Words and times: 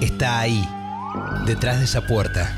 Está 0.00 0.40
ahí, 0.40 0.66
detrás 1.44 1.78
de 1.78 1.84
esa 1.84 2.06
puerta, 2.06 2.50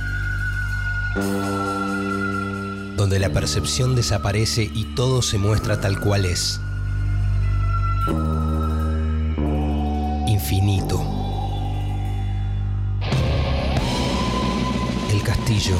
donde 2.96 3.18
la 3.18 3.30
percepción 3.30 3.96
desaparece 3.96 4.70
y 4.72 4.84
todo 4.94 5.20
se 5.20 5.38
muestra 5.38 5.80
tal 5.80 5.98
cual 5.98 6.26
es. 6.26 6.60
Infinito. 10.28 11.02
El 15.10 15.22
castillo. 15.24 15.76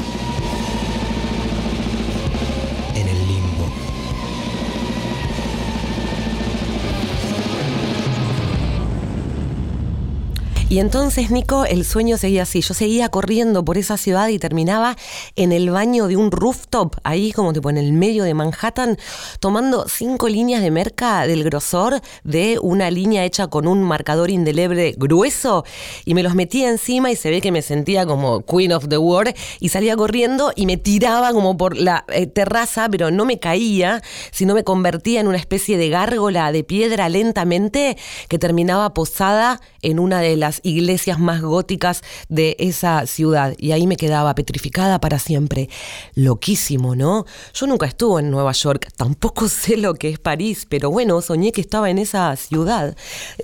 Y 10.71 10.79
entonces, 10.79 11.33
Nico, 11.33 11.65
el 11.65 11.85
sueño 11.85 12.17
seguía 12.17 12.45
así. 12.45 12.61
Yo 12.61 12.75
seguía 12.75 13.09
corriendo 13.09 13.65
por 13.65 13.77
esa 13.77 13.97
ciudad 13.97 14.29
y 14.29 14.39
terminaba 14.39 14.96
en 15.35 15.51
el 15.51 15.69
baño 15.71 16.07
de 16.07 16.15
un 16.15 16.31
rooftop, 16.31 16.95
ahí 17.03 17.33
como 17.33 17.53
tipo 17.53 17.71
en 17.71 17.77
el 17.77 17.93
medio 17.93 18.23
de 18.23 18.35
Manhattan, 18.35 18.96
tomando 19.41 19.89
cinco 19.89 20.29
líneas 20.29 20.63
de 20.63 20.71
merca 20.71 21.27
del 21.27 21.43
grosor 21.43 22.01
de 22.23 22.61
una 22.63 22.89
línea 22.93 23.25
hecha 23.25 23.49
con 23.49 23.67
un 23.67 23.83
marcador 23.83 24.31
indeleble 24.31 24.95
grueso. 24.96 25.65
Y 26.05 26.15
me 26.15 26.23
los 26.23 26.37
metía 26.37 26.69
encima 26.69 27.11
y 27.11 27.17
se 27.17 27.31
ve 27.31 27.41
que 27.41 27.51
me 27.51 27.63
sentía 27.63 28.07
como 28.07 28.46
Queen 28.46 28.73
of 28.73 28.87
the 28.87 28.99
World. 28.99 29.35
Y 29.59 29.71
salía 29.71 29.96
corriendo 29.96 30.53
y 30.55 30.67
me 30.67 30.77
tiraba 30.77 31.32
como 31.32 31.57
por 31.57 31.77
la 31.77 32.05
eh, 32.12 32.29
terraza, 32.29 32.89
pero 32.89 33.11
no 33.11 33.25
me 33.25 33.41
caía, 33.41 34.05
sino 34.31 34.55
me 34.55 34.62
convertía 34.62 35.19
en 35.19 35.27
una 35.27 35.39
especie 35.39 35.77
de 35.77 35.89
gárgola 35.89 36.53
de 36.53 36.62
piedra 36.62 37.09
lentamente 37.09 37.97
que 38.29 38.39
terminaba 38.39 38.95
posada 38.95 39.61
en 39.83 39.99
una 39.99 40.21
de 40.21 40.37
las 40.37 40.59
iglesias 40.62 41.19
más 41.19 41.42
góticas 41.42 42.03
de 42.28 42.56
esa 42.58 43.06
ciudad. 43.06 43.55
Y 43.58 43.72
ahí 43.72 43.86
me 43.86 43.97
quedaba 43.97 44.34
petrificada 44.34 45.00
para 45.00 45.19
siempre. 45.19 45.69
Loquísimo, 46.14 46.97
¿no? 46.97 47.27
Yo 47.55 47.66
nunca 47.66 47.86
estuve 47.86 48.20
en 48.20 48.30
Nueva 48.30 48.53
York, 48.53 48.88
tampoco 48.97 49.48
sé 49.48 49.77
lo 49.77 49.94
que 49.94 50.08
es 50.08 50.19
París, 50.19 50.66
pero 50.69 50.91
bueno, 50.91 51.20
soñé 51.22 51.53
que 51.53 51.61
estaba 51.61 51.91
en 51.91 51.98
esa 51.98 52.34
ciudad. 52.36 52.97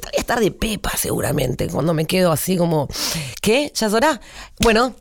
Voy 0.03 0.12
a 0.17 0.20
estar 0.20 0.41
de 0.41 0.50
pepa 0.50 0.91
seguramente 0.97 1.69
cuando 1.69 1.94
me 1.94 2.06
quedo 2.06 2.33
así 2.33 2.56
como, 2.56 2.89
¿qué? 3.41 3.72
¿Ya 3.75 3.89
es? 3.89 4.20
Bueno, 4.61 4.94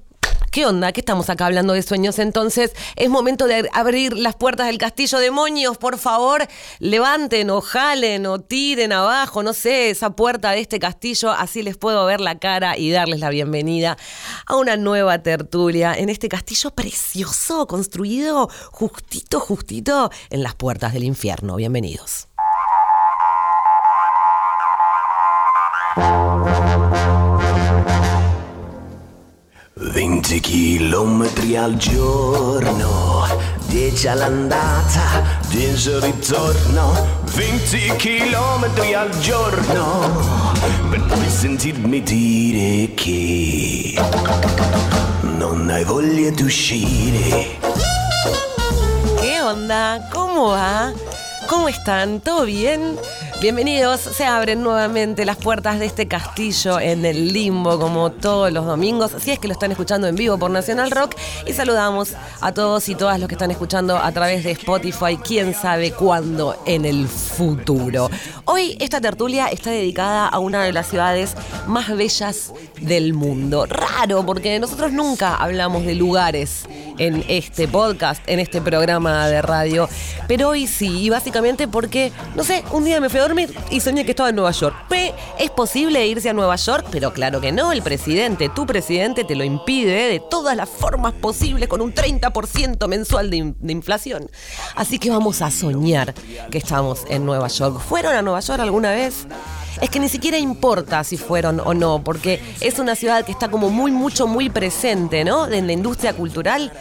¿Qué 0.56 0.66
onda? 0.66 0.94
¿Qué 0.94 1.02
estamos 1.02 1.30
acá 1.30 1.48
hablando 1.48 1.73
de 1.73 1.81
sueños? 1.81 2.17
Entonces, 2.17 2.72
es 2.95 3.09
momento 3.09 3.45
de 3.45 3.70
abrir 3.73 4.16
las 4.16 4.38
puertas 4.38 4.67
del 4.67 4.78
castillo. 4.78 5.20
Demonios, 5.20 5.78
por 5.78 5.98
favor, 5.98 6.48
levanten 6.80 7.50
o 7.50 7.59
jalen 7.59 8.25
o 8.25 8.39
tiren 8.39 8.94
abajo, 8.94 9.44
no 9.44 9.52
sé, 9.52 9.89
esa 9.89 10.11
puerta 10.11 10.52
de 10.52 10.61
este 10.61 10.80
castillo. 10.80 11.31
Así 11.31 11.61
les 11.61 11.76
puedo 11.76 12.06
ver 12.06 12.22
la 12.22 12.39
cara 12.39 12.78
y 12.78 12.89
darles 12.89 13.20
la 13.20 13.31
bienvenida 13.31 13.98
a 14.48 14.56
una 14.56 14.78
nueva 14.78 15.22
tertulia 15.22 15.94
en 15.94 16.08
este 16.08 16.30
castillo 16.30 16.72
precioso, 16.72 17.67
construido 17.67 18.50
justito, 18.72 19.42
justito 19.42 20.09
en 20.30 20.42
las 20.42 20.56
puertas 20.56 20.94
del 20.94 21.03
infierno. 21.03 21.58
Bienvenidos. 21.58 22.30
20 29.91 30.39
chilometri 30.39 31.55
al 31.55 31.75
giorno, 31.75 33.28
10 33.67 34.08
all'andata, 34.08 35.23
10 35.50 35.89
al 35.92 36.02
ritorno, 36.02 37.22
20 37.33 37.95
chilometri 37.97 38.93
al 38.93 39.10
giorno, 39.20 40.54
per 40.89 41.04
poi 41.05 41.30
sentirmi 41.30 42.02
dire 42.02 42.93
che 42.93 43.93
non 45.21 45.70
hai 45.70 45.83
voglia 45.83 46.30
di 46.31 46.43
uscire. 46.43 47.60
¿Qué 49.21 49.42
onda? 49.42 49.99
¿Cómo 50.11 50.49
va? 50.49 50.92
¿Cómo 51.48 51.70
están? 51.70 52.22
¿Todo 52.22 52.45
bien? 52.45 52.98
Bienvenidos, 53.39 54.00
se 54.00 54.26
abren 54.26 54.64
nuevamente 54.64 55.26
las 55.26 55.38
puertas 55.38 55.78
de 55.78 55.86
este 55.86 56.08
castillo 56.08 56.80
en 56.80 57.06
el 57.06 57.33
limbo 57.33 57.78
como 57.78 58.11
todos 58.11 58.52
los 58.52 58.66
domingos, 58.66 59.11
si 59.20 59.32
es 59.32 59.39
que 59.39 59.48
lo 59.48 59.54
están 59.54 59.72
escuchando 59.72 60.08
en 60.08 60.16
vivo 60.16 60.39
por 60.39 60.50
Nacional 60.50 60.89
Rock 60.89 61.16
y 61.45 61.54
saludamos 61.54 62.14
a 62.42 62.54
todos 62.54 62.89
y 62.89 62.95
todas 62.95 63.20
los 63.20 63.28
que 63.28 63.36
están 63.36 63.52
escuchando 63.52 63.98
a 63.98 64.11
través 64.14 64.44
de 64.44 64.52
Spotify, 64.52 65.17
quién 65.23 65.54
sabe 65.54 65.92
cuándo 65.92 66.58
en 66.66 66.86
el 66.86 67.08
futuro. 67.08 68.10
Hoy 68.45 68.78
esta 68.80 69.02
tertulia 69.02 69.48
está 69.48 69.70
dedicada 69.70 70.28
a 70.28 70.39
una 70.39 70.64
de 70.64 70.73
las 70.73 70.88
ciudades 70.88 71.36
más 71.67 71.95
bellas 71.95 72.54
del 72.80 73.14
mundo. 73.14 73.66
Raro, 73.67 74.26
porque 74.26 74.60
nosotros 74.60 74.94
nunca 74.94 75.36
hablamos 75.36 75.86
de 75.86 75.94
lugares 75.94 76.66
en 76.98 77.23
este 77.28 77.67
podcast, 77.67 78.23
en 78.28 78.39
este 78.39 78.61
programa 78.61 79.28
de 79.28 79.42
radio, 79.42 79.89
pero 80.28 80.50
hoy 80.50 80.67
sí, 80.67 81.04
y 81.04 81.10
básicamente 81.10 81.35
porque, 81.68 82.14
no 82.36 82.44
sé, 82.44 82.64
un 82.72 82.86
día 82.86 83.02
me 83.02 83.10
fui 83.10 83.20
a 83.20 83.23
dormir 83.23 83.54
y 83.70 83.82
soñé 83.82 84.06
que 84.06 84.12
estaba 84.12 84.30
en 84.30 84.36
Nueva 84.36 84.52
York. 84.52 84.76
¿Es 85.38 85.52
posible 85.52 86.08
irse 86.08 86.30
a 86.30 86.34
Nueva 86.34 86.56
York? 86.56 86.88
Pero 86.92 87.12
claro 87.12 87.42
que 87.42 87.52
no, 87.52 87.72
el 87.73 87.82
presidente, 87.82 88.50
tu 88.50 88.66
presidente 88.66 89.26
te 89.26 89.36
lo 89.36 89.44
impide 89.44 90.08
de 90.08 90.22
todas 90.30 90.56
las 90.56 90.70
formas 90.70 91.14
posibles 91.14 91.68
con 91.68 91.82
un 91.82 91.94
30% 91.94 92.88
mensual 92.88 93.30
de 93.30 93.72
inflación. 93.72 94.30
Así 94.76 94.98
que 94.98 95.10
vamos 95.10 95.42
a 95.42 95.52
soñar 95.52 96.14
que 96.52 96.58
estamos 96.58 97.04
en 97.10 97.26
Nueva 97.26 97.50
York. 97.50 97.82
¿Fueron 97.82 98.16
a 98.16 98.22
Nueva 98.22 98.40
York 98.40 98.60
alguna 98.62 98.92
vez? 98.92 99.28
Es 99.82 99.90
que 99.90 100.00
ni 100.00 100.08
siquiera 100.08 100.38
importa 100.38 101.04
si 101.04 101.17
fueron 101.17 101.60
o 101.60 101.73
no, 101.73 102.02
porque 102.02 102.42
es 102.62 102.80
una 102.80 102.96
ciudad 102.96 103.26
que 103.26 103.34
está 103.34 103.50
como 103.50 103.70
muy, 103.70 103.92
mucho, 103.92 104.26
muy 104.26 104.50
presente, 104.50 105.26
¿no? 105.26 105.48
En 105.48 105.67
la 105.67 105.73
industria 105.73 106.14
cultural. 106.14 106.72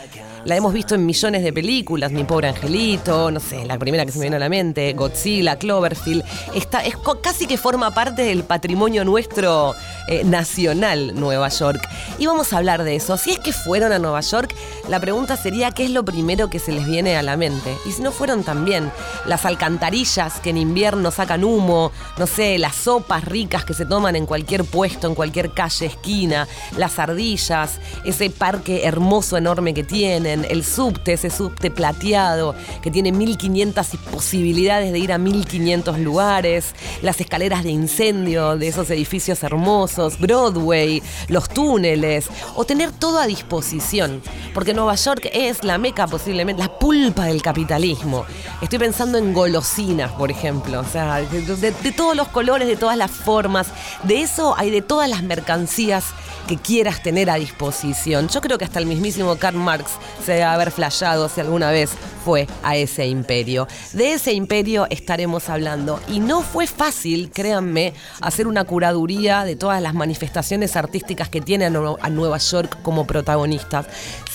La 0.44 0.56
hemos 0.56 0.74
visto 0.74 0.94
en 0.94 1.06
millones 1.06 1.42
de 1.42 1.54
películas, 1.54 2.12
Mi 2.12 2.24
pobre 2.24 2.48
angelito, 2.48 3.30
no 3.30 3.40
sé, 3.40 3.64
la 3.64 3.78
primera 3.78 4.04
que 4.04 4.12
se 4.12 4.18
me 4.18 4.26
vino 4.26 4.36
a 4.36 4.38
la 4.38 4.50
mente, 4.50 4.92
Godzilla, 4.92 5.56
Cloverfield. 5.56 6.22
Está, 6.54 6.84
es 6.84 6.96
casi 7.22 7.46
que 7.46 7.56
forma 7.56 7.92
parte 7.92 8.24
del 8.24 8.44
patrimonio 8.44 9.06
nuestro 9.06 9.74
eh, 10.06 10.22
nacional, 10.22 11.18
Nueva 11.18 11.48
York. 11.48 11.80
Y 12.18 12.26
vamos 12.26 12.52
a 12.52 12.58
hablar 12.58 12.84
de 12.84 12.94
eso. 12.94 13.16
Si 13.16 13.30
es 13.30 13.38
que 13.38 13.54
fueron 13.54 13.90
a 13.92 13.98
Nueva 13.98 14.20
York, 14.20 14.54
la 14.90 15.00
pregunta 15.00 15.38
sería 15.38 15.70
qué 15.70 15.86
es 15.86 15.90
lo 15.90 16.04
primero 16.04 16.50
que 16.50 16.58
se 16.58 16.72
les 16.72 16.86
viene 16.86 17.16
a 17.16 17.22
la 17.22 17.38
mente. 17.38 17.74
Y 17.86 17.92
si 17.92 18.02
no 18.02 18.12
fueron 18.12 18.44
también, 18.44 18.92
las 19.24 19.46
alcantarillas 19.46 20.40
que 20.40 20.50
en 20.50 20.58
invierno 20.58 21.10
sacan 21.10 21.42
humo, 21.42 21.90
no 22.18 22.26
sé, 22.26 22.58
las 22.58 22.74
sopas 22.74 23.24
ricas 23.24 23.64
que 23.64 23.72
se 23.72 23.86
toman 23.86 24.14
en 24.14 24.26
cualquier 24.26 24.64
puesto, 24.64 25.08
en 25.08 25.14
cualquier 25.14 25.52
calle, 25.52 25.86
esquina, 25.86 26.46
las 26.76 26.98
ardillas, 26.98 27.80
ese 28.04 28.28
parque 28.28 28.84
hermoso, 28.84 29.38
enorme 29.38 29.72
que 29.72 29.84
tienen, 29.84 30.33
el 30.34 30.64
subte, 30.64 31.12
ese 31.12 31.30
subte 31.30 31.70
plateado 31.70 32.54
que 32.82 32.90
tiene 32.90 33.12
1500 33.12 33.86
posibilidades 34.10 34.92
de 34.92 34.98
ir 34.98 35.12
a 35.12 35.18
1500 35.18 35.98
lugares, 35.98 36.74
las 37.02 37.20
escaleras 37.20 37.64
de 37.64 37.70
incendio 37.70 38.56
de 38.56 38.68
esos 38.68 38.90
edificios 38.90 39.42
hermosos, 39.42 40.18
Broadway, 40.18 41.02
los 41.28 41.48
túneles, 41.48 42.28
o 42.54 42.64
tener 42.64 42.90
todo 42.92 43.18
a 43.18 43.26
disposición, 43.26 44.22
porque 44.52 44.74
Nueva 44.74 44.94
York 44.94 45.28
es 45.32 45.64
la 45.64 45.78
meca 45.78 46.06
posiblemente, 46.06 46.62
la 46.62 46.78
pulpa 46.78 47.26
del 47.26 47.42
capitalismo. 47.42 48.24
Estoy 48.60 48.78
pensando 48.78 49.18
en 49.18 49.32
golosinas, 49.32 50.12
por 50.12 50.30
ejemplo, 50.30 50.80
o 50.80 50.84
sea, 50.84 51.20
de, 51.20 51.92
todos 51.92 52.16
los 52.16 52.28
colores, 52.28 52.68
de 52.68 52.76
todas 52.76 52.96
las 52.96 53.10
formas, 53.10 53.68
de 54.04 54.22
eso 54.22 54.54
hay 54.56 54.70
de 54.70 54.82
todas 54.82 55.08
las 55.08 55.22
mercancías 55.22 56.04
que 56.46 56.56
quieras 56.56 57.02
tener 57.02 57.30
a 57.30 57.36
disposición. 57.36 58.28
Yo 58.28 58.40
creo 58.40 58.58
que 58.58 58.64
hasta 58.64 58.78
el 58.78 58.86
mismísimo 58.86 59.36
Karl 59.36 59.56
Marx 59.56 59.92
se 60.24 60.32
debe 60.32 60.44
haber 60.44 60.70
flayado 60.70 61.28
si 61.28 61.40
alguna 61.40 61.70
vez 61.70 61.90
fue 62.24 62.46
a 62.62 62.76
ese 62.76 63.06
imperio. 63.06 63.68
De 63.92 64.12
ese 64.12 64.32
imperio 64.32 64.86
estaremos 64.90 65.48
hablando. 65.48 66.00
Y 66.08 66.20
no 66.20 66.42
fue 66.42 66.66
fácil, 66.66 67.30
créanme, 67.30 67.94
hacer 68.20 68.46
una 68.46 68.64
curaduría 68.64 69.44
de 69.44 69.56
todas 69.56 69.82
las 69.82 69.94
manifestaciones 69.94 70.76
artísticas 70.76 71.28
que 71.28 71.40
tiene 71.40 71.66
a 71.66 71.70
Nueva 71.70 72.38
York 72.38 72.78
como 72.82 73.06
protagonistas. 73.06 73.86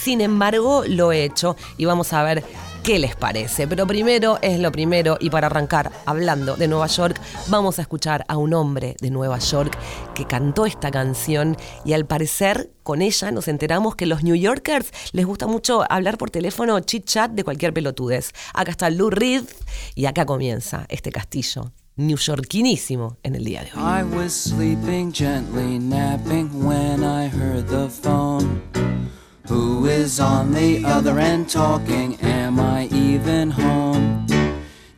Sin 0.03 0.21
embargo, 0.21 0.83
lo 0.87 1.11
he 1.11 1.23
hecho 1.23 1.55
y 1.77 1.85
vamos 1.85 2.13
a 2.13 2.23
ver 2.23 2.43
qué 2.89 2.97
les 2.97 3.15
parece. 3.15 3.67
Pero 3.67 3.85
primero 3.85 4.39
es 4.41 4.59
lo 4.59 4.71
primero 4.71 5.17
y 5.19 5.29
para 5.29 5.45
arrancar 5.45 5.91
hablando 6.07 6.55
de 6.55 6.67
Nueva 6.67 6.87
York, 6.87 7.21
vamos 7.45 7.77
a 7.77 7.83
escuchar 7.83 8.25
a 8.27 8.35
un 8.35 8.51
hombre 8.55 8.95
de 8.99 9.11
Nueva 9.11 9.37
York 9.37 9.77
que 10.15 10.25
cantó 10.25 10.65
esta 10.65 10.89
canción 10.89 11.55
y 11.85 11.93
al 11.93 12.07
parecer 12.07 12.71
con 12.81 13.03
ella 13.03 13.29
nos 13.29 13.47
enteramos 13.47 13.95
que 13.95 14.07
los 14.07 14.23
New 14.23 14.33
Yorkers 14.33 14.91
les 15.11 15.27
gusta 15.27 15.45
mucho 15.45 15.83
hablar 15.87 16.17
por 16.17 16.31
teléfono 16.31 16.79
chit 16.79 17.05
chat 17.05 17.29
de 17.29 17.43
cualquier 17.43 17.75
pelotudez. 17.75 18.31
Acá 18.55 18.71
está 18.71 18.89
Lou 18.89 19.11
Reed 19.11 19.43
y 19.93 20.07
acá 20.07 20.25
comienza 20.25 20.87
este 20.89 21.11
castillo 21.11 21.71
newyorkinísimo 21.95 23.17
en 23.21 23.35
el 23.35 23.43
día 23.43 23.65
de 23.65 23.71
hoy. 23.71 23.79
Who 29.49 29.87
is 29.87 30.19
on 30.19 30.53
the 30.53 30.85
other 30.85 31.17
end 31.17 31.49
talking? 31.49 32.15
Am 32.21 32.59
I 32.59 32.85
even 32.91 33.49
home? 33.49 34.27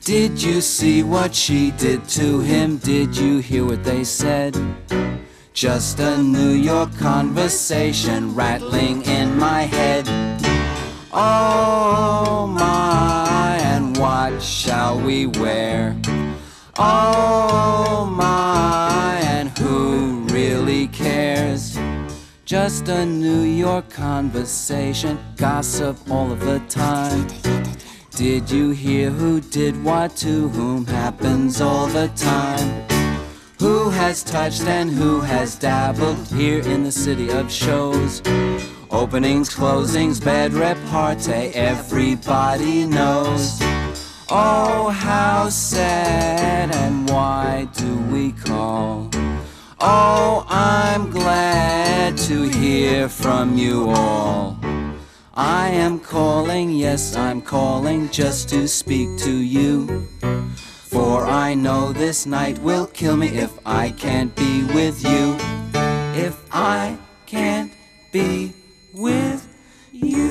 Did 0.04 0.44
you 0.44 0.60
see 0.60 1.04
what 1.04 1.34
she 1.34 1.72
did 1.72 2.06
to 2.20 2.42
him? 2.42 2.76
Did 2.76 3.16
you 3.16 3.38
hear 3.38 3.64
what 3.64 3.86
they 3.86 4.04
said? 4.04 4.58
Just 5.54 6.02
a 6.02 6.18
New 6.18 6.52
York 6.52 6.94
conversation 6.98 8.36
rattling 8.36 9.04
in 9.04 9.40
my 9.40 9.62
head. 9.62 10.06
Oh 11.14 12.46
my, 12.46 13.58
and 13.64 13.98
what 13.98 14.44
shall 14.44 15.00
we 15.00 15.28
wear? 15.28 15.96
Oh 16.78 18.06
my, 18.12 18.41
Just 22.52 22.90
a 22.90 23.06
New 23.06 23.44
York 23.44 23.90
conversation, 23.90 25.18
gossip 25.38 25.96
all 26.12 26.34
of 26.34 26.42
the 26.42 26.60
time. 26.68 27.26
Did 28.18 28.52
you 28.52 28.72
hear 28.72 29.10
who 29.10 29.40
did 29.40 29.82
what 29.82 30.18
to 30.18 30.50
whom 30.50 30.86
happens 30.86 31.62
all 31.62 31.88
the 31.88 32.10
time? 32.10 32.84
Who 33.60 33.90
has 33.92 34.22
touched 34.22 34.64
and 34.64 34.90
who 34.92 35.22
has 35.22 35.56
dabbled 35.56 36.28
here 36.28 36.60
in 36.60 36.84
the 36.84 36.92
city 36.92 37.30
of 37.32 37.50
shows? 37.50 38.22
Openings, 38.90 39.50
closings, 39.50 40.22
bed 40.22 40.52
repartee, 40.52 41.54
everybody 41.56 42.86
knows. 42.86 43.60
Oh, 44.30 44.90
how 44.90 45.48
sad 45.48 46.76
and 46.76 47.10
why 47.10 47.70
do 47.78 47.96
we 48.12 48.34
call? 48.34 49.10
Oh, 49.84 50.46
I'm 50.48 51.10
glad 51.10 52.16
to 52.30 52.44
hear 52.44 53.10
from 53.10 53.58
you 53.58 53.90
all. 53.90 54.60
I 55.34 55.70
am 55.70 56.00
calling, 56.00 56.70
yes, 56.70 57.16
I'm 57.16 57.42
calling 57.42 58.08
just 58.12 58.48
to 58.50 58.68
speak 58.68 59.18
to 59.22 59.32
you. 59.32 60.08
For 60.84 61.26
I 61.26 61.56
know 61.56 61.94
this 61.94 62.28
night 62.28 62.60
will 62.60 62.86
kill 62.86 63.18
me 63.18 63.30
if 63.30 63.58
I 63.66 63.90
can't 63.90 64.36
be 64.36 64.66
with 64.66 65.04
you. 65.04 65.36
If 66.14 66.46
I 66.52 66.96
can't 67.26 67.74
be 68.12 68.54
with 68.94 69.48
you. 69.92 70.31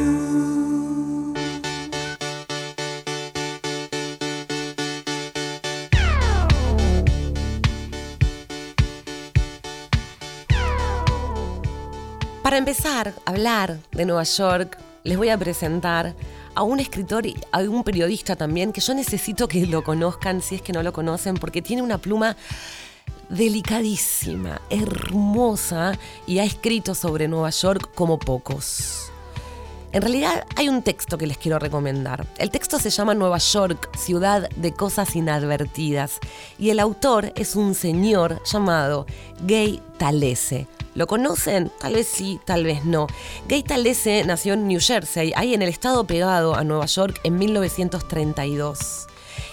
Para 12.50 12.58
empezar 12.58 13.14
a 13.24 13.30
hablar 13.30 13.78
de 13.92 14.04
Nueva 14.04 14.24
York, 14.24 14.76
les 15.04 15.16
voy 15.16 15.28
a 15.28 15.38
presentar 15.38 16.16
a 16.56 16.64
un 16.64 16.80
escritor 16.80 17.24
y 17.24 17.36
a 17.52 17.60
un 17.60 17.84
periodista 17.84 18.34
también 18.34 18.72
que 18.72 18.80
yo 18.80 18.92
necesito 18.92 19.46
que 19.46 19.68
lo 19.68 19.84
conozcan 19.84 20.42
si 20.42 20.56
es 20.56 20.60
que 20.60 20.72
no 20.72 20.82
lo 20.82 20.92
conocen 20.92 21.36
porque 21.36 21.62
tiene 21.62 21.80
una 21.80 21.98
pluma 21.98 22.36
delicadísima, 23.28 24.60
hermosa 24.68 25.96
y 26.26 26.40
ha 26.40 26.44
escrito 26.44 26.96
sobre 26.96 27.28
Nueva 27.28 27.50
York 27.50 27.90
como 27.94 28.18
pocos. 28.18 29.09
En 29.92 30.02
realidad 30.02 30.46
hay 30.54 30.68
un 30.68 30.82
texto 30.82 31.18
que 31.18 31.26
les 31.26 31.36
quiero 31.36 31.58
recomendar. 31.58 32.24
El 32.38 32.50
texto 32.50 32.78
se 32.78 32.90
llama 32.90 33.14
Nueva 33.14 33.38
York, 33.38 33.90
ciudad 33.96 34.48
de 34.50 34.72
cosas 34.72 35.16
inadvertidas, 35.16 36.20
y 36.58 36.70
el 36.70 36.78
autor 36.78 37.32
es 37.34 37.56
un 37.56 37.74
señor 37.74 38.40
llamado 38.44 39.06
Gay 39.42 39.82
Talese. 39.98 40.68
¿Lo 40.94 41.06
conocen? 41.06 41.72
Tal 41.80 41.94
vez 41.94 42.06
sí, 42.06 42.40
tal 42.44 42.64
vez 42.64 42.84
no. 42.84 43.08
Gay 43.48 43.64
Talese 43.64 44.24
nació 44.24 44.54
en 44.54 44.68
New 44.68 44.80
Jersey, 44.80 45.32
ahí 45.34 45.54
en 45.54 45.62
el 45.62 45.68
estado 45.68 46.04
pegado 46.04 46.54
a 46.54 46.62
Nueva 46.62 46.86
York, 46.86 47.20
en 47.24 47.38
1932 47.38 49.08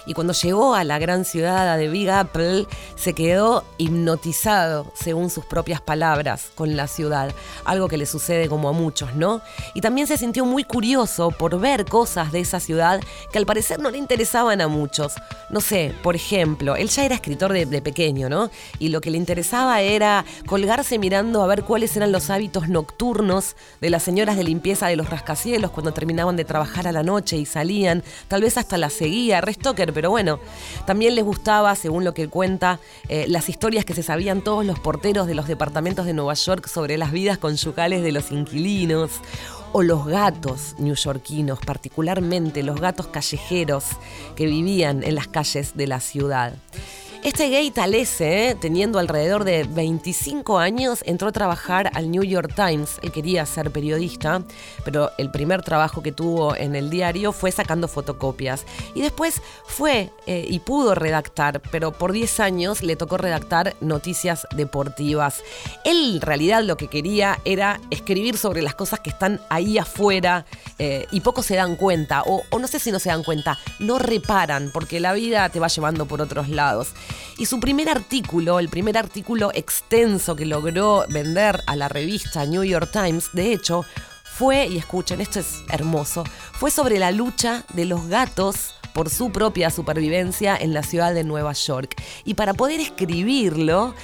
y 0.08 0.14
cuando 0.14 0.32
llegó 0.32 0.74
a 0.74 0.84
la 0.84 0.98
gran 0.98 1.26
ciudad 1.26 1.76
de 1.76 1.88
Big 1.88 2.08
Apple 2.08 2.66
se 2.96 3.12
quedó 3.12 3.62
hipnotizado, 3.76 4.90
según 4.94 5.28
sus 5.28 5.44
propias 5.44 5.82
palabras, 5.82 6.50
con 6.54 6.76
la 6.76 6.88
ciudad, 6.88 7.30
algo 7.66 7.88
que 7.88 7.98
le 7.98 8.06
sucede 8.06 8.48
como 8.48 8.70
a 8.70 8.72
muchos, 8.72 9.14
¿no? 9.14 9.42
Y 9.74 9.82
también 9.82 10.06
se 10.06 10.16
sintió 10.16 10.46
muy 10.46 10.64
curioso 10.64 11.30
por 11.30 11.60
ver 11.60 11.84
cosas 11.84 12.32
de 12.32 12.40
esa 12.40 12.58
ciudad 12.58 13.00
que 13.30 13.38
al 13.38 13.44
parecer 13.44 13.80
no 13.80 13.90
le 13.90 13.98
interesaban 13.98 14.62
a 14.62 14.68
muchos. 14.68 15.12
No 15.50 15.60
sé, 15.60 15.92
por 16.02 16.16
ejemplo, 16.16 16.74
él 16.74 16.88
ya 16.88 17.04
era 17.04 17.14
escritor 17.14 17.52
de, 17.52 17.82
pequeño, 17.82 18.30
¿no? 18.30 18.50
Y 18.78 18.88
lo 18.88 19.02
que 19.02 19.10
le 19.10 19.18
interesaba 19.18 19.82
era 19.82 20.24
colgarse 20.46 20.98
mirando 20.98 21.42
a 21.42 21.46
ver 21.46 21.64
cuáles 21.64 21.94
eran 21.96 22.12
los 22.12 22.30
hábitos 22.30 22.70
nocturnos 22.70 23.56
de 23.82 23.90
las 23.90 24.04
señoras 24.04 24.38
de 24.38 24.44
limpieza 24.44 24.86
de 24.86 24.96
los 24.96 25.10
rascacielos 25.10 25.70
cuando 25.70 25.92
terminaban 25.92 26.36
de 26.36 26.46
trabajar 26.46 26.88
a 26.88 26.92
la 26.92 27.02
noche 27.02 27.36
y 27.36 27.44
salían, 27.44 28.02
tal 28.28 28.40
vez 28.40 28.56
hasta 28.56 28.78
la 28.78 28.88
seguía, 28.88 29.42
Restoker, 29.42 29.97
pero 29.98 30.10
bueno, 30.10 30.38
también 30.86 31.16
les 31.16 31.24
gustaba, 31.24 31.74
según 31.74 32.04
lo 32.04 32.14
que 32.14 32.28
cuenta, 32.28 32.78
eh, 33.08 33.24
las 33.26 33.48
historias 33.48 33.84
que 33.84 33.94
se 33.94 34.04
sabían 34.04 34.42
todos 34.42 34.64
los 34.64 34.78
porteros 34.78 35.26
de 35.26 35.34
los 35.34 35.48
departamentos 35.48 36.06
de 36.06 36.12
Nueva 36.12 36.34
York 36.34 36.68
sobre 36.68 36.96
las 36.96 37.10
vidas 37.10 37.38
conyugales 37.38 38.04
de 38.04 38.12
los 38.12 38.30
inquilinos 38.30 39.10
o 39.72 39.82
los 39.82 40.06
gatos 40.06 40.76
newyorkinos, 40.78 41.58
particularmente 41.58 42.62
los 42.62 42.80
gatos 42.80 43.08
callejeros 43.08 43.86
que 44.36 44.46
vivían 44.46 45.02
en 45.02 45.16
las 45.16 45.26
calles 45.26 45.76
de 45.76 45.88
la 45.88 45.98
ciudad. 45.98 46.54
Este 47.24 47.50
gay 47.50 47.72
talese, 47.72 48.56
teniendo 48.60 49.00
alrededor 49.00 49.42
de 49.42 49.64
25 49.64 50.58
años, 50.58 51.00
entró 51.04 51.28
a 51.28 51.32
trabajar 51.32 51.90
al 51.94 52.12
New 52.12 52.22
York 52.22 52.52
Times. 52.54 53.00
Él 53.02 53.10
quería 53.10 53.44
ser 53.44 53.72
periodista, 53.72 54.42
pero 54.84 55.10
el 55.18 55.28
primer 55.32 55.62
trabajo 55.62 56.00
que 56.00 56.12
tuvo 56.12 56.54
en 56.54 56.76
el 56.76 56.90
diario 56.90 57.32
fue 57.32 57.50
sacando 57.50 57.88
fotocopias. 57.88 58.64
Y 58.94 59.02
después 59.02 59.42
fue 59.66 60.10
eh, 60.26 60.46
y 60.48 60.60
pudo 60.60 60.94
redactar, 60.94 61.60
pero 61.72 61.90
por 61.90 62.12
10 62.12 62.38
años 62.38 62.82
le 62.82 62.94
tocó 62.94 63.16
redactar 63.16 63.74
noticias 63.80 64.46
deportivas. 64.54 65.42
Él 65.84 66.14
en 66.14 66.20
realidad 66.20 66.62
lo 66.62 66.76
que 66.76 66.86
quería 66.86 67.40
era 67.44 67.80
escribir 67.90 68.38
sobre 68.38 68.62
las 68.62 68.76
cosas 68.76 69.00
que 69.00 69.10
están 69.10 69.40
ahí 69.50 69.76
afuera 69.76 70.46
eh, 70.78 71.06
y 71.10 71.20
pocos 71.20 71.46
se 71.46 71.56
dan 71.56 71.74
cuenta, 71.74 72.22
o 72.22 72.58
no 72.58 72.68
sé 72.68 72.78
si 72.78 72.92
no 72.92 73.00
se 73.00 73.08
dan 73.08 73.24
cuenta, 73.24 73.58
no 73.80 73.98
reparan, 73.98 74.70
porque 74.72 75.00
la 75.00 75.12
vida 75.14 75.48
te 75.48 75.58
va 75.58 75.66
llevando 75.66 76.06
por 76.06 76.22
otros 76.22 76.48
lados. 76.48 76.94
Y 77.36 77.46
su 77.46 77.60
primer 77.60 77.88
artículo, 77.88 78.58
el 78.58 78.68
primer 78.68 78.98
artículo 78.98 79.50
extenso 79.54 80.34
que 80.36 80.46
logró 80.46 81.04
vender 81.08 81.62
a 81.66 81.76
la 81.76 81.88
revista 81.88 82.44
New 82.44 82.64
York 82.64 82.90
Times, 82.92 83.30
de 83.32 83.52
hecho, 83.52 83.84
fue, 84.24 84.66
y 84.66 84.78
escuchen, 84.78 85.20
esto 85.20 85.40
es 85.40 85.62
hermoso, 85.68 86.24
fue 86.52 86.70
sobre 86.70 86.98
la 86.98 87.10
lucha 87.10 87.64
de 87.74 87.84
los 87.84 88.06
gatos 88.06 88.74
por 88.92 89.10
su 89.10 89.30
propia 89.30 89.70
supervivencia 89.70 90.56
en 90.56 90.74
la 90.74 90.82
ciudad 90.82 91.14
de 91.14 91.24
Nueva 91.24 91.52
York. 91.52 91.94
Y 92.24 92.34
para 92.34 92.54
poder 92.54 92.80
escribirlo, 92.80 93.94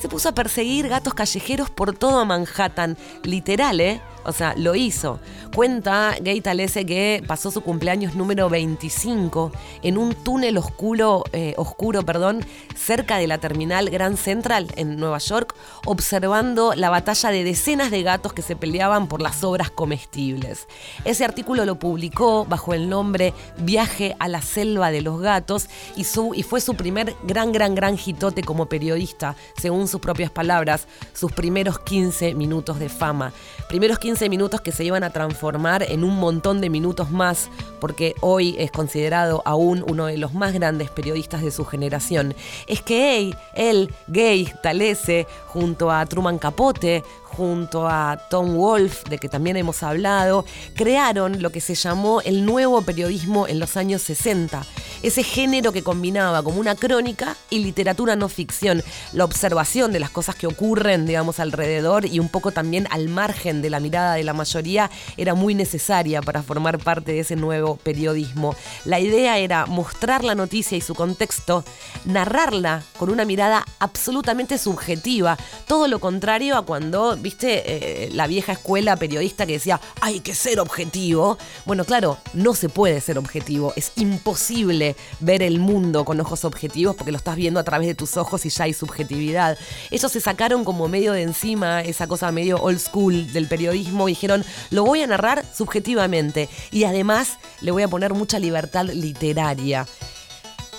se 0.00 0.08
puso 0.08 0.30
a 0.30 0.34
perseguir 0.34 0.88
gatos 0.88 1.14
callejeros 1.14 1.70
por 1.70 1.96
todo 1.96 2.24
Manhattan, 2.24 2.98
literal, 3.22 3.80
¿eh? 3.80 4.00
O 4.24 4.32
sea, 4.32 4.54
lo 4.56 4.74
hizo. 4.74 5.18
Cuenta 5.54 6.14
Gay 6.20 6.40
Talese 6.40 6.86
que 6.86 7.22
pasó 7.26 7.50
su 7.50 7.60
cumpleaños 7.60 8.14
número 8.14 8.48
25 8.48 9.52
en 9.82 9.98
un 9.98 10.14
túnel 10.14 10.56
oscuro, 10.56 11.24
eh, 11.32 11.54
oscuro 11.56 12.02
perdón, 12.04 12.44
cerca 12.74 13.18
de 13.18 13.26
la 13.26 13.38
terminal 13.38 13.90
Grand 13.90 14.16
Central 14.16 14.68
en 14.76 14.96
Nueva 14.96 15.18
York, 15.18 15.54
observando 15.84 16.74
la 16.74 16.90
batalla 16.90 17.30
de 17.30 17.44
decenas 17.44 17.90
de 17.90 18.02
gatos 18.02 18.32
que 18.32 18.42
se 18.42 18.56
peleaban 18.56 19.08
por 19.08 19.20
las 19.20 19.44
obras 19.44 19.70
comestibles. 19.70 20.66
Ese 21.04 21.24
artículo 21.24 21.64
lo 21.64 21.78
publicó 21.78 22.44
bajo 22.44 22.74
el 22.74 22.88
nombre 22.88 23.34
Viaje 23.58 24.16
a 24.18 24.28
la 24.28 24.42
selva 24.42 24.90
de 24.90 25.02
los 25.02 25.20
gatos 25.20 25.68
y, 25.96 26.04
fue 26.04 26.60
su 26.60 26.74
primer 26.74 27.14
gran, 27.24 27.52
gran, 27.52 27.74
gran 27.74 27.98
hitote 28.04 28.42
como 28.42 28.66
periodista, 28.66 29.36
según 29.60 29.88
sus 29.88 30.00
propias 30.00 30.30
palabras, 30.30 30.86
sus 31.12 31.32
primeros 31.32 31.78
15 31.80 32.34
minutos 32.34 32.78
de 32.78 32.88
fama. 32.88 33.32
Primeros 33.68 33.98
15 33.98 34.11
15 34.12 34.28
minutos 34.28 34.60
que 34.60 34.72
se 34.72 34.84
iban 34.84 35.04
a 35.04 35.10
transformar 35.10 35.82
en 35.84 36.04
un 36.04 36.16
montón 36.16 36.60
de 36.60 36.68
minutos 36.68 37.10
más, 37.10 37.48
porque 37.80 38.14
hoy 38.20 38.54
es 38.58 38.70
considerado 38.70 39.40
aún 39.46 39.82
uno 39.88 40.04
de 40.04 40.18
los 40.18 40.34
más 40.34 40.52
grandes 40.52 40.90
periodistas 40.90 41.40
de 41.40 41.50
su 41.50 41.64
generación. 41.64 42.34
Es 42.66 42.82
que 42.82 43.16
él, 43.18 43.36
él 43.54 43.94
Gay, 44.08 44.52
Talese, 44.62 45.26
junto 45.46 45.90
a 45.90 46.04
Truman 46.04 46.38
Capote, 46.38 47.02
junto 47.36 47.88
a 47.88 48.18
Tom 48.30 48.56
Wolfe, 48.56 49.08
de 49.08 49.18
que 49.18 49.28
también 49.28 49.56
hemos 49.56 49.82
hablado, 49.82 50.44
crearon 50.74 51.42
lo 51.42 51.50
que 51.50 51.60
se 51.60 51.74
llamó 51.74 52.20
el 52.20 52.44
nuevo 52.44 52.82
periodismo 52.82 53.46
en 53.48 53.58
los 53.58 53.76
años 53.76 54.02
60. 54.02 54.64
Ese 55.02 55.24
género 55.24 55.72
que 55.72 55.82
combinaba 55.82 56.42
como 56.42 56.60
una 56.60 56.76
crónica 56.76 57.36
y 57.50 57.58
literatura 57.58 58.14
no 58.14 58.28
ficción, 58.28 58.82
la 59.12 59.24
observación 59.24 59.92
de 59.92 59.98
las 59.98 60.10
cosas 60.10 60.36
que 60.36 60.46
ocurren, 60.46 61.06
digamos, 61.06 61.40
alrededor 61.40 62.06
y 62.06 62.20
un 62.20 62.28
poco 62.28 62.52
también 62.52 62.86
al 62.90 63.08
margen 63.08 63.62
de 63.62 63.70
la 63.70 63.80
mirada 63.80 64.14
de 64.14 64.22
la 64.22 64.32
mayoría 64.32 64.90
era 65.16 65.34
muy 65.34 65.54
necesaria 65.54 66.22
para 66.22 66.42
formar 66.42 66.78
parte 66.78 67.12
de 67.12 67.20
ese 67.20 67.34
nuevo 67.34 67.76
periodismo. 67.76 68.54
La 68.84 69.00
idea 69.00 69.38
era 69.38 69.66
mostrar 69.66 70.22
la 70.22 70.34
noticia 70.34 70.76
y 70.78 70.80
su 70.80 70.94
contexto, 70.94 71.64
narrarla 72.04 72.84
con 72.98 73.10
una 73.10 73.24
mirada 73.24 73.64
absolutamente 73.80 74.56
subjetiva, 74.58 75.36
todo 75.66 75.88
lo 75.88 75.98
contrario 75.98 76.56
a 76.56 76.62
cuando 76.62 77.16
¿viste? 77.22 77.62
Eh, 77.64 78.10
la 78.12 78.26
vieja 78.26 78.52
escuela 78.52 78.96
periodista 78.96 79.46
que 79.46 79.54
decía, 79.54 79.80
hay 80.00 80.20
que 80.20 80.34
ser 80.34 80.60
objetivo. 80.60 81.38
Bueno, 81.64 81.84
claro, 81.84 82.18
no 82.34 82.54
se 82.54 82.68
puede 82.68 83.00
ser 83.00 83.18
objetivo. 83.18 83.72
Es 83.76 83.92
imposible 83.96 84.96
ver 85.20 85.42
el 85.42 85.58
mundo 85.58 86.04
con 86.04 86.20
ojos 86.20 86.44
objetivos 86.44 86.96
porque 86.96 87.12
lo 87.12 87.18
estás 87.18 87.36
viendo 87.36 87.60
a 87.60 87.64
través 87.64 87.86
de 87.86 87.94
tus 87.94 88.16
ojos 88.16 88.44
y 88.44 88.50
ya 88.50 88.64
hay 88.64 88.74
subjetividad. 88.74 89.56
Ellos 89.90 90.12
se 90.12 90.20
sacaron 90.20 90.64
como 90.64 90.88
medio 90.88 91.12
de 91.12 91.22
encima 91.22 91.82
esa 91.82 92.06
cosa 92.06 92.32
medio 92.32 92.56
old 92.60 92.78
school 92.78 93.32
del 93.32 93.46
periodismo 93.46 94.08
y 94.08 94.12
dijeron, 94.12 94.44
lo 94.70 94.84
voy 94.84 95.02
a 95.02 95.06
narrar 95.06 95.44
subjetivamente 95.54 96.48
y 96.70 96.84
además 96.84 97.38
le 97.60 97.70
voy 97.70 97.82
a 97.82 97.88
poner 97.88 98.12
mucha 98.14 98.38
libertad 98.38 98.86
literaria 98.86 99.86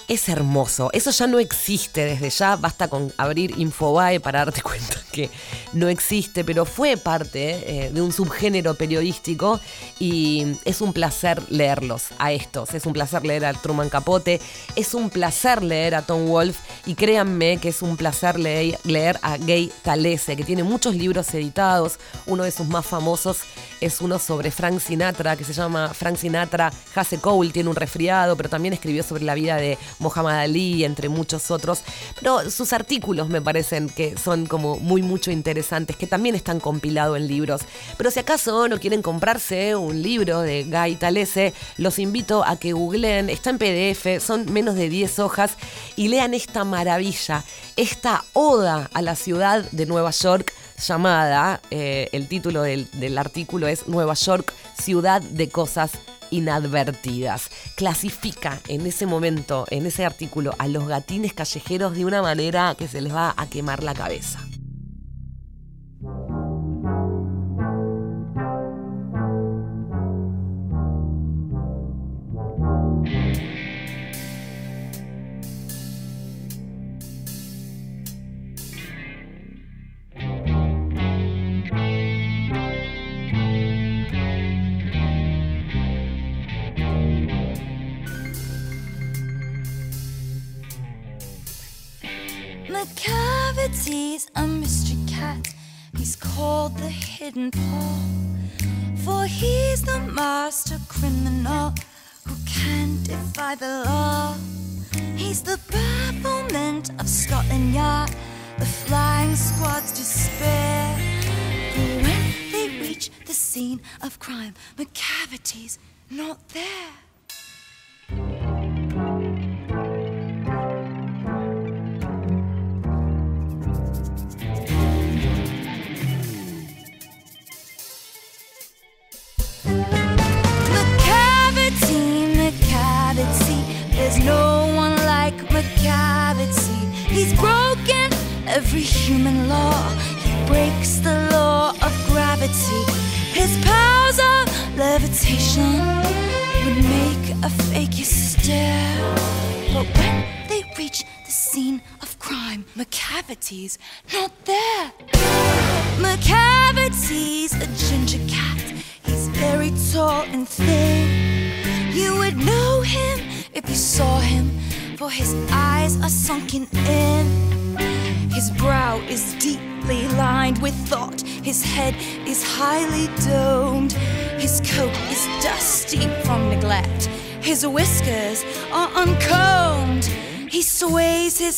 es 0.08 0.30
hermoso. 0.30 0.90
Eso 0.94 1.12
ya 1.12 1.28
no 1.28 1.40
existe 1.40 2.06
desde 2.06 2.30
ya. 2.30 2.56
Basta 2.56 2.88
con 2.88 3.14
abrir 3.18 3.58
Infobae 3.58 4.20
para 4.20 4.40
darte 4.40 4.62
cuenta 4.64 4.98
que 5.12 5.30
no 5.74 5.88
existe, 5.88 6.44
pero 6.44 6.66
fue 6.66 6.98
parte 6.98 7.86
eh, 7.86 7.92
de 7.92 8.02
un 8.02 8.12
subgénero 8.12 8.76
periodístico 8.76 9.60
y 10.00 10.58
es 10.66 10.82
un 10.82 10.94
placer 10.94 11.42
leerlos 11.50 12.06
a 12.18 12.32
estos. 12.32 12.74
Es 12.74 12.86
un 12.86 12.94
placer 12.94 13.26
leer 13.26 13.46
a 13.46 13.54
Truman 13.54 13.90
Capote, 13.90 14.42
es 14.76 14.94
un 14.94 15.10
placer 15.10 15.64
leer 15.64 15.96
a 15.96 16.02
Tom 16.02 16.28
Wolfe 16.28 16.60
y 16.86 16.96
créanme 16.96 17.58
que 17.58 17.70
es 17.70 17.82
un 17.82 17.98
placer 17.98 18.40
leer, 18.40 18.80
leer 18.84 19.20
a 19.22 19.38
Gay 19.38 19.72
Talese, 19.84 20.36
que 20.36 20.44
tiene 20.44 20.64
muchos 20.64 20.96
libros 20.96 21.34
editados. 21.34 22.00
Uno 22.26 22.44
de 22.44 22.52
sus 22.52 22.68
más 22.68 22.86
famosos 22.86 23.42
es 23.82 24.02
uno 24.02 24.20
sobre 24.20 24.52
Frank 24.52 24.80
Sinatra, 24.80 25.36
que 25.36 25.44
se 25.44 25.54
llama 25.54 25.94
Frank 25.94 26.18
Sinatra 26.18 26.72
Hace 26.96 27.20
Cole, 27.20 27.52
tiene 27.52 27.70
un 27.70 27.76
resfriado, 27.76 28.36
pero 28.36 28.50
también 28.50 28.74
escribió 28.74 29.04
sobre 29.04 29.24
la 29.24 29.36
vida 29.36 29.58
de 29.58 29.78
Muhammad 30.04 30.42
Ali, 30.42 30.84
entre 30.84 31.10
muchos 31.10 31.50
otros. 31.50 31.80
Pero 32.20 32.50
sus 32.52 32.74
artículos 32.74 33.30
me 33.30 33.42
parecen 33.42 33.90
que 33.90 34.16
son 34.18 34.46
como 34.46 34.78
muy, 34.78 35.02
mucho 35.02 35.32
interesantes, 35.32 35.96
que 35.96 36.06
también 36.06 36.36
están 36.36 36.60
compilados 36.60 37.18
en 37.18 37.28
libros. 37.28 37.62
Pero 37.98 38.12
si 38.12 38.20
acaso 38.20 38.68
no 38.68 38.80
quieren 38.80 39.02
comprarse 39.02 39.76
un 39.76 40.02
libro 40.02 40.42
de 40.42 40.66
Guy 40.66 40.96
Talese, 40.98 41.54
los 41.78 41.98
invito 41.98 42.44
a 42.46 42.58
que 42.58 42.74
googleen, 42.74 43.30
está 43.30 43.50
en 43.50 43.58
PDF, 43.58 44.24
son 44.24 44.52
menos 44.52 44.76
de 44.76 44.90
10 44.90 45.20
hojas, 45.20 45.58
y 45.96 46.10
lean 46.10 46.34
esta 46.34 46.64
maravilla, 46.64 47.44
esta 47.76 48.24
oda 48.34 48.90
a 48.94 49.02
la 49.02 49.16
ciudad 49.16 49.64
de 49.72 49.86
Nueva 49.86 50.12
York 50.12 50.54
llamada, 50.86 51.62
eh, 51.72 52.10
el 52.12 52.28
título 52.28 52.64
del, 52.64 52.90
del 52.94 53.18
artículo 53.18 53.68
es 53.68 53.88
Nueva 53.88 54.16
York, 54.16 54.54
ciudad 54.78 55.22
de 55.22 55.50
cosas 55.50 55.92
inadvertidas. 56.34 57.50
Clasifica 57.76 58.60
en 58.68 58.86
ese 58.86 59.06
momento, 59.06 59.66
en 59.70 59.86
ese 59.86 60.06
artículo, 60.06 60.54
a 60.58 60.68
los 60.68 60.88
gatines 60.88 61.34
callejeros 61.34 61.96
de 61.96 62.06
una 62.06 62.22
manera 62.22 62.76
que 62.78 62.88
se 62.88 63.02
les 63.02 63.14
va 63.14 63.34
a 63.38 63.48
quemar 63.48 63.84
la 63.84 63.94
cabeza. 63.94 64.40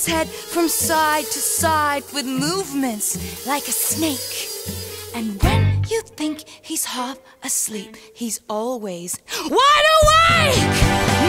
Head 0.05 0.27
from 0.27 0.67
side 0.67 1.25
to 1.25 1.39
side 1.39 2.03
with 2.13 2.25
movements 2.25 3.45
like 3.47 3.67
a 3.67 3.71
snake. 3.71 4.49
And 5.15 5.41
when 5.41 5.83
you 5.89 6.01
think 6.01 6.43
he's 6.61 6.85
half 6.85 7.17
asleep, 7.43 7.95
he's 8.13 8.41
always 8.49 9.17
wide 9.49 9.87
awake. 9.97 10.65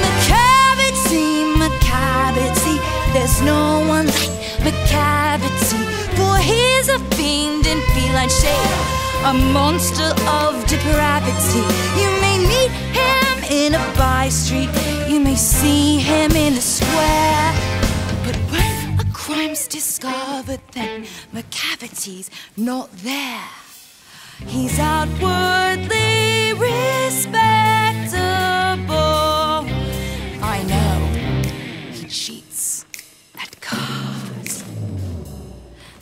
McCavity, 0.02 1.54
McCavity, 1.54 2.76
there's 3.12 3.40
no 3.42 3.84
one 3.86 4.06
like 4.06 4.34
McCavity, 4.66 5.80
for 6.16 6.36
he's 6.38 6.88
a 6.88 6.98
fiend 7.16 7.66
in 7.66 7.80
feline 7.94 8.28
shape, 8.28 8.74
a 9.24 9.32
monster 9.52 10.10
of 10.42 10.66
depravity. 10.66 11.62
You 12.00 12.10
may 12.20 12.38
meet 12.52 12.72
him 12.92 13.34
in 13.50 13.74
a 13.74 13.84
by 13.96 14.28
street, 14.28 14.70
you 15.08 15.20
may 15.20 15.36
see 15.36 15.98
him 15.98 16.32
in 16.32 16.54
a 16.54 16.60
square, 16.60 17.52
crime's 19.26 19.66
discovered, 19.66 20.60
then 20.70 21.04
McCavity's 21.34 22.30
not 22.56 22.88
there. 22.98 23.50
He's 24.46 24.78
outwardly 24.78 26.52
respectable. 26.52 27.26
I 30.54 30.62
know 30.70 30.96
he 31.90 32.06
cheats 32.06 32.86
at 33.36 33.60
cards. 33.60 34.62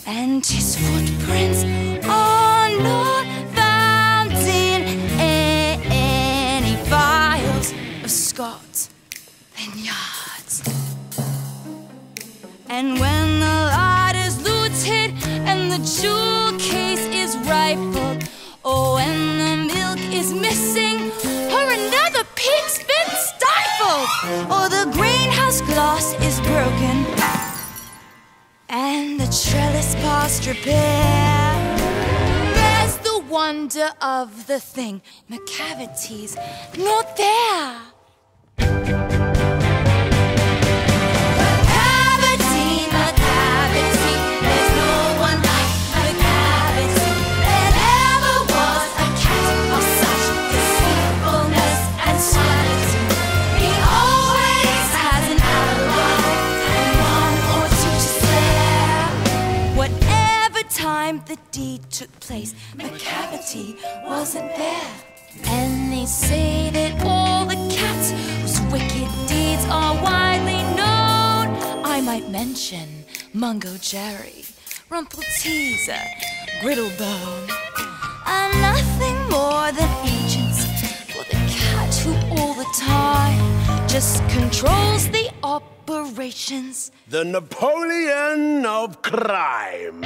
And 0.07 0.45
his 0.45 0.77
footprints 0.77 1.65
are 2.05 2.69
not 2.83 3.14
And 12.77 12.99
when 12.99 13.39
the 13.39 13.47
light 13.47 14.17
is 14.27 14.43
looted 14.43 15.15
and 15.49 15.71
the 15.71 15.79
jewel 15.79 16.59
case 16.59 17.07
is 17.23 17.37
rifled, 17.47 18.29
oh, 18.65 18.99
and 18.99 19.41
the 19.41 19.75
milk 19.75 20.01
is 20.13 20.35
missing, 20.35 21.13
or 21.55 21.71
another 21.71 22.25
pig's 22.35 22.79
been 22.91 23.11
stifled, 23.31 24.09
or 24.51 24.69
the 24.69 24.91
greenhouse 24.93 25.61
glass 25.61 26.15
is 26.15 26.41
broken, 26.41 27.07
and 28.69 29.21
the 29.21 29.27
trellis 29.27 29.95
past 30.07 30.45
repair. 30.49 31.55
There's 32.59 32.97
the 33.09 33.23
wonder 33.31 33.91
of 34.01 34.49
the 34.49 34.59
thing, 34.59 35.01
McCavity's 35.31 36.35
not 36.77 37.17
there. 37.17 37.83
Mungo 73.45 73.77
Jerry, 73.77 74.43
Rumpelteazer, 74.89 76.01
Griddlebone. 76.63 77.51
And 78.25 78.63
nothing 78.63 79.17
more 79.29 79.71
than 79.71 79.91
agents 80.07 80.65
for 81.13 81.23
the 81.25 81.37
cat 81.53 81.95
who 81.97 82.15
all 82.39 82.55
the 82.55 82.65
time 82.75 83.87
just 83.87 84.27
controls 84.31 85.11
the 85.11 85.29
operations. 85.43 86.91
The 87.09 87.23
Napoleon 87.23 88.65
of 88.65 89.03
crime. 89.03 90.01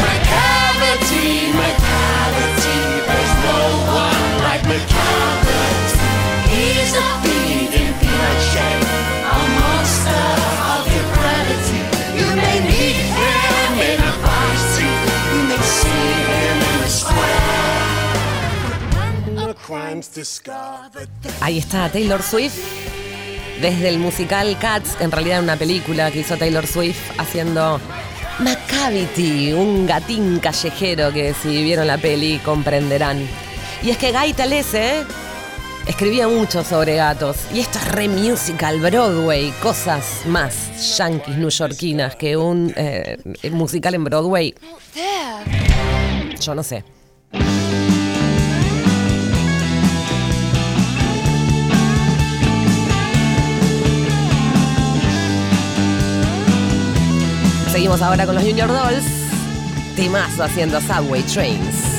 Macavity, 0.00 1.52
Macavity, 1.60 2.80
there's 3.06 3.34
no 3.44 3.60
one 4.00 4.42
like 4.44 4.62
Macavity. 4.62 5.49
Ahí 21.40 21.58
está 21.58 21.88
Taylor 21.88 22.22
Swift. 22.22 22.58
Desde 23.60 23.88
el 23.88 23.98
musical 23.98 24.58
Cats, 24.58 24.96
en 25.00 25.10
realidad 25.10 25.42
una 25.42 25.56
película 25.56 26.10
que 26.10 26.20
hizo 26.20 26.36
Taylor 26.36 26.66
Swift 26.66 26.98
haciendo 27.18 27.80
Macavity, 28.38 29.52
un 29.52 29.86
gatín 29.86 30.38
callejero 30.38 31.12
que 31.12 31.34
si 31.34 31.62
vieron 31.62 31.86
la 31.86 31.98
peli 31.98 32.38
comprenderán. 32.38 33.28
Y 33.82 33.90
es 33.90 33.98
que 33.98 34.12
Guy 34.12 34.32
Talese 34.32 35.04
escribía 35.90 36.28
mucho 36.28 36.64
sobre 36.64 36.96
gatos. 36.96 37.36
Y 37.52 37.60
esto 37.60 37.78
es 37.78 37.92
re 37.92 38.08
musical, 38.08 38.80
Broadway, 38.80 39.52
cosas 39.60 40.22
más 40.26 40.96
yankees, 40.96 41.36
newyorkinas 41.36 42.16
que 42.16 42.36
un 42.36 42.72
eh, 42.76 43.18
musical 43.50 43.94
en 43.94 44.04
Broadway. 44.04 44.54
Yo 46.40 46.54
no 46.54 46.62
sé. 46.62 46.84
Seguimos 57.70 58.00
ahora 58.02 58.26
con 58.26 58.34
los 58.36 58.44
Junior 58.44 58.68
Dolls. 58.68 59.04
Timazo 59.96 60.44
haciendo 60.44 60.80
Subway 60.80 61.22
Trains. 61.22 61.89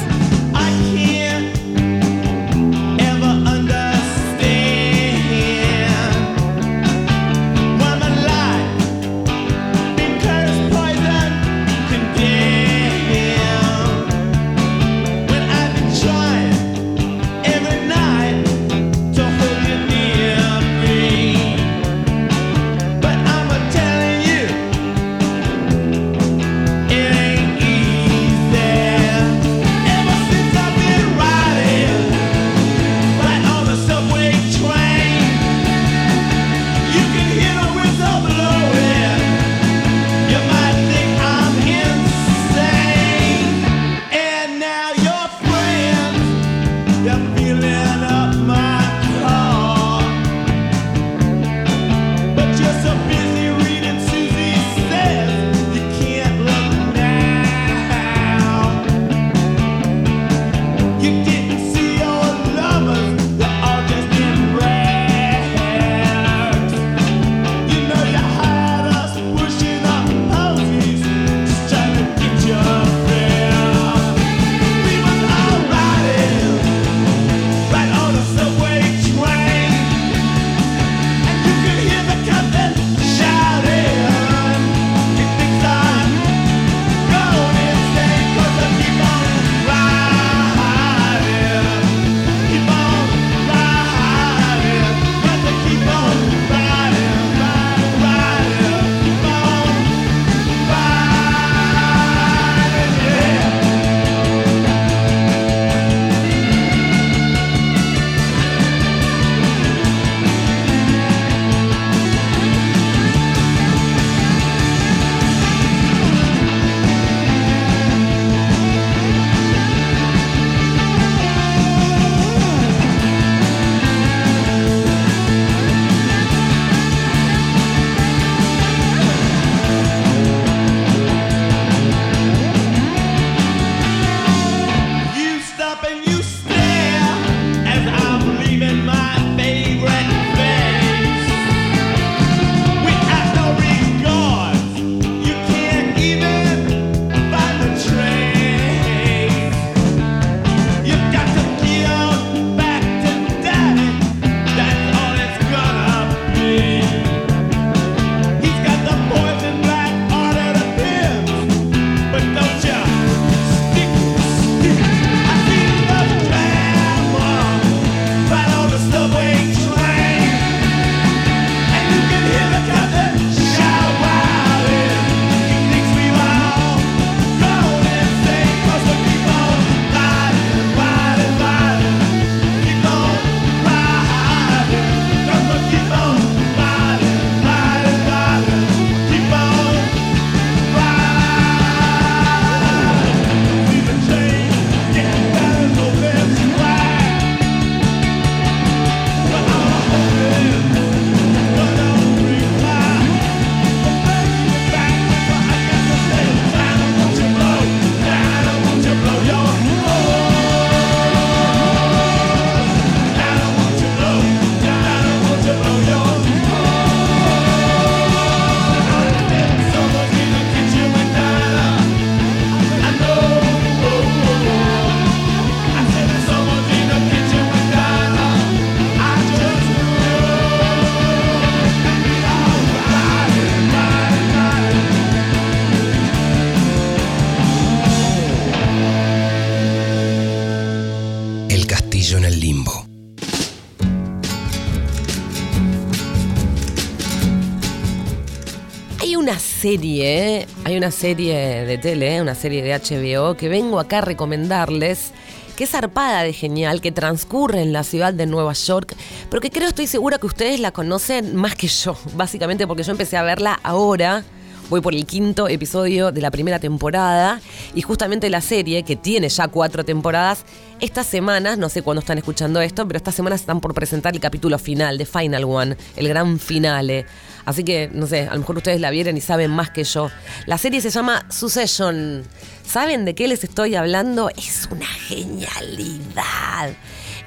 Hay 249.74 250.76
una 250.76 250.92
serie 250.92 251.66
de 251.66 251.78
tele, 251.78 252.22
una 252.22 252.36
serie 252.36 252.62
de 252.62 252.78
HBO 252.78 253.38
que 253.38 253.48
vengo 253.48 253.80
acá 253.80 254.00
a 254.00 254.02
recomendarles, 254.02 255.12
que 255.56 255.64
es 255.64 255.70
zarpada 255.70 256.24
de 256.24 256.34
genial, 256.34 256.82
que 256.82 256.92
transcurre 256.92 257.62
en 257.62 257.72
la 257.72 257.86
ciudad 257.86 258.14
de 258.14 258.26
Nueva 258.26 258.52
York, 258.52 258.94
pero 259.30 259.40
que 259.40 259.50
creo, 259.50 259.70
estoy 259.70 259.88
segura 259.88 260.18
que 260.18 260.28
ustedes 260.28 260.60
la 260.60 260.72
conocen 260.72 261.38
más 261.38 261.56
que 261.56 261.68
yo, 261.68 261.96
básicamente 262.16 262.68
porque 262.68 262.84
yo 262.84 262.92
empecé 262.92 263.16
a 263.16 263.24
verla 263.24 263.62
ahora. 263.64 264.26
Voy 264.70 264.82
por 264.82 264.94
el 264.94 265.06
quinto 265.06 265.48
episodio 265.48 266.12
de 266.12 266.20
la 266.20 266.32
primera 266.32 266.60
temporada 266.60 267.40
y 267.74 267.82
justamente 267.82 268.30
la 268.30 268.42
serie, 268.42 268.84
que 268.84 268.98
tiene 268.98 269.30
ya 269.30 269.48
cuatro 269.48 269.86
temporadas, 269.86 270.44
estas 270.82 271.08
semanas, 271.08 271.58
no 271.58 271.70
sé 271.70 271.82
cuándo 271.82 272.02
están 272.02 272.18
escuchando 272.18 272.60
esto, 272.60 272.86
pero 272.88 272.98
estas 272.98 273.16
semanas 273.16 273.40
están 273.40 273.62
por 273.62 273.74
presentar 273.74 274.14
el 274.14 274.20
capítulo 274.20 274.60
final, 274.60 274.98
de 274.98 275.06
Final 275.06 275.46
One, 275.46 275.78
el 275.96 276.10
gran 276.10 276.40
finale. 276.40 277.06
Así 277.46 277.64
que, 277.64 277.90
no 277.94 278.08
sé, 278.08 278.28
a 278.28 278.34
lo 278.34 278.40
mejor 278.40 278.58
ustedes 278.58 278.80
la 278.80 278.90
vieron 278.90 279.18
y 279.18 279.22
saben 279.22 279.52
más 279.52 279.70
que 279.70 279.84
yo. 279.84 280.10
La 280.46 280.58
serie 280.58 280.82
se 280.82 280.90
llama 280.90 281.26
Succession. 281.30 282.24
¿Saben 282.66 283.06
de 283.06 283.16
qué 283.16 283.28
les 283.28 283.44
estoy 283.44 283.76
hablando? 283.76 284.30
Es 284.30 284.68
una 284.72 284.86
genialidad. 284.86 286.72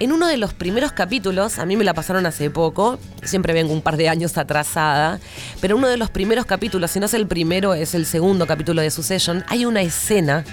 En 0.00 0.10
uno 0.10 0.26
de 0.26 0.36
los 0.36 0.52
primeros 0.52 0.92
capítulos, 0.92 1.58
a 1.58 1.66
mí 1.66 1.76
me 1.76 1.84
la 1.84 1.94
pasaron 1.94 2.26
hace 2.26 2.50
poco, 2.50 2.98
siempre 3.22 3.52
vengo 3.52 3.72
un 3.72 3.80
par 3.80 3.96
de 3.96 4.08
años 4.08 4.36
atrasada, 4.36 5.20
pero 5.60 5.76
uno 5.76 5.86
de 5.86 5.96
los 5.96 6.10
primeros 6.10 6.46
capítulos, 6.46 6.90
si 6.90 6.98
no 6.98 7.06
es 7.06 7.14
el 7.14 7.28
primero, 7.28 7.74
es 7.74 7.94
el 7.94 8.04
segundo 8.04 8.46
capítulo 8.46 8.82
de 8.82 8.90
Succession, 8.90 9.44
hay 9.46 9.66
una 9.66 9.82
escena 9.82 10.44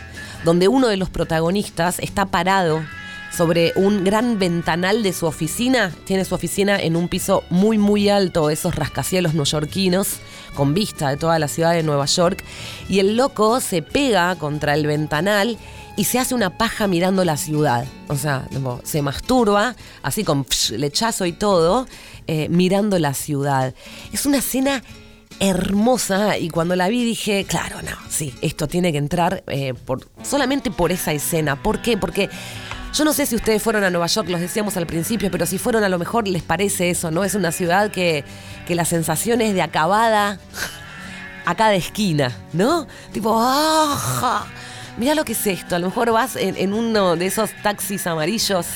donde 0.44 0.68
uno 0.68 0.88
de 0.88 0.98
los 0.98 1.10
protagonistas 1.10 1.98
está 2.00 2.28
parado 2.28 2.84
sobre 3.36 3.74
un 3.76 4.04
gran 4.04 4.40
ventanal 4.40 5.04
de 5.04 5.14
su 5.14 5.26
oficina. 5.26 5.92
Tiene 6.06 6.26
su 6.26 6.36
oficina 6.36 6.80
en 6.80 6.96
un 6.96 7.08
piso 7.08 7.44
muy, 7.50 7.78
muy 7.78 8.10
alto, 8.10 8.50
esos 8.50 8.76
rascacielos 8.76 9.34
neoyorquinos, 9.34 10.20
con 10.54 10.74
vista 10.74 11.10
de 11.10 11.18
toda 11.18 11.40
la 11.40 11.48
ciudad 11.48 11.74
de 11.74 11.84
Nueva 11.84 12.06
York. 12.06 12.44
Y 12.90 13.00
el 13.00 13.16
loco 13.16 13.60
se 13.62 13.82
pega 13.82 14.36
contra 14.36 14.74
el 14.74 14.86
ventanal 14.86 15.58
y 15.98 16.06
se 16.06 16.20
hace 16.20 16.36
una 16.36 16.58
paja 16.58 16.88
mirando 16.88 17.24
la 17.24 17.38
ciudad. 17.38 17.86
O 18.08 18.18
sea, 18.18 18.48
se 18.84 19.02
masturba, 19.02 19.76
así 20.04 20.24
con 20.24 20.46
lechazo 20.72 21.26
y 21.26 21.32
todo, 21.32 21.88
eh, 22.28 22.50
mirando 22.50 23.00
la 23.00 23.14
ciudad. 23.14 23.74
Es 24.12 24.26
una 24.26 24.38
escena 24.38 24.84
hermosa 25.40 26.38
y 26.38 26.50
cuando 26.50 26.76
la 26.76 26.88
vi 26.88 27.04
dije, 27.04 27.46
claro, 27.46 27.82
no, 27.82 27.98
sí, 28.10 28.34
esto 28.42 28.68
tiene 28.68 28.92
que 28.92 29.00
entrar 29.00 29.44
eh, 29.48 29.74
por, 29.74 30.08
solamente 30.24 30.70
por 30.70 30.92
esa 30.92 31.14
escena. 31.14 31.62
¿Por 31.62 31.82
qué? 31.82 31.98
Porque 31.98 32.30
yo 32.94 33.06
no 33.06 33.14
sé 33.14 33.26
si 33.26 33.36
ustedes 33.36 33.62
fueron 33.62 33.84
a 33.84 33.90
Nueva 33.90 34.08
York, 34.08 34.28
los 34.30 34.42
decíamos 34.42 34.76
al 34.78 34.86
principio, 34.86 35.32
pero 35.32 35.46
si 35.46 35.58
fueron 35.58 35.84
a 35.84 35.90
lo 35.90 35.98
mejor 35.98 36.28
les 36.28 36.44
parece 36.44 36.90
eso, 36.90 37.10
¿no? 37.12 37.24
Es 37.24 37.36
una 37.36 37.52
ciudad 37.52 37.90
que, 37.90 38.26
que 38.68 38.76
la 38.76 38.86
sensación 38.86 39.42
es 39.42 39.54
de 39.54 39.62
acabada 39.62 40.40
a 41.46 41.56
cada 41.56 41.74
esquina, 41.76 42.36
¿no? 42.54 42.88
Tipo, 43.12 43.38
¡ah! 43.40 44.46
Mira 44.98 45.16
lo 45.16 45.24
que 45.24 45.32
es 45.32 45.48
esto. 45.48 45.76
A 45.76 45.80
lo 45.80 45.88
mejor 45.88 46.12
vas 46.12 46.36
en, 46.36 46.74
uno 46.74 47.16
de 47.16 47.26
esos 47.26 47.52
taxis 47.64 48.06
amarillos 48.08 48.68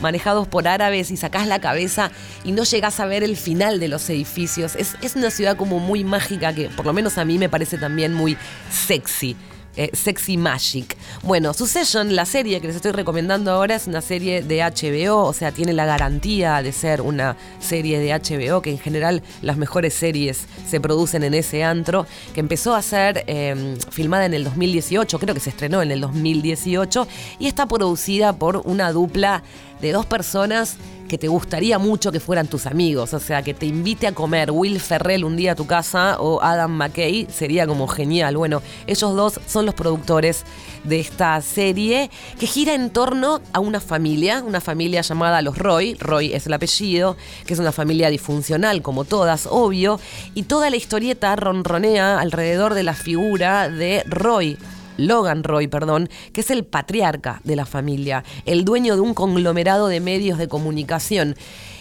manejados 0.00 0.46
por 0.46 0.68
árabes 0.68 1.10
y 1.10 1.16
sacás 1.16 1.46
la 1.46 1.60
cabeza 1.60 2.10
y 2.44 2.52
no 2.52 2.64
llegás 2.64 3.00
a 3.00 3.06
ver 3.06 3.22
el 3.22 3.36
final 3.36 3.80
de 3.80 3.88
los 3.88 4.08
edificios. 4.10 4.76
Es, 4.76 4.96
es 5.00 5.16
una 5.16 5.30
ciudad 5.30 5.56
como 5.56 5.78
muy 5.78 6.04
mágica 6.04 6.52
que 6.52 6.68
por 6.68 6.84
lo 6.84 6.92
menos 6.92 7.16
a 7.16 7.24
mí 7.24 7.38
me 7.38 7.48
parece 7.48 7.78
también 7.78 8.12
muy 8.12 8.36
sexy. 8.70 9.36
Eh, 9.76 9.90
Sexy 9.92 10.36
Magic. 10.36 10.96
Bueno, 11.22 11.54
Succession, 11.54 12.14
la 12.14 12.24
serie 12.24 12.60
que 12.60 12.68
les 12.68 12.76
estoy 12.76 12.92
recomendando 12.92 13.50
ahora, 13.50 13.74
es 13.74 13.86
una 13.86 14.00
serie 14.00 14.42
de 14.42 14.60
HBO, 14.60 15.24
o 15.24 15.32
sea, 15.32 15.52
tiene 15.52 15.72
la 15.72 15.84
garantía 15.84 16.62
de 16.62 16.72
ser 16.72 17.00
una 17.00 17.36
serie 17.60 17.98
de 17.98 18.12
HBO, 18.12 18.62
que 18.62 18.70
en 18.70 18.78
general 18.78 19.22
las 19.42 19.56
mejores 19.56 19.94
series 19.94 20.46
se 20.68 20.80
producen 20.80 21.24
en 21.24 21.34
ese 21.34 21.64
antro, 21.64 22.06
que 22.34 22.40
empezó 22.40 22.74
a 22.74 22.82
ser 22.82 23.24
eh, 23.26 23.76
filmada 23.90 24.26
en 24.26 24.34
el 24.34 24.44
2018, 24.44 25.18
creo 25.18 25.34
que 25.34 25.40
se 25.40 25.50
estrenó 25.50 25.82
en 25.82 25.90
el 25.90 26.00
2018, 26.00 27.06
y 27.38 27.46
está 27.46 27.66
producida 27.66 28.34
por 28.34 28.62
una 28.64 28.92
dupla 28.92 29.42
de 29.80 29.92
dos 29.92 30.06
personas 30.06 30.76
que 31.08 31.18
te 31.18 31.28
gustaría 31.28 31.78
mucho 31.78 32.10
que 32.10 32.20
fueran 32.20 32.46
tus 32.46 32.66
amigos, 32.66 33.12
o 33.14 33.20
sea, 33.20 33.42
que 33.42 33.54
te 33.54 33.66
invite 33.66 34.06
a 34.06 34.12
comer 34.12 34.50
Will 34.50 34.80
Ferrell 34.80 35.24
un 35.24 35.36
día 35.36 35.52
a 35.52 35.54
tu 35.54 35.66
casa 35.66 36.16
o 36.18 36.42
Adam 36.42 36.72
McKay, 36.72 37.26
sería 37.30 37.66
como 37.66 37.86
genial. 37.86 38.36
Bueno, 38.36 38.62
ellos 38.86 39.14
dos 39.14 39.40
son 39.46 39.66
los 39.66 39.74
productores 39.74 40.44
de 40.84 41.00
esta 41.00 41.40
serie 41.40 42.10
que 42.38 42.46
gira 42.46 42.74
en 42.74 42.90
torno 42.90 43.40
a 43.52 43.60
una 43.60 43.80
familia, 43.80 44.42
una 44.44 44.60
familia 44.60 45.02
llamada 45.02 45.42
Los 45.42 45.58
Roy, 45.58 45.94
Roy 45.94 46.32
es 46.32 46.46
el 46.46 46.54
apellido, 46.54 47.16
que 47.46 47.54
es 47.54 47.60
una 47.60 47.72
familia 47.72 48.10
disfuncional 48.10 48.82
como 48.82 49.04
todas, 49.04 49.46
obvio, 49.50 50.00
y 50.34 50.44
toda 50.44 50.70
la 50.70 50.76
historieta 50.76 51.36
ronronea 51.36 52.18
alrededor 52.18 52.74
de 52.74 52.82
la 52.82 52.94
figura 52.94 53.68
de 53.68 54.02
Roy. 54.06 54.58
Logan 54.96 55.44
Roy, 55.44 55.66
perdón, 55.66 56.08
que 56.32 56.40
es 56.40 56.50
el 56.50 56.64
patriarca 56.64 57.40
de 57.44 57.56
la 57.56 57.66
familia, 57.66 58.24
el 58.46 58.64
dueño 58.64 58.94
de 58.94 59.00
un 59.00 59.14
conglomerado 59.14 59.88
de 59.88 60.00
medios 60.00 60.38
de 60.38 60.48
comunicación. 60.48 61.36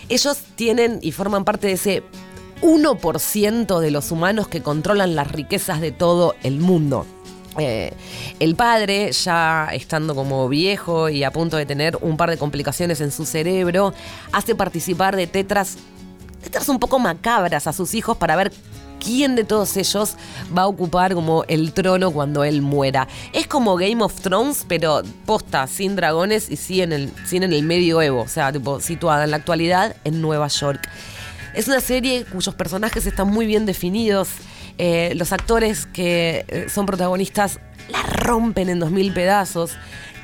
Ellos 0.09 0.39
tienen 0.55 0.99
y 1.01 1.11
forman 1.11 1.45
parte 1.45 1.67
de 1.67 1.73
ese 1.73 2.03
1% 2.61 3.79
de 3.79 3.91
los 3.91 4.11
humanos 4.11 4.47
que 4.47 4.61
controlan 4.61 5.15
las 5.15 5.31
riquezas 5.31 5.81
de 5.81 5.91
todo 5.91 6.35
el 6.43 6.59
mundo. 6.59 7.05
Eh, 7.59 7.93
el 8.39 8.55
padre, 8.55 9.11
ya 9.11 9.69
estando 9.73 10.15
como 10.15 10.49
viejo 10.49 11.09
y 11.09 11.23
a 11.23 11.31
punto 11.31 11.57
de 11.57 11.65
tener 11.65 11.97
un 12.01 12.17
par 12.17 12.29
de 12.29 12.37
complicaciones 12.37 12.99
en 13.01 13.11
su 13.11 13.25
cerebro, 13.25 13.93
hace 14.31 14.55
participar 14.55 15.15
de 15.15 15.27
tetras, 15.27 15.77
tetras 16.41 16.67
un 16.69 16.79
poco 16.79 16.99
macabras 16.99 17.67
a 17.67 17.73
sus 17.73 17.93
hijos 17.93 18.17
para 18.17 18.35
ver 18.35 18.51
quién 19.03 19.35
de 19.35 19.43
todos 19.43 19.75
ellos 19.77 20.15
va 20.55 20.63
a 20.63 20.67
ocupar 20.67 21.13
como 21.13 21.43
el 21.47 21.73
trono 21.73 22.11
cuando 22.11 22.43
él 22.43 22.61
muera. 22.61 23.07
Es 23.33 23.47
como 23.47 23.75
Game 23.75 24.03
of 24.03 24.19
Thrones, 24.21 24.65
pero 24.67 25.01
posta, 25.25 25.67
sin 25.67 25.95
dragones 25.95 26.49
y 26.49 26.55
sí 26.55 26.81
en 26.81 26.93
el, 26.93 27.11
sin 27.25 27.43
en 27.43 27.53
el 27.53 27.63
medioevo, 27.63 28.21
o 28.21 28.27
sea, 28.27 28.51
tipo, 28.51 28.79
situada 28.79 29.25
en 29.25 29.31
la 29.31 29.37
actualidad 29.37 29.95
en 30.03 30.21
Nueva 30.21 30.47
York. 30.47 30.87
Es 31.53 31.67
una 31.67 31.81
serie 31.81 32.25
cuyos 32.25 32.55
personajes 32.55 33.05
están 33.05 33.27
muy 33.27 33.45
bien 33.45 33.65
definidos. 33.65 34.29
Eh, 34.79 35.13
los 35.15 35.31
actores 35.31 35.85
que 35.85 36.45
eh, 36.47 36.65
son 36.67 36.87
protagonistas 36.87 37.59
la 37.89 38.01
rompen 38.01 38.69
en 38.69 38.79
dos 38.79 38.89
mil 38.89 39.13
pedazos. 39.13 39.73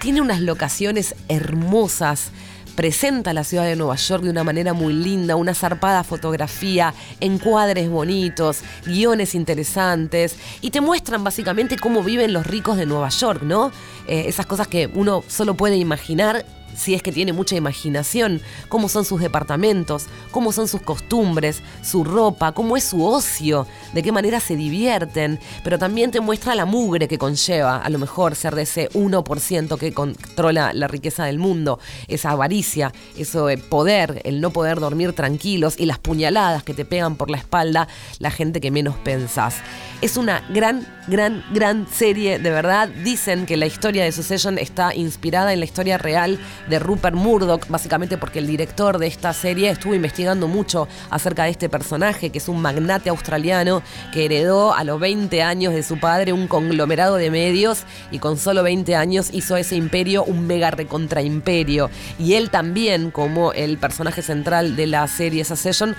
Tiene 0.02 0.22
unas 0.22 0.40
locaciones 0.42 1.14
hermosas. 1.28 2.32
Presenta 2.76 3.34
la 3.34 3.44
ciudad 3.44 3.66
de 3.66 3.76
Nueva 3.76 3.96
York 3.96 4.24
de 4.24 4.30
una 4.30 4.44
manera 4.44 4.74
muy 4.74 4.94
linda, 4.94 5.36
una 5.36 5.54
zarpada 5.54 6.04
fotografía, 6.04 6.94
encuadres 7.20 7.90
bonitos, 7.90 8.62
guiones 8.86 9.36
interesantes 9.36 10.38
y 10.62 10.72
te 10.72 10.82
muestran 10.82 11.24
básicamente 11.24 11.78
cómo 11.78 12.04
viven 12.04 12.34
los 12.34 12.48
ricos 12.48 12.78
de 12.78 12.86
Nueva 12.86 13.10
York, 13.10 13.42
¿no? 13.44 13.72
Eh, 14.08 14.26
esas 14.28 14.46
cosas 14.46 14.68
que 14.68 14.90
uno 14.94 15.24
solo 15.28 15.56
puede 15.56 15.76
imaginar 15.76 16.46
si 16.76 16.94
es 16.94 17.04
que 17.04 17.12
tiene 17.12 17.34
mucha 17.34 17.56
imaginación, 17.56 18.42
cómo 18.68 18.90
son 18.90 19.06
sus 19.06 19.22
departamentos, 19.22 20.08
cómo 20.32 20.52
son 20.52 20.68
sus 20.68 20.82
costumbres, 20.82 21.62
su 21.84 22.04
ropa, 22.04 22.52
cómo 22.54 22.78
es 22.78 22.84
su 22.84 23.06
ocio, 23.06 23.68
de 23.94 24.04
qué 24.04 24.12
manera 24.12 24.40
se 24.40 24.56
divierten, 24.56 25.40
pero 25.64 25.78
también 25.80 26.12
te 26.12 26.22
muestra 26.22 26.56
la 26.56 26.66
mugre 26.66 27.08
que 27.08 27.18
conlleva 27.18 27.78
a 27.78 27.90
lo 27.90 28.00
mejor 28.00 28.36
ser 28.36 28.56
de 28.56 28.64
ese 28.64 28.90
1% 28.92 29.78
que 29.78 29.94
controla 29.94 30.74
la 30.74 30.88
riqueza 30.88 31.26
del 31.26 31.40
mundo, 31.40 31.80
esa 32.08 32.32
avaricia, 32.32 32.94
eso 33.18 33.48
de 33.48 33.58
poder, 33.58 34.22
el 34.26 34.42
no 34.42 34.52
poder 34.52 34.80
dormir 34.80 35.14
tranquilos 35.14 35.76
y 35.78 35.86
las 35.86 36.00
puñaladas 36.00 36.64
que 36.64 36.74
te 36.74 36.86
pegan 36.86 37.16
por 37.16 37.30
la 37.30 37.38
espalda 37.38 37.88
la 38.20 38.32
gente 38.32 38.62
que 38.62 38.72
menos 38.72 38.96
pensás. 38.98 39.58
Es 40.02 40.18
una 40.18 40.44
gran, 40.50 40.88
gran, 41.08 41.44
gran 41.54 41.88
serie, 41.92 42.40
de 42.40 42.50
verdad. 42.50 42.88
Dicen 42.88 43.46
que 43.46 43.58
la 43.58 43.66
historia 43.66 44.04
de 44.04 44.12
Succession 44.12 44.58
está 44.58 44.96
inspirada 44.96 45.52
en 45.52 45.60
la 45.60 45.66
historia 45.66 45.98
real 45.98 46.40
de 46.70 46.80
Rupert 46.80 47.16
Murdoch, 47.16 47.68
básicamente 47.68 48.18
porque 48.18 48.40
el 48.40 48.48
director 48.48 48.98
de 48.98 49.08
esta 49.08 49.34
serie 49.34 49.70
estuvo 49.70 49.96
investigando 49.96 50.48
mucho 50.48 50.88
acerca 51.10 51.44
de 51.44 51.50
este 51.50 51.70
personaje, 51.70 52.30
que 52.30 52.38
es 52.38 52.48
un 52.48 52.62
magnate 52.62 53.10
australiano 53.10 53.82
que 54.14 54.26
heredó 54.26 54.74
a 54.74 54.84
los 54.84 55.00
20 55.00 55.42
años 55.42 55.74
de 55.74 55.84
su 55.84 56.00
padre 56.00 56.34
un 56.34 56.48
conglomerado 56.48 57.16
de 57.16 57.32
medios 57.32 57.84
y 58.12 58.20
con 58.20 58.38
solo 58.38 58.64
20 58.64 58.96
años 58.96 59.30
hizo 59.32 59.58
ese 59.58 59.76
imperio 59.76 60.24
un 60.24 60.48
mega 60.48 60.72
recontra 60.72 61.22
imperio. 61.22 61.90
Y 62.18 62.36
él 62.36 62.50
también, 62.50 63.12
como 63.12 63.52
el 63.54 63.78
personaje 63.78 64.22
central 64.22 64.76
de 64.76 64.88
la 64.88 65.08
serie 65.08 65.44
Succession, 65.44 65.96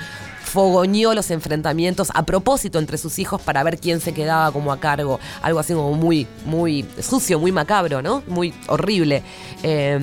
fogoñó 0.50 1.14
los 1.14 1.30
enfrentamientos 1.30 2.10
a 2.12 2.24
propósito 2.24 2.78
entre 2.78 2.98
sus 2.98 3.18
hijos 3.18 3.40
para 3.40 3.62
ver 3.62 3.78
quién 3.78 4.00
se 4.00 4.12
quedaba 4.12 4.50
como 4.50 4.72
a 4.72 4.80
cargo. 4.80 5.20
Algo 5.42 5.60
así 5.60 5.74
como 5.74 5.92
muy, 5.92 6.26
muy 6.44 6.84
sucio, 7.00 7.38
muy 7.38 7.52
macabro, 7.52 8.02
¿no? 8.02 8.22
Muy 8.26 8.52
horrible. 8.66 9.22
Eh, 9.62 10.00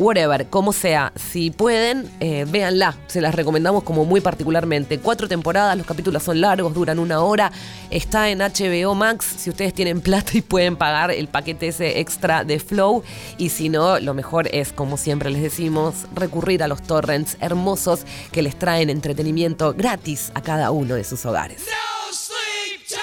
whatever, 0.00 0.46
como 0.46 0.72
sea, 0.72 1.12
si 1.14 1.50
pueden, 1.50 2.10
eh, 2.20 2.46
véanla. 2.48 2.96
Se 3.06 3.20
las 3.20 3.34
recomendamos 3.34 3.84
como 3.84 4.04
muy 4.04 4.20
particularmente. 4.20 4.98
Cuatro 4.98 5.28
temporadas, 5.28 5.76
los 5.76 5.86
capítulos 5.86 6.22
son 6.22 6.40
largos, 6.40 6.74
duran 6.74 6.98
una 6.98 7.20
hora. 7.20 7.52
Está 7.90 8.30
en 8.30 8.38
HBO 8.38 8.94
Max, 8.94 9.26
si 9.36 9.50
ustedes 9.50 9.74
tienen 9.74 10.00
plata 10.10 10.32
y 10.34 10.42
pueden 10.42 10.76
pagar 10.76 11.10
el 11.10 11.28
paquete 11.28 11.68
ese 11.68 12.00
extra 12.00 12.44
de 12.44 12.58
Flow. 12.58 13.02
Y 13.36 13.50
si 13.50 13.68
no, 13.68 14.00
lo 14.00 14.14
mejor 14.14 14.48
es, 14.52 14.72
como 14.72 14.96
siempre 14.96 15.30
les 15.30 15.42
decimos, 15.42 16.06
recurrir 16.14 16.62
a 16.62 16.68
los 16.68 16.82
torrents 16.82 17.36
hermosos 17.40 18.00
que 18.32 18.42
les 18.42 18.58
traen 18.58 18.90
entretenimiento 18.90 19.74
gratis 19.74 20.32
a 20.34 20.40
cada 20.40 20.70
uno 20.70 20.94
de 20.94 21.04
sus 21.04 21.24
hogares. 21.26 21.66
No 21.66 22.12
sleep 22.12 22.86
till 22.88 23.00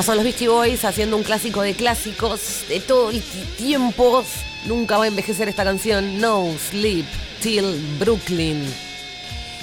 Estos 0.00 0.14
son 0.14 0.16
los 0.16 0.24
Beastie 0.24 0.48
Boys 0.48 0.82
haciendo 0.86 1.14
un 1.18 1.22
clásico 1.22 1.60
de 1.60 1.74
clásicos 1.74 2.40
de 2.70 2.80
todo 2.80 3.10
el 3.10 3.20
ti- 3.20 3.44
tiempos. 3.58 4.24
Nunca 4.64 4.96
va 4.96 5.04
a 5.04 5.08
envejecer 5.08 5.46
esta 5.50 5.62
canción. 5.62 6.18
No 6.18 6.46
Sleep 6.70 7.04
Till 7.42 7.76
Brooklyn. 7.98 8.64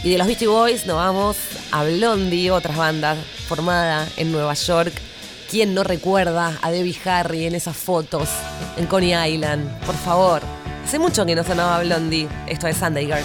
Y 0.03 0.11
de 0.11 0.17
los 0.19 0.27
Beastie 0.27 0.45
Boys 0.47 0.85
nos 0.85 0.97
vamos 0.97 1.37
a 1.71 1.83
Blondie, 1.85 2.51
otras 2.51 2.77
bandas 2.77 3.17
formada 3.47 4.07
en 4.15 4.31
Nueva 4.31 4.53
York. 4.53 4.93
¿Quién 5.49 5.73
no 5.73 5.83
recuerda 5.83 6.55
a 6.61 6.69
Debbie 6.69 6.99
Harry 7.05 7.47
en 7.47 7.55
esas 7.55 7.75
fotos 7.75 8.29
en 8.77 8.85
Coney 8.85 9.15
Island? 9.33 9.67
Por 9.87 9.95
favor. 9.95 10.43
Hace 10.85 10.99
mucho 10.99 11.25
que 11.25 11.33
no 11.33 11.43
sonaba 11.43 11.79
Blondie. 11.81 12.27
Esto 12.45 12.67
es 12.67 12.77
Sunday 12.77 13.07
Girl. 13.07 13.23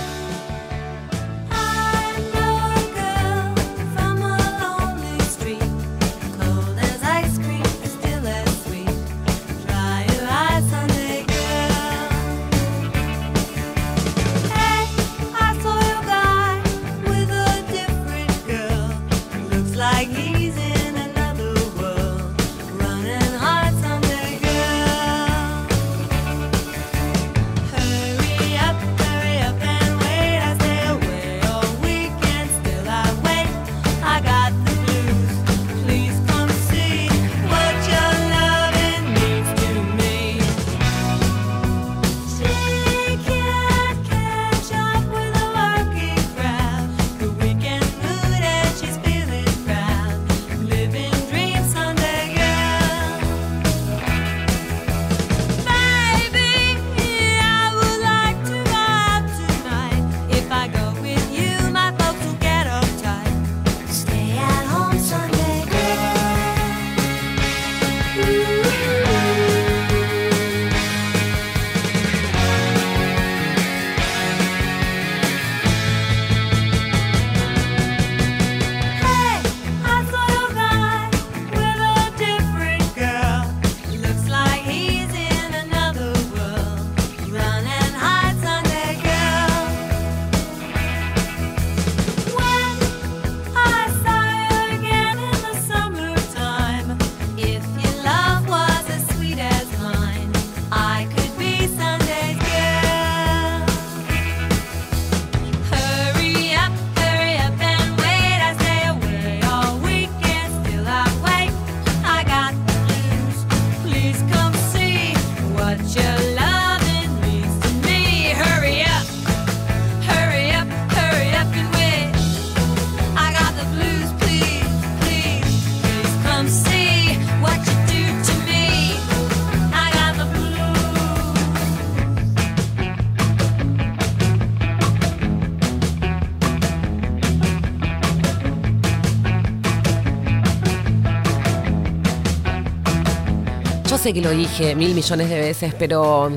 Sé 144.02 144.12
que 144.12 144.20
lo 144.20 144.30
dije 144.30 144.74
mil 144.74 144.96
millones 144.96 145.30
de 145.30 145.38
veces, 145.38 145.74
pero 145.78 146.36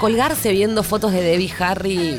colgarse 0.00 0.52
viendo 0.52 0.82
fotos 0.82 1.12
de 1.12 1.20
Debbie 1.20 1.52
Harry 1.58 2.18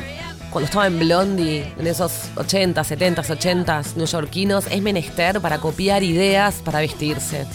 cuando 0.51 0.65
estaba 0.65 0.85
en 0.85 0.99
Blondie, 0.99 1.73
en 1.75 1.87
esos 1.87 2.29
80, 2.35 2.83
70, 2.83 3.21
80 3.21 3.81
neoyorquinos, 3.95 4.67
es 4.69 4.79
menester 4.83 5.41
para 5.41 5.57
copiar 5.57 6.03
ideas 6.03 6.61
para 6.63 6.81
vestirse. 6.81 7.47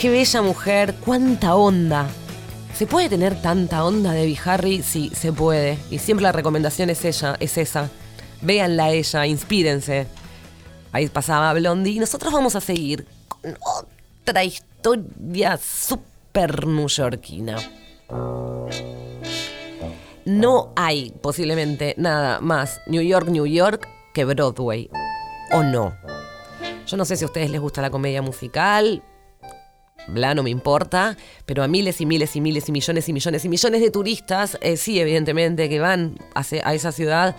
Qué 0.00 0.08
bella 0.08 0.40
mujer, 0.40 0.94
cuánta 1.04 1.56
onda. 1.56 2.06
¿Se 2.74 2.86
puede 2.86 3.10
tener 3.10 3.34
tanta 3.42 3.84
onda 3.84 4.12
Debbie 4.12 4.40
Harry? 4.46 4.82
Sí, 4.82 5.12
se 5.14 5.30
puede. 5.30 5.78
Y 5.90 5.98
siempre 5.98 6.22
la 6.22 6.32
recomendación 6.32 6.88
es 6.88 7.04
ella, 7.04 7.36
es 7.38 7.58
esa. 7.58 7.90
Véanla 8.40 8.92
ella, 8.92 9.26
inspírense. 9.26 10.06
Ahí 10.90 11.06
pasaba 11.10 11.52
Blondie 11.52 11.92
y 11.92 11.98
nosotros 11.98 12.32
vamos 12.32 12.56
a 12.56 12.62
seguir 12.62 13.06
con 13.28 13.58
otra 14.22 14.42
historia 14.42 15.58
súper 15.58 16.13
newyorkina. 16.34 17.56
No 20.24 20.72
hay 20.74 21.12
posiblemente 21.20 21.94
nada 21.98 22.40
más 22.40 22.80
New 22.86 23.02
York, 23.02 23.28
New 23.28 23.46
York 23.46 23.88
que 24.14 24.24
Broadway. 24.24 24.90
¿O 25.52 25.62
no? 25.62 25.94
Yo 26.86 26.96
no 26.96 27.04
sé 27.04 27.16
si 27.16 27.24
a 27.24 27.26
ustedes 27.26 27.50
les 27.50 27.60
gusta 27.60 27.82
la 27.82 27.90
comedia 27.90 28.22
musical. 28.22 29.02
Bla, 30.08 30.34
no 30.34 30.42
me 30.42 30.50
importa, 30.50 31.16
pero 31.46 31.62
a 31.62 31.68
miles 31.68 32.00
y 32.00 32.06
miles 32.06 32.36
y 32.36 32.40
miles 32.40 32.68
y 32.68 32.72
millones 32.72 33.08
y 33.08 33.12
millones 33.12 33.44
y 33.44 33.48
millones 33.48 33.80
de 33.80 33.90
turistas, 33.90 34.58
eh, 34.60 34.76
sí, 34.76 35.00
evidentemente, 35.00 35.68
que 35.68 35.80
van 35.80 36.18
a 36.34 36.74
esa 36.74 36.92
ciudad 36.92 37.36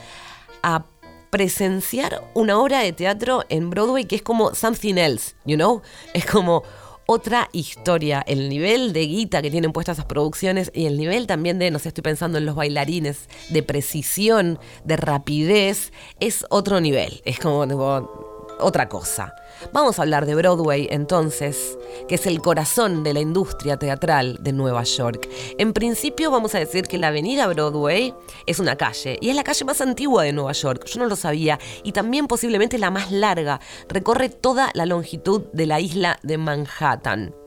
a 0.64 0.86
presenciar 1.30 2.24
una 2.34 2.58
obra 2.58 2.80
de 2.80 2.94
teatro 2.94 3.44
en 3.50 3.70
Broadway 3.70 4.06
que 4.06 4.16
es 4.16 4.22
como 4.22 4.56
something 4.56 4.96
else, 4.96 5.36
you 5.46 5.58
know? 5.58 5.82
Es 6.14 6.26
como 6.26 6.64
otra 7.06 7.50
historia. 7.52 8.24
El 8.26 8.50
nivel 8.50 8.94
de 8.94 9.06
guita 9.08 9.42
que 9.42 9.52
tienen 9.52 9.72
puestas 9.72 9.98
esas 9.98 10.06
producciones 10.06 10.72
y 10.74 10.86
el 10.86 10.98
nivel 10.98 11.28
también 11.28 11.60
de, 11.60 11.72
no 11.72 11.80
sé, 11.80 11.90
estoy 11.90 12.02
pensando 12.02 12.38
en 12.38 12.46
los 12.46 12.56
bailarines, 12.56 13.30
de 13.50 13.64
precisión, 13.64 14.60
de 14.84 14.98
rapidez, 14.98 15.92
es 16.20 16.46
otro 16.50 16.82
nivel. 16.82 17.22
Es 17.26 17.40
como 17.40 17.68
tipo, 17.68 18.56
otra 18.60 18.90
cosa. 18.90 19.34
Vamos 19.72 20.00
a 20.00 20.04
hablar 20.04 20.26
de 20.26 20.36
Broadway 20.36 20.88
entonces, 20.92 21.78
que 22.08 22.16
es 22.16 22.26
el 22.28 22.42
corazón 22.42 23.04
de 23.04 23.14
la 23.14 23.20
industria 23.20 23.78
teatral 23.78 24.38
de 24.42 24.54
Nueva 24.54 24.84
York. 24.84 25.28
En 25.58 25.74
principio 25.74 26.32
vamos 26.32 26.56
a 26.56 26.60
decir 26.60 26.88
que 26.88 26.98
la 26.98 27.08
avenida 27.08 27.48
Broadway 27.48 28.14
es 28.46 28.60
una 28.60 28.76
calle 28.76 29.18
y 29.22 29.30
es 29.30 29.36
la 29.36 29.44
calle 29.44 29.66
más 29.66 29.82
antigua 29.82 30.24
de 30.24 30.34
Nueva 30.34 30.54
York. 30.54 30.86
Yo 30.86 31.00
no 31.00 31.08
lo 31.08 31.16
sabía 31.16 31.60
y 31.84 31.92
también 31.92 32.28
posiblemente 32.28 32.78
la 32.78 32.92
más 32.92 33.12
larga. 33.12 33.60
Recorre 33.88 34.30
toda 34.30 34.72
la 34.74 34.86
longitud 34.86 35.44
de 35.54 35.66
la 35.66 35.80
isla 35.80 36.20
de 36.24 36.38
Manhattan. 36.38 37.45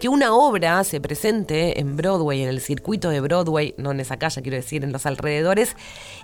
Que 0.00 0.08
una 0.08 0.34
obra 0.34 0.82
se 0.84 1.00
presente 1.00 1.80
en 1.80 1.96
Broadway, 1.96 2.42
en 2.42 2.48
el 2.48 2.60
circuito 2.60 3.10
de 3.10 3.20
Broadway, 3.20 3.74
no 3.78 3.90
en 3.90 4.00
esa 4.00 4.18
calle, 4.18 4.42
quiero 4.42 4.56
decir, 4.56 4.84
en 4.84 4.92
los 4.92 5.06
alrededores, 5.06 5.76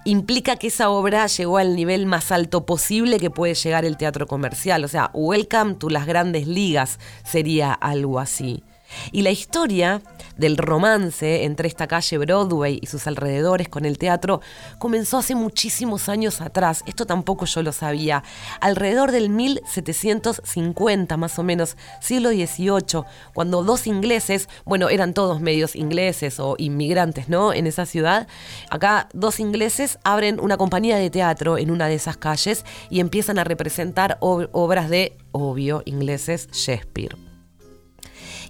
implica 0.04 0.56
que 0.56 0.68
esa 0.68 0.90
obra 0.90 1.26
llegó 1.26 1.58
al 1.58 1.76
nivel 1.76 2.06
más 2.06 2.32
alto 2.32 2.66
posible 2.66 3.18
que 3.18 3.30
puede 3.30 3.54
llegar 3.54 3.84
el 3.84 3.96
teatro 3.96 4.26
comercial. 4.26 4.84
O 4.84 4.88
sea, 4.88 5.10
Welcome 5.14 5.74
to 5.74 5.90
las 5.90 6.06
grandes 6.06 6.46
ligas 6.46 6.98
sería 7.24 7.72
algo 7.72 8.18
así. 8.18 8.62
Y 9.12 9.22
la 9.22 9.30
historia 9.30 10.02
del 10.38 10.56
romance 10.56 11.44
entre 11.44 11.68
esta 11.68 11.86
calle 11.86 12.16
Broadway 12.18 12.78
y 12.80 12.86
sus 12.86 13.06
alrededores 13.06 13.68
con 13.68 13.84
el 13.84 13.98
teatro 13.98 14.40
comenzó 14.78 15.18
hace 15.18 15.34
muchísimos 15.34 16.08
años 16.08 16.40
atrás. 16.40 16.82
Esto 16.86 17.04
tampoco 17.06 17.44
yo 17.44 17.62
lo 17.62 17.72
sabía. 17.72 18.22
Alrededor 18.60 19.12
del 19.12 19.28
1750 19.28 21.16
más 21.16 21.38
o 21.38 21.42
menos, 21.42 21.76
siglo 22.00 22.30
XVIII, 22.30 23.04
cuando 23.34 23.62
dos 23.62 23.86
ingleses, 23.86 24.48
bueno, 24.64 24.88
eran 24.88 25.14
todos 25.14 25.40
medios 25.40 25.76
ingleses 25.76 26.40
o 26.40 26.54
inmigrantes, 26.58 27.28
¿no? 27.28 27.52
En 27.52 27.66
esa 27.66 27.86
ciudad, 27.86 28.26
acá 28.70 29.08
dos 29.12 29.40
ingleses 29.40 29.98
abren 30.04 30.40
una 30.40 30.56
compañía 30.56 30.96
de 30.96 31.10
teatro 31.10 31.58
en 31.58 31.70
una 31.70 31.86
de 31.88 31.94
esas 31.94 32.16
calles 32.16 32.64
y 32.90 33.00
empiezan 33.00 33.38
a 33.38 33.44
representar 33.44 34.18
ob- 34.20 34.48
obras 34.52 34.88
de, 34.88 35.16
obvio, 35.32 35.82
ingleses, 35.84 36.48
Shakespeare. 36.52 37.27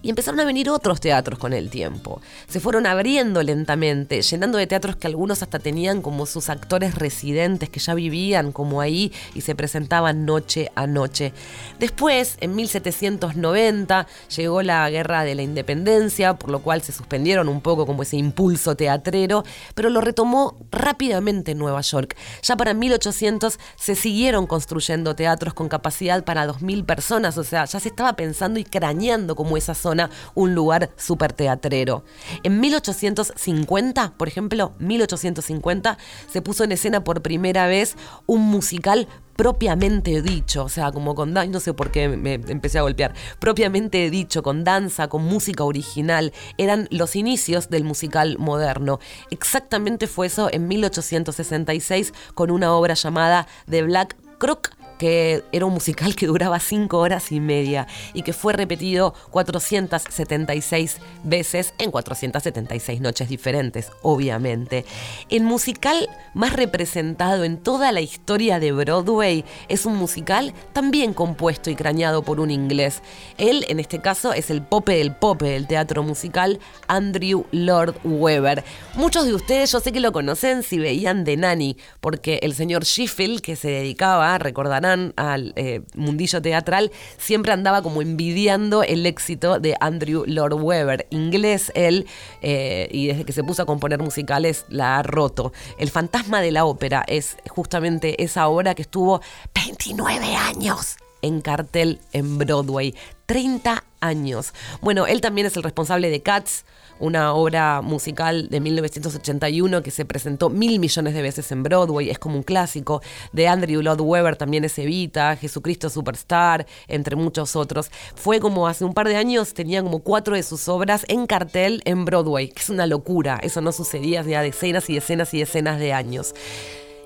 Y 0.00 0.10
empezaron 0.10 0.38
a 0.38 0.44
venir 0.44 0.70
otros 0.70 1.00
teatros 1.00 1.40
con 1.40 1.52
el 1.52 1.70
tiempo. 1.70 2.20
Se 2.46 2.60
fueron 2.60 2.86
abriendo 2.86 3.42
lentamente, 3.42 4.22
llenando 4.22 4.56
de 4.56 4.68
teatros 4.68 4.94
que 4.94 5.08
algunos 5.08 5.42
hasta 5.42 5.58
tenían 5.58 6.02
como 6.02 6.24
sus 6.24 6.50
actores 6.50 6.94
residentes 6.94 7.68
que 7.68 7.80
ya 7.80 7.94
vivían 7.94 8.52
como 8.52 8.80
ahí 8.80 9.12
y 9.34 9.40
se 9.40 9.56
presentaban 9.56 10.24
noche 10.24 10.70
a 10.76 10.86
noche. 10.86 11.32
Después, 11.80 12.36
en 12.40 12.54
1790, 12.54 14.06
llegó 14.36 14.62
la 14.62 14.88
Guerra 14.88 15.24
de 15.24 15.34
la 15.34 15.42
Independencia, 15.42 16.34
por 16.34 16.50
lo 16.50 16.60
cual 16.60 16.80
se 16.82 16.92
suspendieron 16.92 17.48
un 17.48 17.60
poco 17.60 17.84
como 17.84 18.02
ese 18.02 18.16
impulso 18.16 18.76
teatrero, 18.76 19.42
pero 19.74 19.90
lo 19.90 20.00
retomó 20.00 20.56
rápidamente 20.70 21.56
Nueva 21.56 21.80
York. 21.80 22.16
Ya 22.42 22.56
para 22.56 22.72
1800 22.72 23.58
se 23.74 23.94
siguieron 23.96 24.46
construyendo 24.46 25.16
teatros 25.16 25.54
con 25.54 25.68
capacidad 25.68 26.22
para 26.22 26.46
2.000 26.46 26.86
personas, 26.86 27.36
o 27.36 27.42
sea, 27.42 27.64
ya 27.64 27.80
se 27.80 27.88
estaba 27.88 28.12
pensando 28.12 28.60
y 28.60 28.64
craneando 28.64 29.34
como 29.34 29.56
esa 29.56 29.74
zona 29.74 29.87
un 30.34 30.54
lugar 30.54 30.90
súper 30.96 31.32
teatrero. 31.32 32.04
En 32.42 32.60
1850, 32.60 34.14
por 34.16 34.28
ejemplo, 34.28 34.72
1850, 34.78 35.98
se 36.30 36.42
puso 36.42 36.64
en 36.64 36.72
escena 36.72 37.04
por 37.04 37.22
primera 37.22 37.66
vez 37.66 37.96
un 38.26 38.42
musical 38.42 39.08
propiamente 39.38 40.20
dicho, 40.20 40.64
o 40.64 40.68
sea, 40.68 40.90
como 40.90 41.14
con 41.14 41.32
no 41.32 41.60
sé 41.60 41.72
por 41.72 41.92
qué 41.92 42.08
me 42.08 42.34
empecé 42.34 42.80
a 42.80 42.82
golpear, 42.82 43.14
propiamente 43.38 44.10
dicho, 44.10 44.42
con 44.42 44.64
danza, 44.64 45.06
con 45.06 45.22
música 45.22 45.62
original, 45.62 46.32
eran 46.56 46.88
los 46.90 47.14
inicios 47.14 47.70
del 47.70 47.84
musical 47.84 48.36
moderno. 48.40 48.98
Exactamente 49.30 50.08
fue 50.08 50.26
eso 50.26 50.48
en 50.52 50.66
1866 50.66 52.12
con 52.34 52.50
una 52.50 52.74
obra 52.74 52.94
llamada 52.94 53.46
The 53.70 53.82
Black 53.84 54.16
Crook 54.38 54.70
que 54.98 55.44
era 55.52 55.66
un 55.66 55.72
musical 55.72 56.14
que 56.14 56.26
duraba 56.26 56.58
cinco 56.60 56.98
horas 56.98 57.32
y 57.32 57.40
media 57.40 57.86
y 58.12 58.22
que 58.22 58.32
fue 58.32 58.52
repetido 58.52 59.14
476 59.30 60.98
veces 61.24 61.74
en 61.78 61.90
476 61.90 63.00
noches 63.00 63.28
diferentes, 63.28 63.90
obviamente. 64.02 64.84
El 65.30 65.44
musical 65.44 66.08
más 66.34 66.52
representado 66.52 67.44
en 67.44 67.58
toda 67.58 67.92
la 67.92 68.00
historia 68.00 68.60
de 68.60 68.72
Broadway 68.72 69.44
es 69.68 69.86
un 69.86 69.96
musical 69.96 70.52
también 70.72 71.14
compuesto 71.14 71.70
y 71.70 71.76
craneado 71.76 72.22
por 72.22 72.40
un 72.40 72.50
inglés. 72.50 73.02
Él, 73.38 73.64
en 73.68 73.80
este 73.80 74.00
caso, 74.00 74.32
es 74.32 74.50
el 74.50 74.62
pope 74.62 74.96
del 74.96 75.14
pope 75.14 75.46
del 75.46 75.66
teatro 75.66 76.02
musical, 76.02 76.58
Andrew 76.88 77.46
Lord 77.52 77.94
Webber. 78.04 78.64
Muchos 78.94 79.26
de 79.26 79.34
ustedes 79.34 79.72
yo 79.72 79.80
sé 79.80 79.92
que 79.92 80.00
lo 80.00 80.12
conocen 80.12 80.62
si 80.62 80.78
veían 80.78 81.24
The 81.24 81.36
Nanny, 81.36 81.76
porque 82.00 82.40
el 82.42 82.54
señor 82.54 82.84
Sheffield, 82.84 83.40
que 83.40 83.56
se 83.56 83.68
dedicaba, 83.68 84.36
recordarán, 84.38 84.87
al 85.16 85.52
eh, 85.56 85.82
mundillo 85.94 86.42
teatral, 86.42 86.90
siempre 87.16 87.52
andaba 87.52 87.82
como 87.82 88.02
envidiando 88.02 88.82
el 88.82 89.06
éxito 89.06 89.60
de 89.60 89.76
Andrew 89.80 90.24
Lord 90.26 90.54
Webber, 90.54 91.06
inglés 91.10 91.72
él, 91.74 92.06
eh, 92.42 92.88
y 92.90 93.08
desde 93.08 93.24
que 93.24 93.32
se 93.32 93.44
puso 93.44 93.62
a 93.62 93.66
componer 93.66 94.00
musicales 94.00 94.64
la 94.68 94.98
ha 94.98 95.02
roto. 95.02 95.52
El 95.78 95.90
fantasma 95.90 96.40
de 96.40 96.52
la 96.52 96.64
ópera 96.64 97.04
es 97.06 97.36
justamente 97.48 98.22
esa 98.22 98.48
obra 98.48 98.74
que 98.74 98.82
estuvo 98.82 99.20
29 99.54 100.34
años 100.34 100.96
en 101.22 101.40
cartel 101.40 102.00
en 102.12 102.38
Broadway. 102.38 102.94
30 103.26 103.84
años. 104.00 104.52
Bueno, 104.80 105.06
él 105.06 105.20
también 105.20 105.46
es 105.46 105.56
el 105.56 105.62
responsable 105.62 106.10
de 106.10 106.22
Cats, 106.22 106.64
una 107.00 107.32
obra 107.32 107.80
musical 107.80 108.48
de 108.48 108.60
1981 108.60 109.82
que 109.82 109.90
se 109.90 110.04
presentó 110.04 110.50
mil 110.50 110.80
millones 110.80 111.14
de 111.14 111.22
veces 111.22 111.50
en 111.52 111.62
Broadway, 111.62 112.10
es 112.10 112.18
como 112.18 112.36
un 112.36 112.42
clásico. 112.42 113.02
De 113.32 113.48
Andrew 113.48 113.82
Lloyd 113.82 114.00
Webber 114.00 114.36
también 114.36 114.64
es 114.64 114.78
Evita, 114.78 115.36
Jesucristo 115.36 115.90
Superstar, 115.90 116.66
entre 116.88 117.16
muchos 117.16 117.56
otros. 117.56 117.90
Fue 118.14 118.40
como 118.40 118.66
hace 118.66 118.84
un 118.84 118.94
par 118.94 119.08
de 119.08 119.16
años, 119.16 119.54
tenía 119.54 119.82
como 119.82 120.00
cuatro 120.00 120.34
de 120.34 120.42
sus 120.42 120.68
obras 120.68 121.04
en 121.08 121.26
cartel 121.26 121.82
en 121.84 122.04
Broadway, 122.04 122.48
que 122.48 122.62
es 122.62 122.70
una 122.70 122.86
locura. 122.86 123.38
Eso 123.42 123.60
no 123.60 123.72
sucedía 123.72 124.22
ya 124.22 124.42
decenas 124.42 124.90
y 124.90 124.94
decenas 124.94 125.32
y 125.34 125.38
decenas 125.38 125.78
de 125.78 125.92
años. 125.92 126.34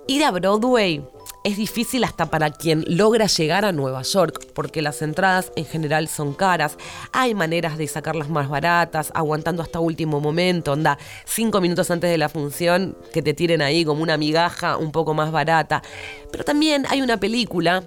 Ir 0.09 0.25
a 0.25 0.31
Broadway 0.31 1.05
es 1.45 1.57
difícil 1.57 2.05
hasta 2.05 2.27
para 2.27 2.51
quien 2.51 2.85
logra 2.87 3.27
llegar 3.27 3.65
a 3.65 3.73
Nueva 3.73 4.03
York, 4.03 4.47
porque 4.55 4.83
las 4.83 5.03
entradas 5.03 5.53
en 5.57 5.65
general 5.65 6.09
son 6.09 6.35
caras. 6.35 6.77
Hay 7.13 7.35
maneras 7.35 7.79
de 7.79 7.89
sacarlas 7.89 8.29
más 8.29 8.49
baratas, 8.49 9.11
aguantando 9.15 9.63
hasta 9.63 9.81
último 9.81 10.21
momento, 10.21 10.73
onda, 10.73 10.99
cinco 11.25 11.61
minutos 11.61 11.91
antes 11.91 12.11
de 12.11 12.19
la 12.19 12.29
función, 12.29 12.97
que 13.13 13.23
te 13.23 13.35
tiren 13.35 13.63
ahí 13.63 13.85
como 13.85 14.03
una 14.03 14.17
migaja 14.17 14.77
un 14.77 14.93
poco 14.93 15.15
más 15.15 15.33
barata. 15.33 15.83
Pero 16.31 16.45
también 16.45 16.87
hay 16.89 17.03
una 17.03 17.17
película 17.17 17.85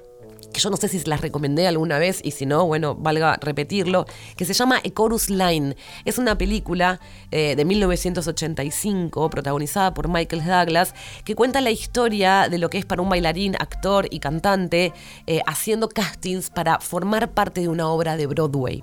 que 0.55 0.61
yo 0.61 0.69
no 0.69 0.77
sé 0.77 0.87
si 0.87 1.03
las 1.03 1.19
recomendé 1.19 1.67
alguna 1.67 1.99
vez 1.99 2.21
y 2.23 2.31
si 2.31 2.45
no, 2.45 2.65
bueno, 2.65 2.95
valga 2.95 3.37
repetirlo, 3.41 4.05
que 4.37 4.45
se 4.45 4.53
llama 4.53 4.79
Ecorus 4.85 5.29
Line. 5.29 5.75
Es 6.05 6.17
una 6.17 6.37
película 6.37 7.01
eh, 7.29 7.55
de 7.57 7.65
1985 7.65 9.29
protagonizada 9.29 9.93
por 9.93 10.07
Michael 10.07 10.45
Douglas 10.45 10.95
que 11.25 11.35
cuenta 11.35 11.59
la 11.59 11.71
historia 11.71 12.47
de 12.49 12.57
lo 12.57 12.69
que 12.69 12.77
es 12.77 12.85
para 12.85 13.01
un 13.01 13.09
bailarín, 13.09 13.55
actor 13.59 14.07
y 14.09 14.19
cantante 14.19 14.93
eh, 15.27 15.41
haciendo 15.45 15.89
castings 15.89 16.49
para 16.49 16.79
formar 16.79 17.31
parte 17.31 17.59
de 17.59 17.67
una 17.67 17.89
obra 17.89 18.15
de 18.15 18.25
Broadway 18.25 18.81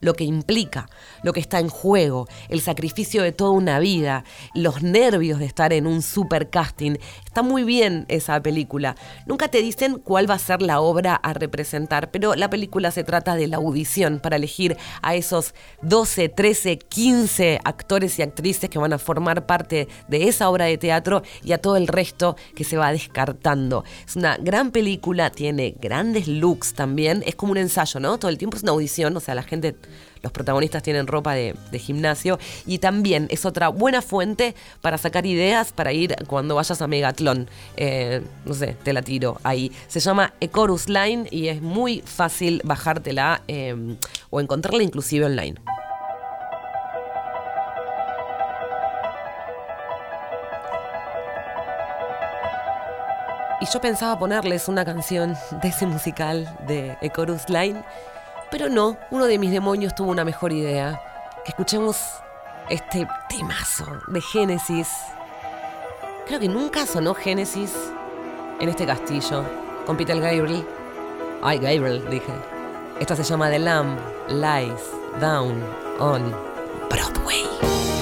lo 0.00 0.14
que 0.14 0.24
implica, 0.24 0.88
lo 1.22 1.32
que 1.32 1.40
está 1.40 1.60
en 1.60 1.68
juego, 1.68 2.28
el 2.48 2.60
sacrificio 2.60 3.22
de 3.22 3.32
toda 3.32 3.52
una 3.52 3.78
vida, 3.78 4.24
los 4.54 4.82
nervios 4.82 5.38
de 5.38 5.46
estar 5.46 5.72
en 5.72 5.86
un 5.86 6.02
super 6.02 6.50
casting. 6.50 6.96
Está 7.24 7.42
muy 7.42 7.62
bien 7.64 8.04
esa 8.08 8.40
película. 8.42 8.96
Nunca 9.26 9.48
te 9.48 9.62
dicen 9.62 9.98
cuál 9.98 10.28
va 10.28 10.34
a 10.34 10.38
ser 10.38 10.60
la 10.60 10.80
obra 10.80 11.11
a 11.14 11.32
representar, 11.32 12.10
pero 12.10 12.34
la 12.34 12.50
película 12.50 12.90
se 12.90 13.04
trata 13.04 13.34
de 13.34 13.46
la 13.46 13.56
audición 13.56 14.20
para 14.20 14.36
elegir 14.36 14.76
a 15.02 15.14
esos 15.14 15.54
12, 15.82 16.28
13, 16.28 16.78
15 16.78 17.60
actores 17.64 18.18
y 18.18 18.22
actrices 18.22 18.70
que 18.70 18.78
van 18.78 18.92
a 18.92 18.98
formar 18.98 19.46
parte 19.46 19.88
de 20.08 20.28
esa 20.28 20.48
obra 20.48 20.66
de 20.66 20.78
teatro 20.78 21.22
y 21.42 21.52
a 21.52 21.58
todo 21.58 21.76
el 21.76 21.88
resto 21.88 22.36
que 22.54 22.64
se 22.64 22.76
va 22.76 22.92
descartando. 22.92 23.84
Es 24.06 24.16
una 24.16 24.36
gran 24.36 24.70
película, 24.70 25.30
tiene 25.30 25.74
grandes 25.80 26.28
looks 26.28 26.74
también, 26.74 27.22
es 27.26 27.34
como 27.34 27.52
un 27.52 27.58
ensayo, 27.58 28.00
¿no? 28.00 28.18
Todo 28.18 28.30
el 28.30 28.38
tiempo 28.38 28.56
es 28.56 28.62
una 28.62 28.72
audición, 28.72 29.16
o 29.16 29.20
sea, 29.20 29.34
la 29.34 29.42
gente 29.42 29.76
los 30.22 30.32
protagonistas 30.32 30.82
tienen 30.82 31.06
ropa 31.06 31.34
de, 31.34 31.54
gimnasio 31.78 32.38
y 32.64 32.78
también 32.78 33.26
es 33.30 33.44
otra 33.44 33.68
buena 33.68 34.02
fuente 34.02 34.54
para 34.80 34.98
sacar 34.98 35.26
ideas 35.26 35.72
para 35.72 35.92
ir 35.92 36.14
cuando 36.26 36.54
vayas 36.54 36.80
a 36.80 36.86
Megatlón. 36.86 37.48
Eh, 37.76 38.22
no 38.44 38.54
sé, 38.54 38.76
te 38.82 38.92
la 38.92 39.02
tiro 39.02 39.38
ahí. 39.42 39.72
Se 39.88 40.00
llama 40.00 40.34
Ecorus 40.40 40.88
Line 40.88 41.26
y 41.30 41.48
es 41.48 41.60
muy 41.60 42.02
fácil 42.02 42.60
bajártela 42.64 43.42
eh, 43.48 43.96
o 44.30 44.40
encontrarla 44.40 44.82
inclusive 44.82 45.26
online. 45.26 45.56
Y 53.62 53.66
yo 53.72 53.80
pensaba 53.80 54.18
ponerles 54.18 54.66
una 54.66 54.84
canción 54.84 55.36
de 55.62 55.68
ese 55.68 55.86
musical 55.86 56.52
de 56.66 56.96
Ecorus 57.00 57.48
Line 57.48 57.84
pero 58.52 58.68
no, 58.68 58.98
uno 59.10 59.24
de 59.24 59.38
mis 59.38 59.50
demonios 59.50 59.94
tuvo 59.94 60.10
una 60.10 60.26
mejor 60.26 60.52
idea. 60.52 61.02
Escuchemos 61.46 61.96
este 62.68 63.08
temazo 63.30 63.86
de 64.08 64.20
Génesis. 64.20 64.88
Creo 66.26 66.38
que 66.38 66.48
nunca 66.48 66.84
sonó 66.84 67.14
Génesis 67.14 67.72
en 68.60 68.68
este 68.68 68.84
castillo. 68.84 69.42
Con 69.86 69.96
Peter 69.96 70.20
Gabriel. 70.20 70.66
Ay, 71.42 71.58
Gabriel, 71.58 72.04
dije. 72.10 72.32
Esta 73.00 73.16
se 73.16 73.24
llama 73.24 73.48
The 73.48 73.58
Lamb 73.58 73.98
Lies 74.28 74.82
Down 75.18 75.64
on 75.98 76.30
Broadway. 76.90 78.01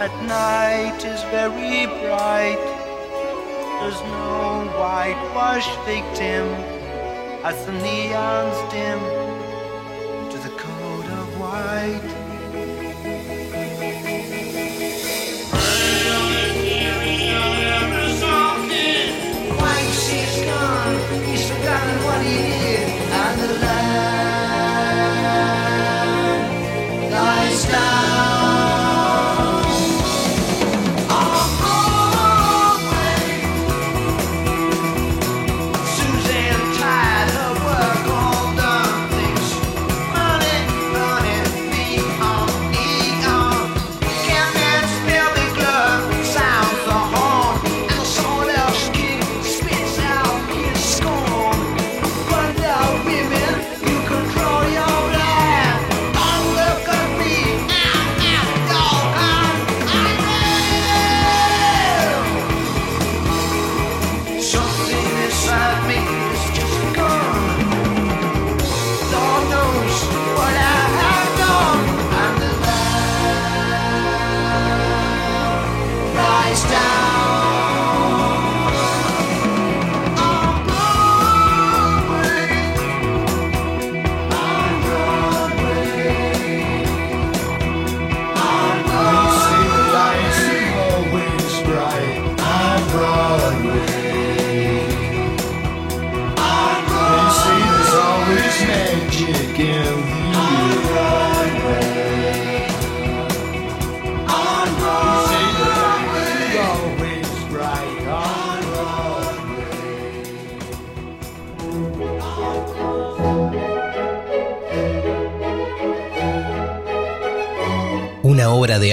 At 0.00 0.14
night 0.24 1.04
is 1.04 1.22
very 1.30 1.86
bright, 1.86 2.58
there's 3.80 4.00
no 4.02 4.66
whitewash 4.78 5.68
victim 5.84 6.48
as 7.44 7.66
the 7.66 7.72
neons 7.72 8.70
dim 8.70 9.23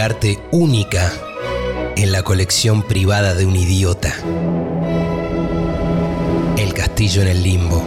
arte 0.02 0.40
única 0.50 1.14
en 1.96 2.12
la 2.12 2.24
colección 2.24 2.82
privada 2.82 3.36
de 3.36 3.46
un 3.46 3.56
idiota. 3.56 4.14
El 6.58 6.74
castillo 6.74 7.22
en 7.22 7.28
el 7.28 7.44
limbo. 7.44 7.84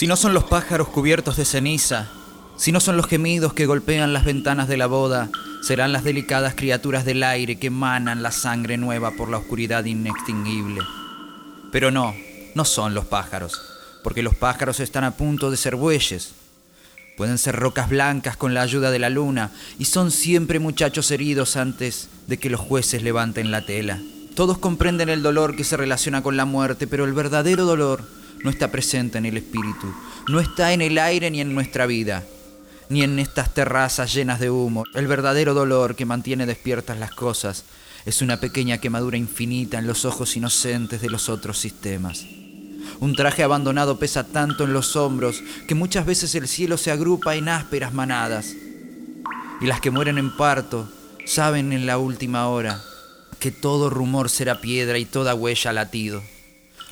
Si 0.00 0.06
no 0.06 0.16
son 0.16 0.32
los 0.32 0.44
pájaros 0.44 0.88
cubiertos 0.88 1.36
de 1.36 1.44
ceniza, 1.44 2.08
si 2.56 2.72
no 2.72 2.80
son 2.80 2.96
los 2.96 3.06
gemidos 3.06 3.52
que 3.52 3.66
golpean 3.66 4.14
las 4.14 4.24
ventanas 4.24 4.66
de 4.66 4.78
la 4.78 4.86
boda, 4.86 5.28
serán 5.60 5.92
las 5.92 6.04
delicadas 6.04 6.54
criaturas 6.54 7.04
del 7.04 7.22
aire 7.22 7.58
que 7.58 7.66
emanan 7.66 8.22
la 8.22 8.30
sangre 8.30 8.78
nueva 8.78 9.10
por 9.10 9.28
la 9.28 9.36
oscuridad 9.36 9.84
inextinguible. 9.84 10.80
Pero 11.70 11.90
no, 11.90 12.14
no 12.54 12.64
son 12.64 12.94
los 12.94 13.04
pájaros, 13.04 13.60
porque 14.02 14.22
los 14.22 14.34
pájaros 14.34 14.80
están 14.80 15.04
a 15.04 15.18
punto 15.18 15.50
de 15.50 15.58
ser 15.58 15.76
bueyes. 15.76 16.32
Pueden 17.18 17.36
ser 17.36 17.56
rocas 17.56 17.90
blancas 17.90 18.38
con 18.38 18.54
la 18.54 18.62
ayuda 18.62 18.90
de 18.90 19.00
la 19.00 19.10
luna 19.10 19.50
y 19.78 19.84
son 19.84 20.12
siempre 20.12 20.60
muchachos 20.60 21.10
heridos 21.10 21.56
antes 21.56 22.08
de 22.26 22.38
que 22.38 22.48
los 22.48 22.62
jueces 22.62 23.02
levanten 23.02 23.50
la 23.50 23.66
tela. 23.66 24.00
Todos 24.34 24.56
comprenden 24.56 25.10
el 25.10 25.22
dolor 25.22 25.56
que 25.56 25.64
se 25.64 25.76
relaciona 25.76 26.22
con 26.22 26.38
la 26.38 26.46
muerte, 26.46 26.86
pero 26.86 27.04
el 27.04 27.12
verdadero 27.12 27.66
dolor 27.66 28.18
no 28.42 28.50
está 28.50 28.70
presente 28.70 29.18
en 29.18 29.26
el 29.26 29.36
espíritu, 29.36 29.92
no 30.28 30.40
está 30.40 30.72
en 30.72 30.82
el 30.82 30.98
aire 30.98 31.30
ni 31.30 31.40
en 31.40 31.54
nuestra 31.54 31.86
vida, 31.86 32.24
ni 32.88 33.02
en 33.02 33.18
estas 33.18 33.54
terrazas 33.54 34.12
llenas 34.12 34.40
de 34.40 34.50
humo. 34.50 34.84
El 34.94 35.06
verdadero 35.06 35.54
dolor 35.54 35.94
que 35.94 36.06
mantiene 36.06 36.46
despiertas 36.46 36.98
las 36.98 37.12
cosas 37.12 37.64
es 38.06 38.22
una 38.22 38.40
pequeña 38.40 38.78
quemadura 38.78 39.16
infinita 39.16 39.78
en 39.78 39.86
los 39.86 40.04
ojos 40.04 40.36
inocentes 40.36 41.00
de 41.00 41.10
los 41.10 41.28
otros 41.28 41.58
sistemas. 41.58 42.24
Un 42.98 43.14
traje 43.14 43.42
abandonado 43.42 43.98
pesa 43.98 44.24
tanto 44.24 44.64
en 44.64 44.72
los 44.72 44.96
hombros 44.96 45.42
que 45.68 45.74
muchas 45.74 46.06
veces 46.06 46.34
el 46.34 46.48
cielo 46.48 46.76
se 46.76 46.90
agrupa 46.90 47.36
en 47.36 47.48
ásperas 47.48 47.94
manadas. 47.94 48.54
Y 49.60 49.66
las 49.66 49.80
que 49.80 49.90
mueren 49.90 50.18
en 50.18 50.36
parto 50.36 50.90
saben 51.26 51.72
en 51.72 51.86
la 51.86 51.98
última 51.98 52.48
hora 52.48 52.82
que 53.38 53.50
todo 53.50 53.90
rumor 53.90 54.28
será 54.28 54.60
piedra 54.60 54.98
y 54.98 55.04
toda 55.04 55.34
huella 55.34 55.72
latido. 55.72 56.22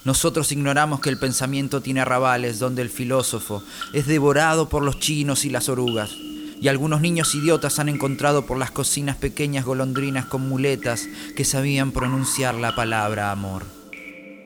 Nosotros 0.09 0.53
ignoramos 0.53 1.01
que 1.01 1.11
el 1.11 1.19
pensamiento 1.19 1.83
tiene 1.83 2.01
arrabales 2.01 2.59
donde 2.59 2.81
el 2.81 2.89
filósofo 2.89 3.63
es 3.93 4.07
devorado 4.07 4.71
por 4.71 4.83
los 4.83 4.99
chinos 4.99 5.45
y 5.45 5.51
las 5.51 5.69
orugas, 5.69 6.13
y 6.13 6.69
algunos 6.69 7.03
niños 7.03 7.35
idiotas 7.35 7.79
han 7.79 7.91
encontrado 7.91 8.47
por 8.47 8.57
las 8.57 8.71
cocinas 8.71 9.17
pequeñas 9.17 9.67
golondrinas 9.67 10.25
con 10.25 10.49
muletas 10.49 11.07
que 11.37 11.45
sabían 11.45 11.93
pronunciar 11.93 12.55
la 12.55 12.75
palabra 12.75 13.31
amor. 13.33 13.67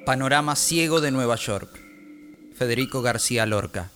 Panorama 0.04 0.56
ciego 0.56 1.00
de 1.00 1.12
Nueva 1.12 1.36
York. 1.36 1.70
Federico 2.56 3.00
García 3.00 3.46
Lorca. 3.46 3.92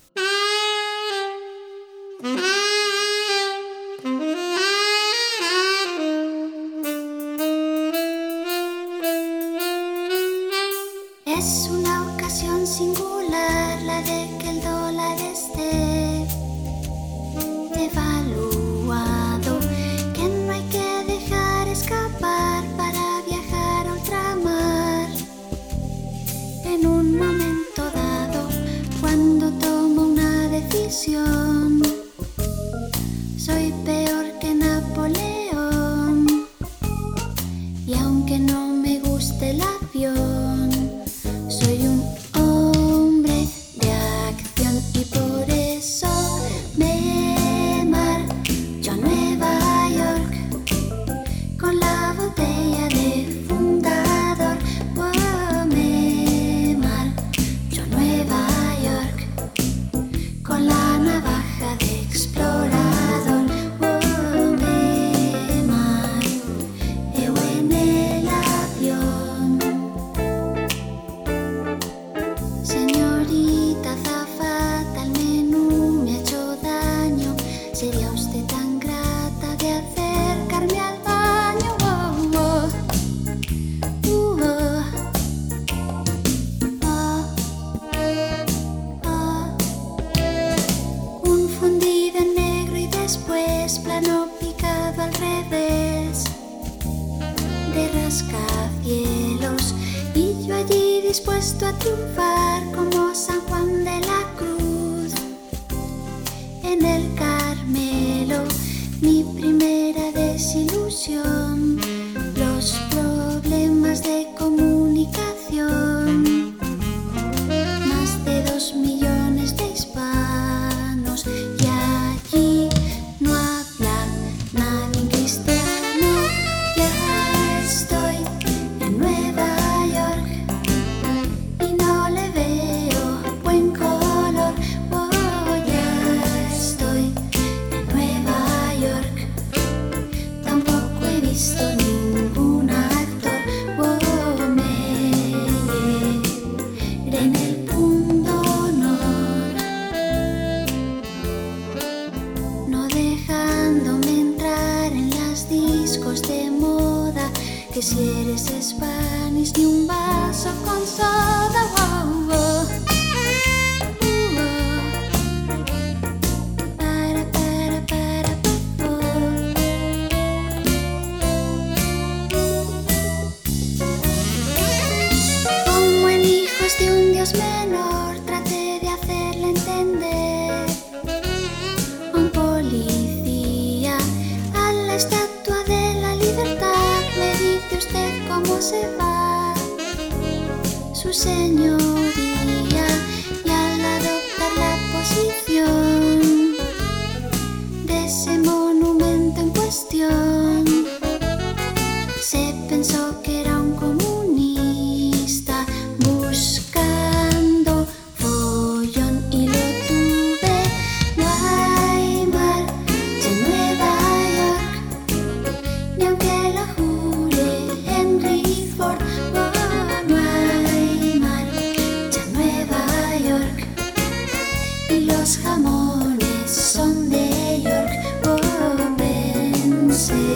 Jamones 225.46 226.50
son 226.50 227.08
de 227.08 227.62
York. 227.62 227.92
Oh, 228.26 228.96
pensé 228.96 230.26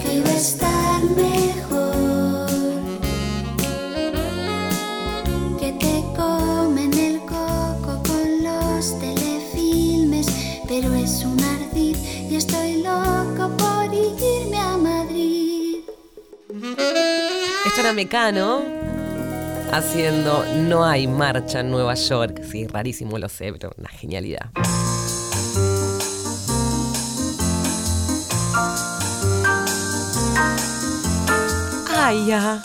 que 0.00 0.08
iba 0.18 0.28
a 0.28 0.36
estar 0.36 1.02
mejor 1.26 2.50
que 5.60 5.72
te 5.82 5.94
comen 6.14 6.92
el 7.08 7.18
coco 7.20 7.92
con 8.08 8.26
los 8.48 8.98
telefilmes, 9.00 10.26
pero 10.68 10.92
es 10.94 11.24
un 11.24 11.38
ardid 11.56 11.96
y 12.30 12.36
estoy 12.36 12.82
loco 12.82 13.44
por 13.56 13.84
irme 13.94 14.58
a 14.58 14.76
Madrid. 14.76 15.76
Esto 17.66 17.80
era 17.80 17.92
Mecano 17.92 18.85
haciendo 19.72 20.44
No 20.54 20.84
hay 20.84 21.06
marcha 21.06 21.60
en 21.60 21.70
Nueva 21.70 21.94
York. 21.94 22.42
Sí, 22.50 22.66
rarísimo 22.66 23.18
lo 23.18 23.28
sé, 23.28 23.52
pero 23.52 23.72
una 23.76 23.88
genialidad. 23.88 24.50
Ay, 31.94 32.26
ya. 32.26 32.62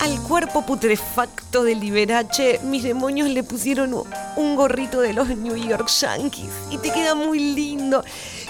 Al 0.00 0.20
cuerpo 0.22 0.64
putrefacto 0.66 1.62
de 1.62 1.74
Liberace, 1.74 2.60
mis 2.64 2.82
demonios 2.82 3.28
le 3.28 3.42
pusieron 3.42 3.94
un 4.36 4.56
gorrito 4.56 5.00
de 5.00 5.12
los 5.12 5.28
New 5.28 5.56
York 5.56 5.88
Yankees 5.88 6.50
y 6.70 6.78
te 6.78 6.90
queda 6.90 7.14
muy 7.14 7.38
lindo. 7.38 8.02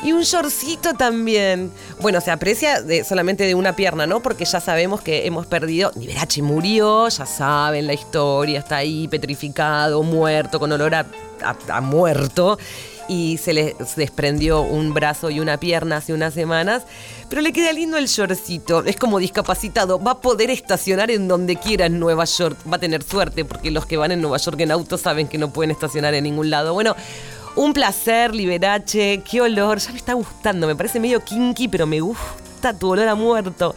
Y 0.03 0.13
un 0.13 0.23
shortcito 0.23 0.95
también. 0.95 1.71
Bueno, 2.01 2.21
se 2.21 2.31
aprecia 2.33 2.83
solamente 3.05 3.45
de 3.45 3.55
una 3.55 3.77
pierna, 3.77 4.07
¿no? 4.07 4.21
Porque 4.21 4.45
ya 4.45 4.61
sabemos 4.61 5.01
que 5.01 5.27
hemos 5.27 5.47
perdido. 5.47 5.93
Liberace 5.95 6.43
murió, 6.43 7.09
ya 7.09 7.25
saben 7.25 7.87
la 7.87 7.93
historia, 7.95 8.59
está 8.59 8.77
ahí 8.79 9.07
petrificado, 9.07 10.03
muerto, 10.03 10.59
con 10.59 10.73
olor 10.73 10.95
a, 10.97 11.07
a- 11.45 11.77
a 11.77 11.81
muerto. 11.81 12.59
Y 13.09 13.37
se 13.39 13.53
le 13.53 13.77
desprendió 13.97 14.63
un 14.63 14.95
brazo 14.95 15.29
y 15.29 15.39
una 15.41 15.59
pierna 15.59 15.97
hace 15.99 16.13
unas 16.15 16.33
semanas. 16.35 16.85
Pero 17.29 17.43
le 17.43 17.53
queda 17.53 17.73
lindo 17.73 17.97
el 17.97 18.07
shortcito. 18.07 18.85
Es 18.85 18.97
como 18.97 19.19
discapacitado. 19.19 19.99
Va 20.03 20.13
a 20.13 20.21
poder 20.21 20.51
estacionar 20.51 21.11
en 21.11 21.29
donde 21.29 21.57
quiera 21.57 21.87
en 21.87 21.99
Nueva 21.99 22.25
York. 22.25 22.57
Va 22.71 22.77
a 22.77 22.81
tener 22.81 23.03
suerte 23.03 23.45
porque 23.45 23.71
los 23.71 23.87
que 23.87 23.97
van 23.97 24.13
en 24.13 24.21
Nueva 24.23 24.39
York 24.39 24.59
en 24.61 24.71
auto 24.71 24.99
saben 24.99 25.27
que 25.29 25.37
no 25.37 25.53
pueden 25.53 25.73
estacionar 25.73 26.15
en 26.15 26.25
ningún 26.25 26.49
lado. 26.51 26.75
Bueno, 26.75 26.95
un 27.57 27.73
placer, 27.73 28.35
Liberace. 28.35 29.23
Qué 29.29 29.41
olor. 29.41 29.79
Ya 29.79 29.91
me 29.91 29.99
está 29.99 30.15
gustando. 30.15 30.67
Me 30.67 30.77
parece 30.77 31.01
medio 31.01 31.21
kinky, 31.25 31.69
pero 31.69 31.87
me 31.87 32.01
gusta 32.01 32.73
tu 32.73 32.91
olor 32.91 33.09
a 33.09 33.15
muerto. 33.15 33.75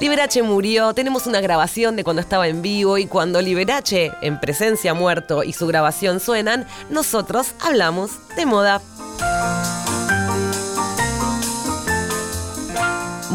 Liberace 0.00 0.42
murió, 0.42 0.94
tenemos 0.94 1.26
una 1.26 1.42
grabación 1.42 1.94
de 1.94 2.04
cuando 2.04 2.22
estaba 2.22 2.48
en 2.48 2.62
vivo 2.62 2.96
y 2.96 3.04
cuando 3.04 3.42
Liberace 3.42 4.12
en 4.22 4.40
presencia 4.40 4.94
muerto 4.94 5.44
y 5.44 5.52
su 5.52 5.66
grabación 5.66 6.20
suenan, 6.20 6.66
nosotros 6.88 7.52
hablamos 7.60 8.12
de 8.34 8.46
moda. 8.46 8.80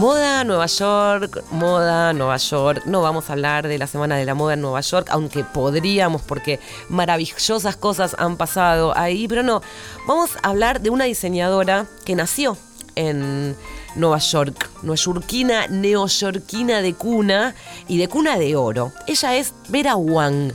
Moda 0.05 0.43
Nueva 0.43 0.67
York, 0.67 1.43
moda 1.49 2.13
Nueva 2.13 2.37
York. 2.37 2.83
No 2.85 3.01
vamos 3.01 3.27
a 3.27 3.33
hablar 3.33 3.67
de 3.67 3.79
la 3.79 3.87
Semana 3.87 4.15
de 4.17 4.23
la 4.23 4.35
Moda 4.35 4.53
en 4.53 4.61
Nueva 4.61 4.81
York, 4.81 5.07
aunque 5.09 5.43
podríamos 5.43 6.21
porque 6.21 6.59
maravillosas 6.89 7.75
cosas 7.75 8.15
han 8.19 8.37
pasado 8.37 8.95
ahí, 8.95 9.27
pero 9.27 9.41
no. 9.41 9.63
Vamos 10.07 10.37
a 10.43 10.49
hablar 10.49 10.79
de 10.79 10.91
una 10.91 11.05
diseñadora 11.05 11.87
que 12.05 12.13
nació 12.13 12.55
en 12.93 13.55
Nueva 13.95 14.19
York, 14.19 14.69
neoyorquina, 14.83 15.65
neoyorquina 15.69 16.83
de 16.83 16.93
cuna 16.93 17.55
y 17.87 17.97
de 17.97 18.07
cuna 18.07 18.37
de 18.37 18.55
oro. 18.55 18.91
Ella 19.07 19.35
es 19.35 19.55
Vera 19.69 19.95
Wang. 19.95 20.53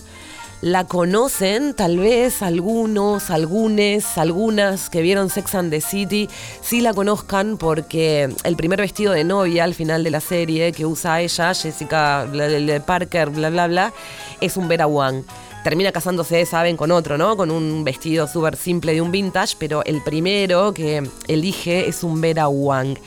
La 0.63 0.85
conocen 0.85 1.73
tal 1.73 1.99
vez 1.99 2.43
algunos, 2.43 3.31
algunes, 3.31 4.19
algunas 4.19 4.91
que 4.91 5.01
vieron 5.01 5.31
Sex 5.31 5.55
and 5.55 5.71
the 5.71 5.81
City, 5.81 6.29
sí 6.61 6.83
la 6.83 6.93
conozcan 6.93 7.57
porque 7.57 8.29
el 8.45 8.57
primer 8.57 8.79
vestido 8.79 9.15
de 9.15 9.25
novia 9.25 9.65
al 9.65 9.73
final 9.73 10.05
de 10.05 10.11
la 10.11 10.21
serie 10.21 10.73
que 10.73 10.85
usa 10.85 11.23
ella, 11.23 11.55
Jessica 11.55 12.29
Parker, 12.85 13.31
bla, 13.31 13.49
bla, 13.49 13.69
bla, 13.69 13.93
es 14.43 14.59
un 14.59 14.69
Vera 14.69 14.87
Wang. 14.87 15.23
Termina 15.65 15.93
casándose, 15.93 16.45
saben, 16.45 16.77
con 16.77 16.91
otro, 16.91 17.17
¿no? 17.17 17.39
Con 17.39 17.51
un 17.51 17.83
vestido 17.83 18.27
súper 18.27 18.57
simple 18.57 18.93
de 18.93 19.01
un 19.01 19.11
vintage, 19.11 19.57
pero 19.59 19.83
el 19.87 20.03
primero 20.03 20.75
que 20.75 21.03
elige 21.27 21.89
es 21.89 22.03
un 22.03 22.21
Vera 22.21 22.49
Wang. 22.49 22.99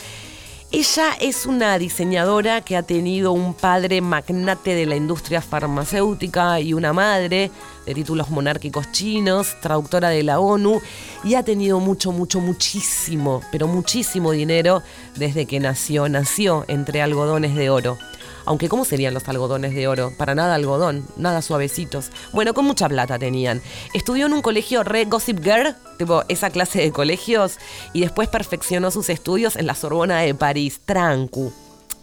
Ella 0.75 1.15
es 1.21 1.45
una 1.45 1.77
diseñadora 1.77 2.61
que 2.61 2.75
ha 2.75 2.81
tenido 2.81 3.31
un 3.31 3.53
padre 3.53 4.01
magnate 4.01 4.73
de 4.73 4.87
la 4.87 4.95
industria 4.95 5.39
farmacéutica 5.39 6.59
y 6.61 6.73
una 6.73 6.93
madre 6.93 7.51
de 7.85 7.93
títulos 7.93 8.31
monárquicos 8.31 8.91
chinos, 8.91 9.55
traductora 9.61 10.09
de 10.09 10.23
la 10.23 10.39
ONU, 10.39 10.81
y 11.23 11.35
ha 11.35 11.43
tenido 11.43 11.79
mucho, 11.79 12.11
mucho, 12.11 12.39
muchísimo, 12.39 13.41
pero 13.51 13.67
muchísimo 13.67 14.31
dinero 14.31 14.81
desde 15.15 15.45
que 15.45 15.59
nació. 15.59 16.09
Nació 16.09 16.65
entre 16.67 17.03
algodones 17.03 17.53
de 17.53 17.69
oro. 17.69 17.99
Aunque, 18.45 18.69
¿cómo 18.69 18.85
serían 18.85 19.13
los 19.13 19.27
algodones 19.27 19.73
de 19.73 19.87
oro? 19.87 20.11
Para 20.17 20.35
nada 20.35 20.55
algodón, 20.55 21.05
nada 21.17 21.41
suavecitos. 21.41 22.11
Bueno, 22.31 22.53
con 22.53 22.65
mucha 22.65 22.89
plata 22.89 23.19
tenían. 23.19 23.61
Estudió 23.93 24.25
en 24.25 24.33
un 24.33 24.41
colegio 24.41 24.83
re 24.83 25.05
Gossip 25.05 25.43
Girl, 25.43 25.75
tipo 25.97 26.23
esa 26.27 26.49
clase 26.49 26.81
de 26.81 26.91
colegios, 26.91 27.57
y 27.93 28.01
después 28.01 28.27
perfeccionó 28.27 28.91
sus 28.91 29.09
estudios 29.09 29.55
en 29.55 29.67
la 29.67 29.75
Sorbona 29.75 30.19
de 30.19 30.35
París, 30.35 30.81
Trancu. 30.85 31.53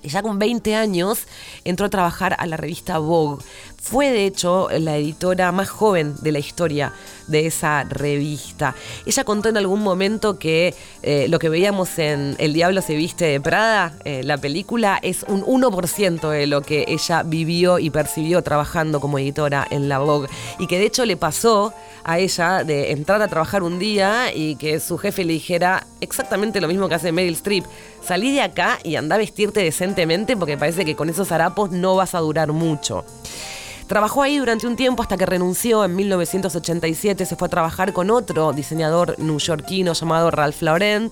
Ya 0.03 0.23
con 0.23 0.39
20 0.39 0.75
años 0.75 1.27
entró 1.65 1.87
a 1.87 1.91
trabajar 1.91 2.37
a 2.39 2.47
la 2.47 2.57
revista 2.57 2.99
Vogue. 2.99 3.43
Fue 3.81 4.11
de 4.11 4.27
hecho 4.27 4.69
la 4.79 4.97
editora 4.97 5.53
más 5.53 5.69
joven 5.71 6.15
de 6.21 6.33
la 6.33 6.39
historia 6.39 6.93
de 7.29 7.47
esa 7.47 7.85
revista. 7.85 8.75
Ella 9.07 9.25
contó 9.25 9.49
en 9.49 9.57
algún 9.57 9.83
momento 9.83 10.39
que 10.39 10.75
eh, 11.03 11.27
lo 11.29 11.39
que 11.39 11.49
veíamos 11.49 11.99
en 11.99 12.37
El 12.39 12.53
Diablo 12.53 12.83
se 12.83 12.95
viste 12.95 13.25
de 13.25 13.41
Prada, 13.41 13.95
eh, 14.05 14.23
la 14.23 14.37
película, 14.37 14.99
es 15.03 15.25
un 15.29 15.43
1% 15.43 16.29
de 16.29 16.47
lo 16.47 16.61
que 16.61 16.85
ella 16.89 17.23
vivió 17.23 17.79
y 17.79 17.91
percibió 17.91 18.43
trabajando 18.43 19.01
como 19.01 19.19
editora 19.19 19.67
en 19.71 19.89
la 19.89 19.99
Vogue. 19.99 20.29
Y 20.59 20.67
que 20.67 20.79
de 20.79 20.87
hecho 20.87 21.07
le 21.07 21.17
pasó 21.17 21.73
a 22.05 22.19
ella 22.19 22.65
de 22.65 22.93
entrar 22.93 23.23
a 23.23 23.29
trabajar 23.29 23.63
un 23.63 23.79
día 23.79 24.35
y 24.35 24.57
que 24.57 24.81
su 24.81 24.99
jefe 24.99 25.25
le 25.25 25.35
dijera 25.35 25.87
exactamente 26.01 26.61
lo 26.61 26.69
mismo 26.69 26.89
que 26.89 26.95
hace 26.95 27.13
Meryl 27.13 27.35
Streep. 27.35 27.65
Salí 28.03 28.33
de 28.33 28.43
acá 28.43 28.79
y 28.83 28.97
anda 28.97 29.15
a 29.15 29.19
vestirte 29.19 29.61
decentemente 29.61 30.37
porque 30.37 30.57
parece 30.57 30.85
que 30.85 30.97
con 30.97 31.09
esos 31.09 31.33
harapos 31.33 31.71
no 31.71 31.97
vas 31.97 32.15
a 32.15 32.21
durar 32.21 32.53
mucho. 32.53 33.05
Trabajó 33.87 34.23
ahí 34.23 34.39
durante 34.39 34.67
un 34.67 34.77
tiempo 34.77 35.03
hasta 35.03 35.17
que 35.17 35.27
renunció 35.27 35.85
en 35.85 35.97
1987, 35.97 37.27
se 37.27 37.37
fue 37.37 37.47
a 37.47 37.51
trabajar 37.51 37.93
con 37.93 38.11
otro 38.11 38.53
diseñador 38.53 39.19
neoyorquino 39.19 39.95
llamado 39.95 40.31
Ralph 40.31 40.63
Lauren 40.63 41.11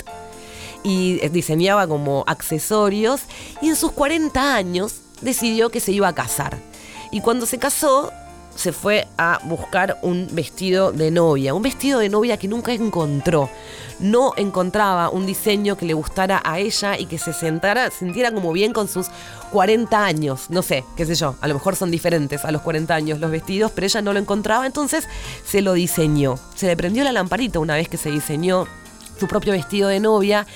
y 0.85 1.19
eh, 1.23 1.29
diseñaba 1.29 1.89
como 1.89 2.23
accesorios 2.27 3.23
y 3.61 3.69
en 3.69 3.77
sus 3.77 3.91
40 3.93 4.55
años 4.55 5.01
decidió 5.21 5.71
que 5.71 5.81
se 5.81 5.93
iba 5.93 6.07
a 6.07 6.15
casar. 6.15 6.59
Y 7.11 7.21
cuando 7.21 7.47
se 7.47 7.59
casó 7.59 8.13
se 8.59 8.73
fue 8.73 9.07
a 9.17 9.39
buscar 9.45 9.99
un 10.03 10.27
vestido 10.33 10.91
de 10.91 11.13
novia, 11.13 11.55
un 11.55 11.63
vestido 11.63 12.01
de 12.01 12.09
novia 12.09 12.39
que 12.39 12.49
nunca 12.49 12.73
encontró. 12.73 13.49
No 14.01 14.33
encontraba 14.37 15.11
un 15.11 15.27
diseño 15.27 15.77
que 15.77 15.87
le 15.87 15.95
gustara 15.95 16.43
a 16.45 16.59
ella 16.59 16.99
y 16.99 17.07
que 17.07 17.19
se 17.19 17.33
sentara, 17.33 17.93
sintiera 17.93 18.33
como 18.33 18.53
bien 18.53 18.73
con 18.73 18.89
sus 18.89 19.07
40 19.53 20.05
años. 20.05 20.51
No 20.51 20.63
sé, 20.63 20.85
qué 20.97 21.07
sé 21.07 21.15
yo, 21.15 21.37
a 21.41 21.47
lo 21.47 21.55
mejor 21.55 21.77
son 21.77 21.93
diferentes 21.93 22.45
a 22.45 22.51
los 22.51 22.63
40 22.63 22.93
años 22.93 23.21
los 23.21 23.31
vestidos, 23.31 23.71
pero 23.73 23.87
ella 23.87 24.03
no 24.03 24.13
lo 24.13 24.19
encontraba, 24.19 24.67
entonces 24.67 25.07
se 25.47 25.63
lo 25.63 25.75
diseñó. 25.75 26.35
Se 26.57 26.67
le 26.67 26.77
prendió 26.77 27.05
la 27.05 27.13
lamparita 27.13 27.61
una 27.61 27.77
vez 27.77 27.89
que 27.89 27.97
se 27.97 28.11
diseñó 28.11 28.67
su 29.21 29.29
propio 29.29 29.53
vestido 29.53 29.89
de 29.89 30.01
novia. 30.01 30.49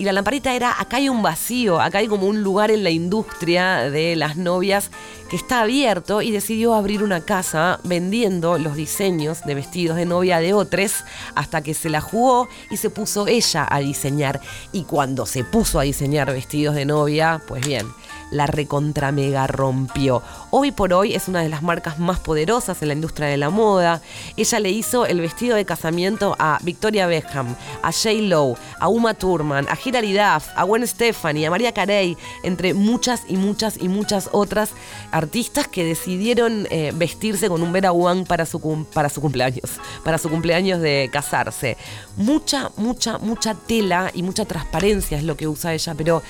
Y 0.00 0.04
la 0.04 0.14
lamparita 0.14 0.54
era, 0.54 0.80
acá 0.80 0.96
hay 0.96 1.10
un 1.10 1.20
vacío, 1.20 1.78
acá 1.78 1.98
hay 1.98 2.08
como 2.08 2.26
un 2.26 2.42
lugar 2.42 2.70
en 2.70 2.82
la 2.82 2.88
industria 2.88 3.90
de 3.90 4.16
las 4.16 4.38
novias 4.38 4.90
que 5.28 5.36
está 5.36 5.60
abierto 5.60 6.22
y 6.22 6.30
decidió 6.30 6.72
abrir 6.72 7.02
una 7.02 7.26
casa 7.26 7.80
vendiendo 7.84 8.56
los 8.56 8.76
diseños 8.76 9.44
de 9.44 9.54
vestidos 9.54 9.98
de 9.98 10.06
novia 10.06 10.40
de 10.40 10.54
otros 10.54 11.04
hasta 11.34 11.60
que 11.60 11.74
se 11.74 11.90
la 11.90 12.00
jugó 12.00 12.48
y 12.70 12.78
se 12.78 12.88
puso 12.88 13.26
ella 13.26 13.68
a 13.70 13.80
diseñar. 13.80 14.40
Y 14.72 14.84
cuando 14.84 15.26
se 15.26 15.44
puso 15.44 15.78
a 15.78 15.82
diseñar 15.82 16.32
vestidos 16.32 16.76
de 16.76 16.86
novia, 16.86 17.42
pues 17.46 17.66
bien, 17.66 17.86
la 18.30 18.46
recontra 18.46 19.12
mega 19.12 19.46
rompió. 19.46 20.22
Hoy 20.50 20.72
por 20.72 20.92
hoy 20.92 21.14
es 21.14 21.28
una 21.28 21.42
de 21.42 21.48
las 21.48 21.62
marcas 21.62 21.98
más 21.98 22.18
poderosas 22.20 22.80
en 22.82 22.88
la 22.88 22.94
industria 22.94 23.28
de 23.28 23.36
la 23.36 23.50
moda. 23.50 24.00
Ella 24.36 24.60
le 24.60 24.70
hizo 24.70 25.06
el 25.06 25.20
vestido 25.20 25.56
de 25.56 25.64
casamiento 25.64 26.36
a 26.38 26.58
Victoria 26.62 27.06
Beckham, 27.06 27.54
a 27.82 27.92
J. 27.92 28.10
Lo, 28.22 28.56
a 28.78 28.88
Uma 28.88 29.14
Thurman, 29.14 29.66
a 29.68 29.76
Hilary 29.82 30.12
Duff, 30.12 30.48
a 30.54 30.64
Gwen 30.64 30.86
Stefani, 30.86 31.44
a 31.44 31.50
María 31.50 31.72
Carey, 31.72 32.16
entre 32.42 32.74
muchas 32.74 33.22
y 33.28 33.36
muchas 33.36 33.76
y 33.80 33.88
muchas 33.88 34.28
otras 34.32 34.70
artistas 35.10 35.68
que 35.68 35.84
decidieron 35.84 36.66
eh, 36.70 36.92
vestirse 36.94 37.48
con 37.48 37.62
un 37.62 37.72
Vera 37.72 37.92
Wang 37.92 38.26
para 38.26 38.46
su, 38.46 38.60
para 38.92 39.08
su 39.08 39.20
cumpleaños, 39.20 39.70
para 40.04 40.18
su 40.18 40.28
cumpleaños 40.28 40.80
de 40.80 41.08
casarse. 41.12 41.76
Mucha, 42.16 42.70
mucha, 42.76 43.18
mucha 43.18 43.54
tela 43.54 44.10
y 44.14 44.22
mucha 44.22 44.44
transparencia 44.44 45.18
es 45.18 45.24
lo 45.24 45.36
que 45.36 45.48
usa 45.48 45.74
ella, 45.74 45.94
pero 45.94 46.22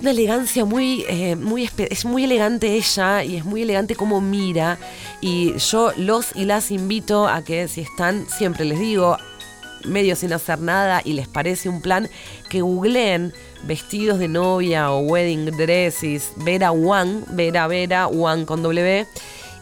una 0.00 0.10
elegancia 0.10 0.64
muy, 0.64 1.04
eh, 1.08 1.36
muy, 1.36 1.68
es 1.76 2.04
muy 2.04 2.24
elegante 2.24 2.74
ella 2.74 3.22
y 3.22 3.36
es 3.36 3.44
muy 3.44 3.62
elegante 3.62 3.94
como 3.94 4.20
mira. 4.20 4.78
Y 5.20 5.56
yo 5.58 5.92
los 5.96 6.34
y 6.34 6.44
las 6.44 6.70
invito 6.70 7.28
a 7.28 7.42
que 7.42 7.68
si 7.68 7.82
están, 7.82 8.26
siempre 8.28 8.64
les 8.64 8.78
digo, 8.78 9.18
medio 9.84 10.16
sin 10.16 10.32
hacer 10.32 10.60
nada 10.60 11.02
y 11.04 11.12
les 11.12 11.28
parece 11.28 11.68
un 11.68 11.80
plan, 11.80 12.08
que 12.48 12.62
googleen 12.62 13.32
vestidos 13.64 14.18
de 14.18 14.28
novia 14.28 14.90
o 14.90 15.00
wedding 15.00 15.46
dresses, 15.56 16.32
Vera 16.36 16.72
Wang, 16.72 17.24
Vera 17.30 17.66
Vera 17.66 18.06
Wang 18.06 18.46
con 18.46 18.62
W 18.62 19.06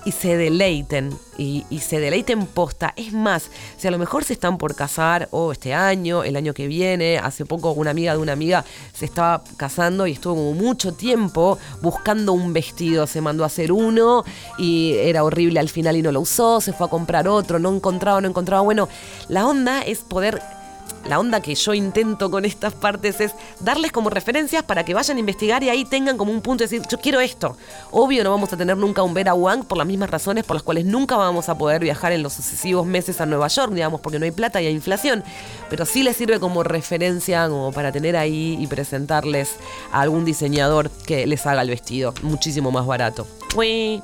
y 0.04 0.12
se 0.12 0.36
deleiten 0.36 1.16
y, 1.36 1.64
y 1.70 1.80
se 1.80 2.00
deleiten 2.00 2.46
posta. 2.46 2.92
Es 2.96 3.12
más, 3.12 3.50
si 3.76 3.88
a 3.88 3.90
lo 3.90 3.98
mejor 3.98 4.24
se 4.24 4.32
están 4.32 4.58
por 4.58 4.74
casar 4.74 5.28
o 5.30 5.52
este 5.52 5.74
año, 5.74 6.24
el 6.24 6.36
año 6.36 6.54
que 6.54 6.66
viene, 6.66 7.18
hace 7.18 7.44
poco 7.44 7.72
una 7.72 7.90
amiga 7.90 8.12
de 8.12 8.18
una 8.18 8.32
amiga 8.32 8.64
se 8.92 9.04
estaba 9.04 9.42
casando 9.56 10.06
y 10.06 10.12
estuvo 10.12 10.34
como 10.34 10.52
mucho 10.54 10.92
tiempo 10.92 11.58
buscando 11.82 12.32
un 12.32 12.52
vestido, 12.52 13.06
se 13.06 13.20
mandó 13.20 13.44
a 13.44 13.46
hacer 13.46 13.72
uno 13.72 14.24
y 14.58 14.94
era 14.98 15.24
horrible 15.24 15.60
al 15.60 15.68
final 15.68 15.96
y 15.96 16.02
no 16.02 16.12
lo 16.12 16.20
usó, 16.20 16.60
se 16.60 16.72
fue 16.72 16.86
a 16.86 16.90
comprar 16.90 17.28
otro, 17.28 17.58
no 17.58 17.74
encontraba, 17.74 18.20
no 18.20 18.28
encontraba. 18.28 18.62
Bueno, 18.62 18.88
la 19.28 19.46
onda 19.46 19.82
es 19.82 20.00
poder 20.00 20.40
la 21.08 21.18
onda 21.18 21.40
que 21.40 21.54
yo 21.54 21.74
intento 21.74 22.30
con 22.30 22.44
estas 22.44 22.74
partes 22.74 23.20
es 23.20 23.32
darles 23.60 23.92
como 23.92 24.10
referencias 24.10 24.62
para 24.62 24.84
que 24.84 24.94
vayan 24.94 25.16
a 25.16 25.20
investigar 25.20 25.62
y 25.62 25.70
ahí 25.70 25.84
tengan 25.84 26.18
como 26.18 26.32
un 26.32 26.42
punto 26.42 26.64
de 26.64 26.68
decir, 26.68 26.86
yo 26.88 26.98
quiero 26.98 27.20
esto. 27.20 27.56
Obvio 27.90 28.22
no 28.22 28.30
vamos 28.30 28.52
a 28.52 28.56
tener 28.56 28.76
nunca 28.76 29.02
un 29.02 29.14
Vera 29.14 29.34
Wang 29.34 29.64
por 29.64 29.78
las 29.78 29.86
mismas 29.86 30.10
razones 30.10 30.44
por 30.44 30.54
las 30.54 30.62
cuales 30.62 30.84
nunca 30.84 31.16
vamos 31.16 31.48
a 31.48 31.56
poder 31.56 31.82
viajar 31.82 32.12
en 32.12 32.22
los 32.22 32.34
sucesivos 32.34 32.86
meses 32.86 33.20
a 33.20 33.26
Nueva 33.26 33.48
York, 33.48 33.72
digamos, 33.72 34.00
porque 34.00 34.18
no 34.18 34.26
hay 34.26 34.32
plata 34.32 34.60
y 34.60 34.66
hay 34.66 34.74
inflación. 34.74 35.24
Pero 35.70 35.86
sí 35.86 36.02
les 36.02 36.16
sirve 36.16 36.38
como 36.40 36.62
referencia, 36.62 37.48
como 37.48 37.72
para 37.72 37.90
tener 37.90 38.16
ahí 38.16 38.58
y 38.60 38.66
presentarles 38.66 39.56
a 39.92 40.02
algún 40.02 40.24
diseñador 40.24 40.90
que 40.90 41.26
les 41.26 41.46
haga 41.46 41.62
el 41.62 41.70
vestido 41.70 42.12
muchísimo 42.22 42.70
más 42.70 42.86
barato. 42.86 43.26
Uy. 43.56 44.02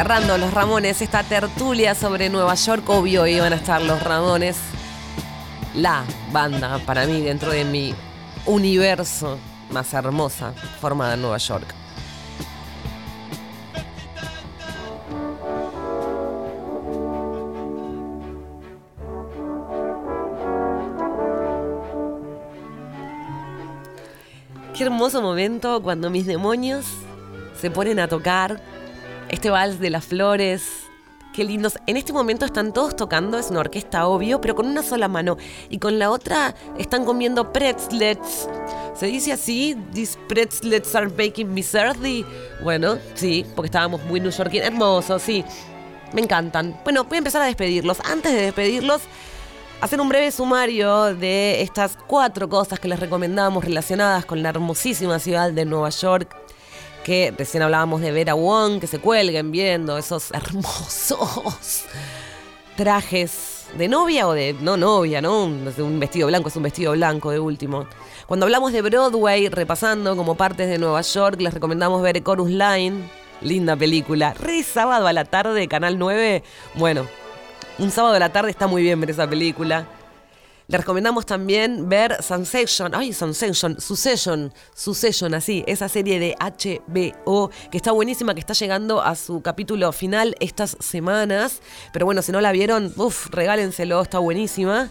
Cerrando 0.00 0.38
los 0.38 0.54
Ramones, 0.54 1.02
esta 1.02 1.22
tertulia 1.22 1.94
sobre 1.94 2.30
Nueva 2.30 2.54
York, 2.54 2.88
obvio 2.88 3.26
iban 3.26 3.52
a 3.52 3.56
estar 3.56 3.82
los 3.82 4.02
Ramones. 4.02 4.56
La 5.74 6.04
banda 6.32 6.78
para 6.86 7.04
mí 7.04 7.20
dentro 7.20 7.52
de 7.52 7.66
mi 7.66 7.94
universo 8.46 9.38
más 9.70 9.92
hermosa 9.92 10.54
formada 10.80 11.12
en 11.12 11.20
Nueva 11.20 11.36
York. 11.36 11.74
Qué 24.74 24.82
hermoso 24.82 25.20
momento 25.20 25.82
cuando 25.82 26.08
mis 26.08 26.24
demonios 26.24 26.86
se 27.60 27.70
ponen 27.70 28.00
a 28.00 28.08
tocar 28.08 28.69
este 29.30 29.50
vals 29.50 29.80
de 29.80 29.90
las 29.90 30.04
flores. 30.04 30.86
Qué 31.32 31.44
lindos. 31.44 31.78
En 31.86 31.96
este 31.96 32.12
momento 32.12 32.44
están 32.44 32.72
todos 32.72 32.96
tocando, 32.96 33.38
es 33.38 33.50
una 33.50 33.60
orquesta 33.60 34.06
obvio, 34.06 34.40
pero 34.40 34.56
con 34.56 34.66
una 34.66 34.82
sola 34.82 35.06
mano. 35.06 35.36
Y 35.68 35.78
con 35.78 35.98
la 35.98 36.10
otra 36.10 36.56
están 36.76 37.04
comiendo 37.04 37.52
pretzels. 37.52 38.48
¿Se 38.94 39.06
dice 39.06 39.32
así? 39.32 39.76
These 39.94 40.18
pretzels 40.28 40.94
are 40.94 41.08
making 41.08 41.54
me 41.54 41.62
thirsty. 41.62 42.26
Bueno, 42.62 42.98
sí, 43.14 43.46
porque 43.54 43.66
estábamos 43.66 44.02
muy 44.04 44.18
New 44.18 44.32
York. 44.32 44.52
Hermoso, 44.54 45.20
sí. 45.20 45.44
Me 46.12 46.20
encantan. 46.20 46.76
Bueno, 46.82 47.04
voy 47.04 47.16
a 47.16 47.18
empezar 47.18 47.42
a 47.42 47.46
despedirlos. 47.46 48.00
Antes 48.00 48.32
de 48.32 48.42
despedirlos, 48.42 49.02
hacer 49.80 50.00
un 50.00 50.08
breve 50.08 50.32
sumario 50.32 51.14
de 51.14 51.62
estas 51.62 51.96
cuatro 52.08 52.48
cosas 52.48 52.80
que 52.80 52.88
les 52.88 52.98
recomendamos 52.98 53.64
relacionadas 53.64 54.24
con 54.26 54.42
la 54.42 54.48
hermosísima 54.48 55.20
ciudad 55.20 55.52
de 55.52 55.64
Nueva 55.64 55.90
York. 55.90 56.39
Que 57.10 57.34
recién 57.36 57.64
hablábamos 57.64 58.02
de 58.02 58.12
Vera 58.12 58.34
Wong, 58.34 58.78
que 58.78 58.86
se 58.86 59.00
cuelguen 59.00 59.50
viendo 59.50 59.98
esos 59.98 60.30
hermosos 60.30 61.86
trajes 62.76 63.66
de 63.76 63.88
novia 63.88 64.28
o 64.28 64.32
de 64.32 64.52
no 64.60 64.76
novia, 64.76 65.20
¿no? 65.20 65.42
Un 65.42 65.98
vestido 65.98 66.28
blanco 66.28 66.50
es 66.50 66.54
un 66.54 66.62
vestido 66.62 66.92
blanco 66.92 67.32
de 67.32 67.40
último. 67.40 67.88
Cuando 68.28 68.46
hablamos 68.46 68.72
de 68.72 68.82
Broadway, 68.82 69.48
repasando 69.48 70.14
como 70.14 70.36
partes 70.36 70.68
de 70.68 70.78
Nueva 70.78 71.00
York, 71.00 71.40
les 71.40 71.52
recomendamos 71.52 72.00
ver 72.00 72.22
Chorus 72.22 72.48
Line, 72.48 73.10
linda 73.40 73.74
película. 73.74 74.32
Re 74.34 74.62
sábado 74.62 75.08
a 75.08 75.12
la 75.12 75.24
tarde, 75.24 75.66
Canal 75.66 75.98
9. 75.98 76.44
Bueno, 76.74 77.08
un 77.80 77.90
sábado 77.90 78.14
a 78.14 78.20
la 78.20 78.30
tarde 78.30 78.52
está 78.52 78.68
muy 78.68 78.82
bien 78.82 79.00
ver 79.00 79.10
esa 79.10 79.28
película. 79.28 79.84
Les 80.70 80.78
recomendamos 80.78 81.26
también 81.26 81.88
ver 81.88 82.22
Succession, 82.22 82.94
ay, 82.94 83.12
Succession, 83.12 83.80
Succession, 83.80 84.54
Succession, 84.72 85.34
así, 85.34 85.64
esa 85.66 85.88
serie 85.88 86.20
de 86.20 86.36
HBO 86.38 87.50
que 87.72 87.76
está 87.76 87.90
buenísima, 87.90 88.34
que 88.34 88.40
está 88.40 88.52
llegando 88.52 89.02
a 89.02 89.16
su 89.16 89.40
capítulo 89.40 89.90
final 89.90 90.36
estas 90.38 90.76
semanas. 90.78 91.60
Pero 91.92 92.06
bueno, 92.06 92.22
si 92.22 92.30
no 92.30 92.40
la 92.40 92.52
vieron, 92.52 92.92
uff, 92.96 93.26
regálenselo, 93.30 94.00
está 94.00 94.20
buenísima. 94.20 94.90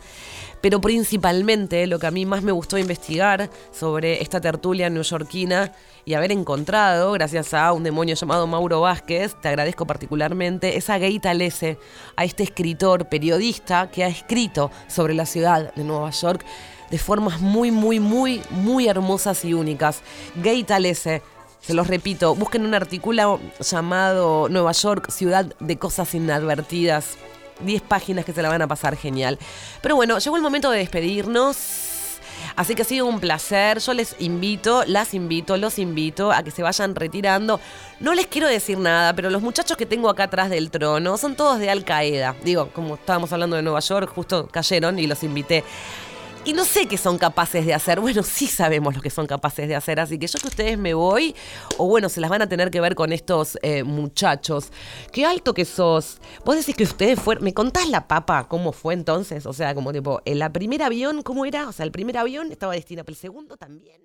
Pero 0.61 0.81
principalmente 0.81 1.87
lo 1.87 1.99
que 1.99 2.07
a 2.07 2.11
mí 2.11 2.25
más 2.25 2.43
me 2.43 2.51
gustó 2.51 2.77
investigar 2.77 3.49
sobre 3.71 4.21
esta 4.21 4.41
tertulia 4.41 4.89
neoyorquina 4.89 5.71
y 6.05 6.15
haber 6.15 6.31
encontrado, 6.31 7.11
gracias 7.13 7.53
a 7.53 7.71
un 7.71 7.83
demonio 7.83 8.15
llamado 8.15 8.47
Mauro 8.47 8.81
Vázquez, 8.81 9.35
te 9.41 9.47
agradezco 9.47 9.85
particularmente, 9.85 10.77
es 10.77 10.89
a 10.89 10.97
Gay 10.97 11.19
Talese, 11.19 11.77
a 12.15 12.25
este 12.25 12.43
escritor, 12.43 13.07
periodista 13.09 13.89
que 13.91 14.03
ha 14.03 14.07
escrito 14.07 14.71
sobre 14.87 15.13
la 15.13 15.25
ciudad 15.25 15.73
de 15.75 15.83
Nueva 15.83 16.09
York 16.09 16.45
de 16.89 16.97
formas 16.97 17.39
muy, 17.39 17.71
muy, 17.71 17.99
muy, 17.99 18.41
muy 18.49 18.87
hermosas 18.87 19.45
y 19.45 19.53
únicas. 19.53 20.01
Gay 20.35 20.63
Talese, 20.63 21.21
se 21.61 21.73
los 21.73 21.87
repito, 21.87 22.35
busquen 22.35 22.65
un 22.65 22.73
artículo 22.73 23.39
llamado 23.59 24.49
Nueva 24.49 24.71
York, 24.71 25.11
ciudad 25.11 25.45
de 25.59 25.77
cosas 25.77 26.13
inadvertidas. 26.15 27.17
10 27.61 27.81
páginas 27.83 28.25
que 28.25 28.33
se 28.33 28.41
la 28.41 28.49
van 28.49 28.61
a 28.61 28.67
pasar 28.67 28.95
genial. 28.95 29.37
Pero 29.81 29.95
bueno, 29.95 30.19
llegó 30.19 30.35
el 30.35 30.41
momento 30.41 30.71
de 30.71 30.79
despedirnos. 30.79 31.57
Así 32.55 32.75
que 32.75 32.81
ha 32.81 32.85
sido 32.85 33.05
un 33.05 33.19
placer. 33.19 33.79
Yo 33.79 33.93
les 33.93 34.15
invito, 34.19 34.83
las 34.85 35.13
invito, 35.13 35.57
los 35.57 35.79
invito 35.79 36.31
a 36.31 36.43
que 36.43 36.51
se 36.51 36.63
vayan 36.63 36.95
retirando. 36.95 37.59
No 37.99 38.13
les 38.13 38.27
quiero 38.27 38.47
decir 38.47 38.77
nada, 38.77 39.13
pero 39.13 39.29
los 39.29 39.41
muchachos 39.41 39.77
que 39.77 39.85
tengo 39.85 40.09
acá 40.09 40.23
atrás 40.23 40.49
del 40.49 40.71
trono 40.71 41.17
son 41.17 41.35
todos 41.35 41.59
de 41.59 41.69
Al 41.69 41.83
Qaeda. 41.83 42.35
Digo, 42.43 42.69
como 42.73 42.95
estábamos 42.95 43.31
hablando 43.33 43.55
de 43.55 43.61
Nueva 43.61 43.79
York, 43.79 44.11
justo 44.13 44.47
cayeron 44.47 44.99
y 44.99 45.07
los 45.07 45.23
invité. 45.23 45.63
Y 46.45 46.53
no 46.53 46.63
sé 46.63 46.87
qué 46.87 46.97
son 46.97 47.17
capaces 47.17 47.65
de 47.65 47.73
hacer. 47.73 47.99
Bueno, 47.99 48.23
sí 48.23 48.47
sabemos 48.47 48.95
lo 48.95 49.01
que 49.01 49.09
son 49.09 49.27
capaces 49.27 49.67
de 49.67 49.75
hacer. 49.75 49.99
Así 49.99 50.17
que 50.17 50.27
yo 50.27 50.39
que 50.39 50.47
ustedes 50.47 50.77
me 50.77 50.93
voy, 50.93 51.35
o 51.77 51.85
bueno, 51.85 52.09
se 52.09 52.21
las 52.21 52.29
van 52.29 52.41
a 52.41 52.47
tener 52.47 52.71
que 52.71 52.79
ver 52.79 52.95
con 52.95 53.11
estos 53.11 53.57
eh, 53.61 53.83
muchachos. 53.83 54.71
Qué 55.11 55.25
alto 55.25 55.53
que 55.53 55.65
sos. 55.65 56.19
Vos 56.45 56.55
decís 56.55 56.75
que 56.75 56.83
ustedes 56.83 57.19
fueron. 57.19 57.43
¿Me 57.43 57.53
contás 57.53 57.89
la 57.89 58.07
papa 58.07 58.47
cómo 58.47 58.71
fue 58.71 58.93
entonces? 58.93 59.45
O 59.45 59.53
sea, 59.53 59.75
como 59.75 59.91
tipo, 59.91 60.21
¿el 60.25 60.49
primer 60.51 60.81
avión 60.81 61.21
cómo 61.23 61.45
era? 61.45 61.67
O 61.67 61.73
sea, 61.73 61.85
el 61.85 61.91
primer 61.91 62.17
avión 62.17 62.51
estaba 62.51 62.73
destinado, 62.73 63.05
pero 63.05 63.15
el 63.15 63.19
segundo 63.19 63.57
también. 63.57 64.01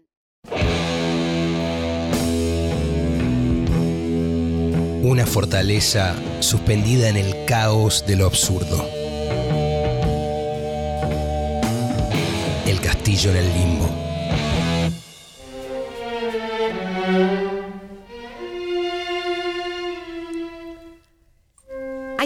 Una 5.03 5.27
fortaleza 5.27 6.15
suspendida 6.41 7.09
en 7.09 7.17
el 7.17 7.45
caos 7.47 8.05
de 8.07 8.17
lo 8.17 8.27
absurdo. 8.27 9.04
Castillo 12.85 13.31
en 13.31 13.37
el 13.37 13.53
limbo. 13.55 14.05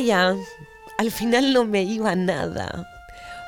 Ya. 0.09 0.35
Al 0.97 1.11
final 1.11 1.53
no 1.53 1.67
me 1.67 1.83
iba 1.83 2.15
nada. 2.15 2.89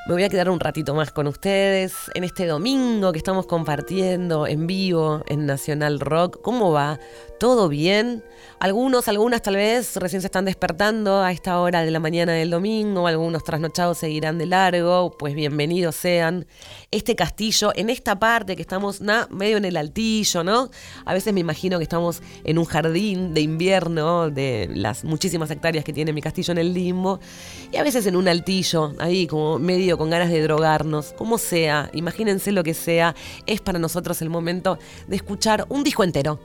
Me 0.06 0.12
voy 0.12 0.24
a 0.24 0.28
quedar 0.28 0.50
un 0.50 0.61
ratito 0.61 0.94
más 0.94 1.11
con 1.11 1.26
ustedes 1.26 1.94
en 2.12 2.22
este 2.22 2.46
domingo 2.46 3.12
que 3.12 3.18
estamos 3.18 3.46
compartiendo 3.46 4.46
en 4.46 4.66
vivo 4.66 5.22
en 5.26 5.46
Nacional 5.46 6.00
Rock. 6.00 6.42
¿Cómo 6.42 6.70
va? 6.70 7.00
¿Todo 7.41 7.70
bien? 7.70 8.22
Algunos, 8.59 9.09
algunas 9.09 9.41
tal 9.41 9.57
vez 9.57 9.97
recién 9.97 10.20
se 10.20 10.26
están 10.26 10.45
despertando 10.45 11.22
a 11.22 11.32
esta 11.32 11.59
hora 11.59 11.80
de 11.80 11.91
la 11.91 11.99
mañana 11.99 12.32
del 12.32 12.51
domingo, 12.51 13.07
algunos 13.07 13.45
trasnochados 13.45 13.97
seguirán 13.97 14.36
de 14.36 14.45
largo, 14.45 15.16
pues 15.18 15.34
bienvenidos 15.34 15.97
sean. 15.97 16.47
Este 16.91 17.16
castillo, 17.16 17.72
en 17.74 17.88
esta 17.88 18.18
parte 18.18 18.57
que 18.57 18.61
estamos 18.61 19.01
medio 19.30 19.57
en 19.57 19.64
el 19.64 19.78
altillo, 19.78 20.45
¿no? 20.45 20.68
A 21.07 21.14
veces 21.14 21.32
me 21.32 21.41
imagino 21.41 21.78
que 21.78 21.84
estamos 21.84 22.20
en 22.45 22.59
un 22.59 22.66
jardín 22.66 23.32
de 23.32 23.41
invierno 23.41 24.28
de 24.28 24.68
las 24.74 25.03
muchísimas 25.05 25.51
hectáreas 25.51 25.82
que 25.82 25.95
tiene 25.95 26.12
mi 26.12 26.20
castillo 26.20 26.53
en 26.53 26.59
el 26.59 26.74
limbo, 26.74 27.20
y 27.72 27.78
a 27.78 27.82
veces 27.82 28.05
en 28.05 28.16
un 28.16 28.28
altillo, 28.28 28.93
ahí 28.99 29.26
como 29.26 29.59
medio 29.59 29.97
con 29.97 30.11
ganas 30.11 30.28
de 30.28 30.43
drogarnos, 30.43 31.14
como 31.16 31.38
sea, 31.38 31.88
imagínense 31.95 32.53
lo 32.53 32.62
que 32.62 32.74
sea, 32.74 33.14
es 33.47 33.62
para 33.62 33.78
nosotros 33.78 34.20
el 34.20 34.28
momento 34.28 34.78
de 35.07 35.16
escuchar 35.16 35.64
un 35.70 35.82
disco 35.82 36.05
entero. 36.05 36.38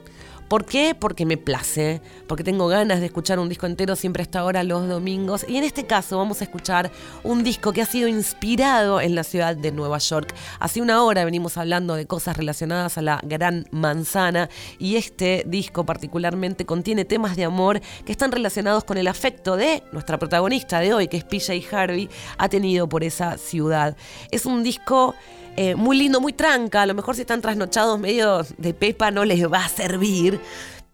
¿Por 0.48 0.64
qué? 0.64 0.94
Porque 0.94 1.26
me 1.26 1.36
place, 1.36 2.00
porque 2.28 2.44
tengo 2.44 2.68
ganas 2.68 3.00
de 3.00 3.06
escuchar 3.06 3.40
un 3.40 3.48
disco 3.48 3.66
entero 3.66 3.96
siempre 3.96 4.22
a 4.22 4.24
esta 4.24 4.44
hora 4.44 4.62
los 4.62 4.86
domingos. 4.88 5.44
Y 5.48 5.56
en 5.56 5.64
este 5.64 5.86
caso 5.86 6.18
vamos 6.18 6.40
a 6.40 6.44
escuchar 6.44 6.92
un 7.24 7.42
disco 7.42 7.72
que 7.72 7.82
ha 7.82 7.86
sido 7.86 8.06
inspirado 8.06 9.00
en 9.00 9.16
la 9.16 9.24
ciudad 9.24 9.56
de 9.56 9.72
Nueva 9.72 9.98
York. 9.98 10.32
Hace 10.60 10.80
una 10.80 11.02
hora 11.02 11.24
venimos 11.24 11.56
hablando 11.56 11.96
de 11.96 12.06
cosas 12.06 12.36
relacionadas 12.36 12.96
a 12.96 13.02
la 13.02 13.20
Gran 13.24 13.66
Manzana 13.72 14.48
y 14.78 14.94
este 14.94 15.42
disco 15.48 15.84
particularmente 15.84 16.64
contiene 16.64 17.04
temas 17.04 17.34
de 17.34 17.44
amor 17.44 17.80
que 18.04 18.12
están 18.12 18.30
relacionados 18.30 18.84
con 18.84 18.98
el 18.98 19.08
afecto 19.08 19.56
de 19.56 19.82
nuestra 19.90 20.16
protagonista 20.16 20.78
de 20.78 20.94
hoy, 20.94 21.08
que 21.08 21.16
es 21.16 21.24
PJ 21.24 21.76
Harvey, 21.76 22.08
ha 22.38 22.48
tenido 22.48 22.88
por 22.88 23.02
esa 23.02 23.36
ciudad. 23.36 23.96
Es 24.30 24.46
un 24.46 24.62
disco 24.62 25.16
eh, 25.56 25.74
muy 25.74 25.96
lindo, 25.96 26.20
muy 26.20 26.32
tranca. 26.32 26.82
A 26.82 26.86
lo 26.86 26.94
mejor 26.94 27.14
si 27.14 27.22
están 27.22 27.40
trasnochados 27.40 27.98
medio 27.98 28.42
de 28.58 28.74
pepa 28.74 29.10
no 29.10 29.24
les 29.24 29.50
va 29.50 29.64
a 29.64 29.68
servir. 29.68 30.40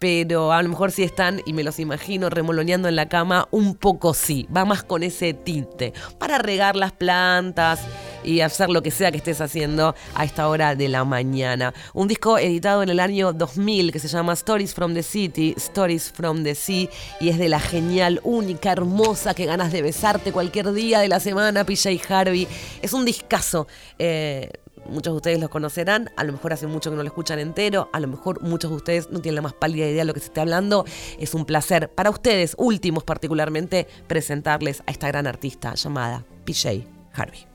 Pero 0.03 0.51
a 0.53 0.61
lo 0.65 0.69
mejor 0.69 0.91
si 0.91 1.05
están, 1.05 1.43
y 1.47 1.53
me 1.53 1.63
los 1.63 1.79
imagino 1.79 2.29
remoloneando 2.29 2.89
en 2.89 2.97
la 2.97 3.09
cama, 3.09 3.47
un 3.53 3.77
poco 3.77 4.15
sí. 4.15 4.49
Va 4.55 4.65
más 4.65 4.83
con 4.83 5.05
ese 5.05 5.33
tinte. 5.33 5.93
Para 6.19 6.39
regar 6.39 6.75
las 6.75 6.91
plantas 6.91 7.79
y 8.25 8.41
hacer 8.41 8.69
lo 8.69 8.83
que 8.83 8.91
sea 8.91 9.13
que 9.13 9.19
estés 9.19 9.41
haciendo 9.41 9.95
a 10.17 10.25
esta 10.25 10.49
hora 10.49 10.75
de 10.75 10.89
la 10.89 11.05
mañana. 11.05 11.73
Un 11.95 12.09
disco 12.09 12.37
editado 12.37 12.83
en 12.83 12.89
el 12.89 12.99
año 12.99 13.33
2000 13.33 13.93
que 13.93 14.01
se 14.01 14.09
llama 14.09 14.33
Stories 14.33 14.75
from 14.75 14.93
the 14.93 15.05
City, 15.05 15.55
Stories 15.57 16.11
from 16.11 16.43
the 16.43 16.57
Sea, 16.57 16.89
y 17.21 17.29
es 17.29 17.39
de 17.39 17.49
la 17.49 17.61
genial, 17.61 18.21
única, 18.25 18.73
hermosa, 18.73 19.35
que 19.35 19.47
ganas 19.47 19.71
de 19.71 19.83
besarte 19.83 20.33
cualquier 20.33 20.73
día 20.73 20.99
de 20.99 21.07
la 21.07 21.21
semana, 21.21 21.63
PJ 21.63 21.91
Harvey. 22.09 22.49
Es 22.83 22.93
un 22.93 23.05
discazo. 23.05 23.69
eh, 24.01 24.51
Muchos 24.87 25.13
de 25.13 25.17
ustedes 25.17 25.41
lo 25.41 25.49
conocerán, 25.49 26.11
a 26.17 26.25
lo 26.25 26.33
mejor 26.33 26.53
hace 26.53 26.67
mucho 26.67 26.91
que 26.91 26.97
no 26.97 27.03
lo 27.03 27.09
escuchan 27.09 27.39
entero, 27.39 27.89
a 27.93 28.01
lo 28.01 28.09
mejor 28.09 28.43
muchos 28.43 28.71
de 28.71 28.77
ustedes 28.77 29.11
no 29.11 29.21
tienen 29.21 29.37
la 29.37 29.43
más 29.43 29.55
pálida 29.55 29.87
idea 29.87 30.03
de 30.03 30.07
lo 30.07 30.15
que 30.15 30.21
se 30.21 30.27
esté 30.27 30.41
hablando. 30.41 30.85
Es 31.19 31.35
un 31.35 31.45
placer 31.45 31.91
para 31.91 32.11
ustedes, 32.11 32.55
últimos 32.59 33.05
particularmente, 33.05 33.87
presentarles 34.07 34.83
a 34.87 34.91
esta 34.91 35.09
gran 35.09 35.27
artista 35.27 35.75
llamada 35.75 36.25
PJ 36.45 36.87
Harvey. 37.13 37.52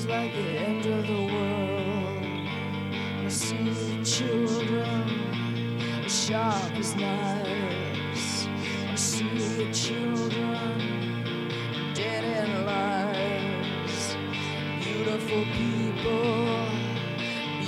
feels 0.00 0.06
like 0.06 0.32
the 0.32 0.58
end 0.58 0.86
of 0.86 1.06
the 1.06 1.22
world. 1.34 2.48
I 3.24 3.28
see 3.28 3.70
the 3.70 4.04
children 4.04 5.64
as 6.04 6.24
sharp 6.26 6.72
as 6.76 6.94
knives. 6.96 8.48
I 8.90 8.94
see 8.94 9.28
the 9.56 9.72
children 9.72 10.78
dead 11.94 12.24
in 12.24 12.66
lives. 12.66 14.16
Beautiful 14.84 15.44
people, 15.58 16.66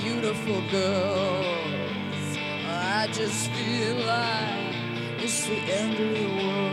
beautiful 0.03 0.63
girls. 0.71 2.39
I 2.67 3.09
just 3.13 3.51
feel 3.51 3.97
like 4.07 4.75
it's 5.23 5.47
the 5.47 5.57
end 5.57 5.95
of 5.95 6.15
the 6.15 6.27
world. 6.45 6.72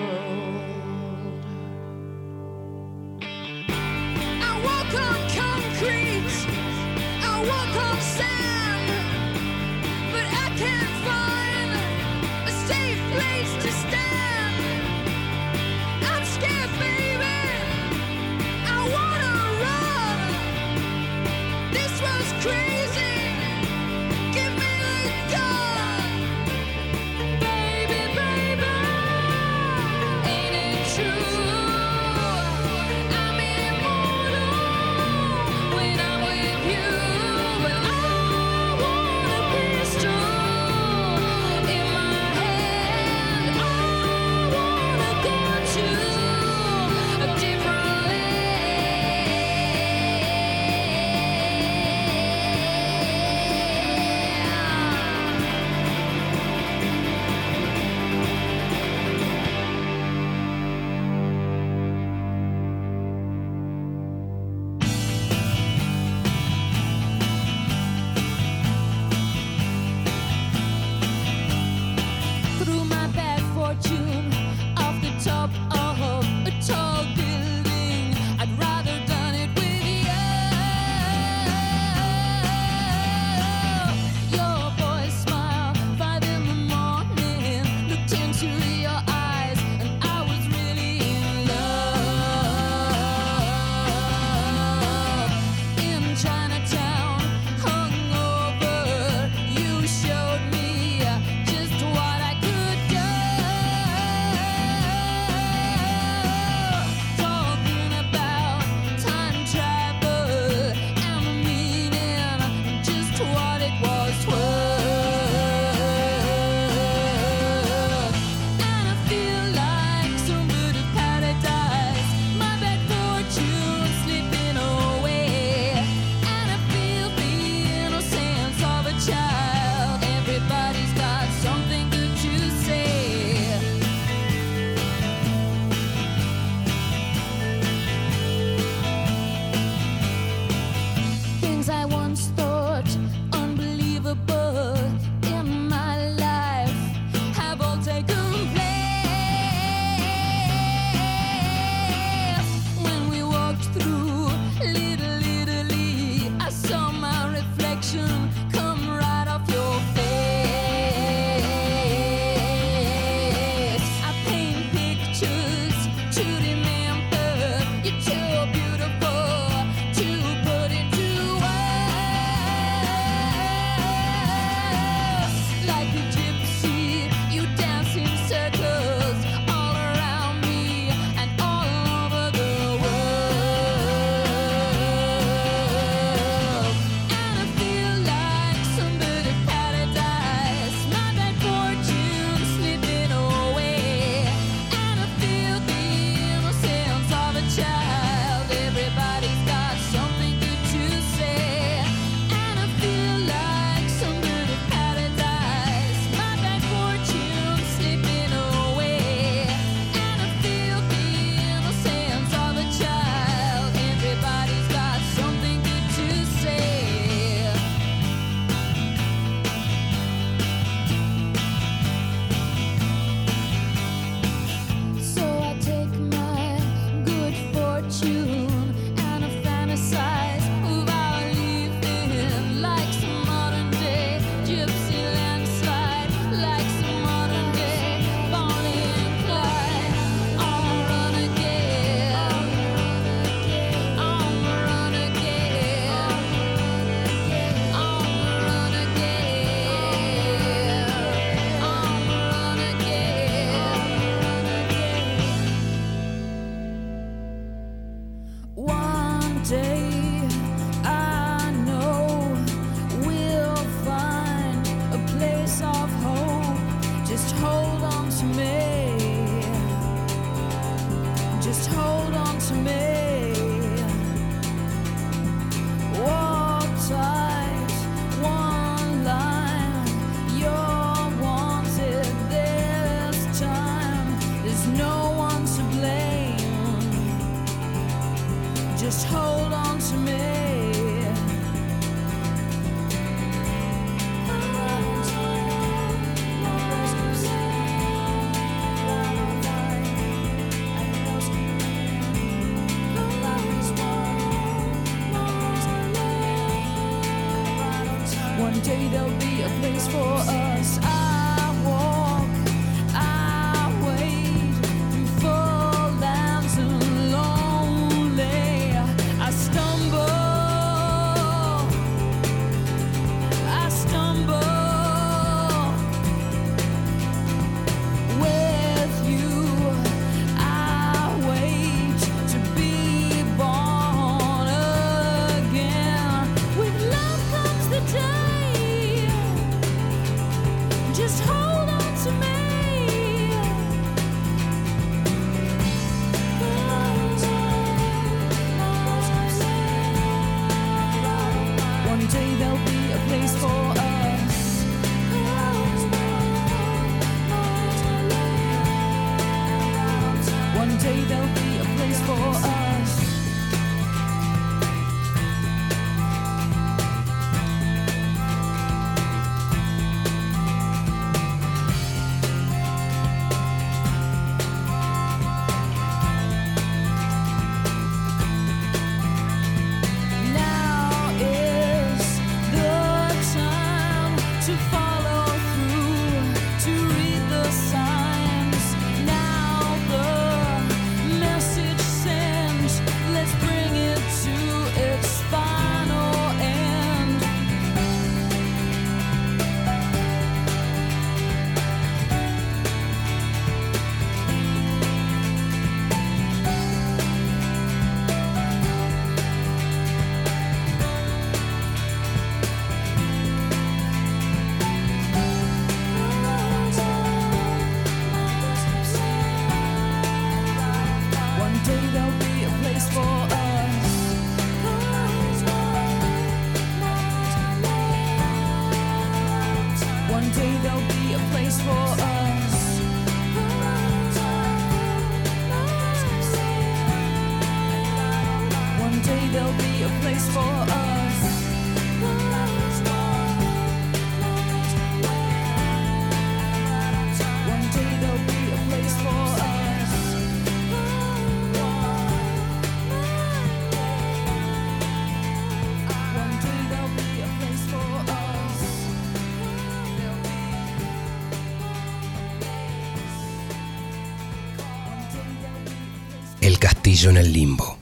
Castillo 467.00 467.12
en 467.12 467.26
el 467.26 467.32
limbo. 467.32 467.79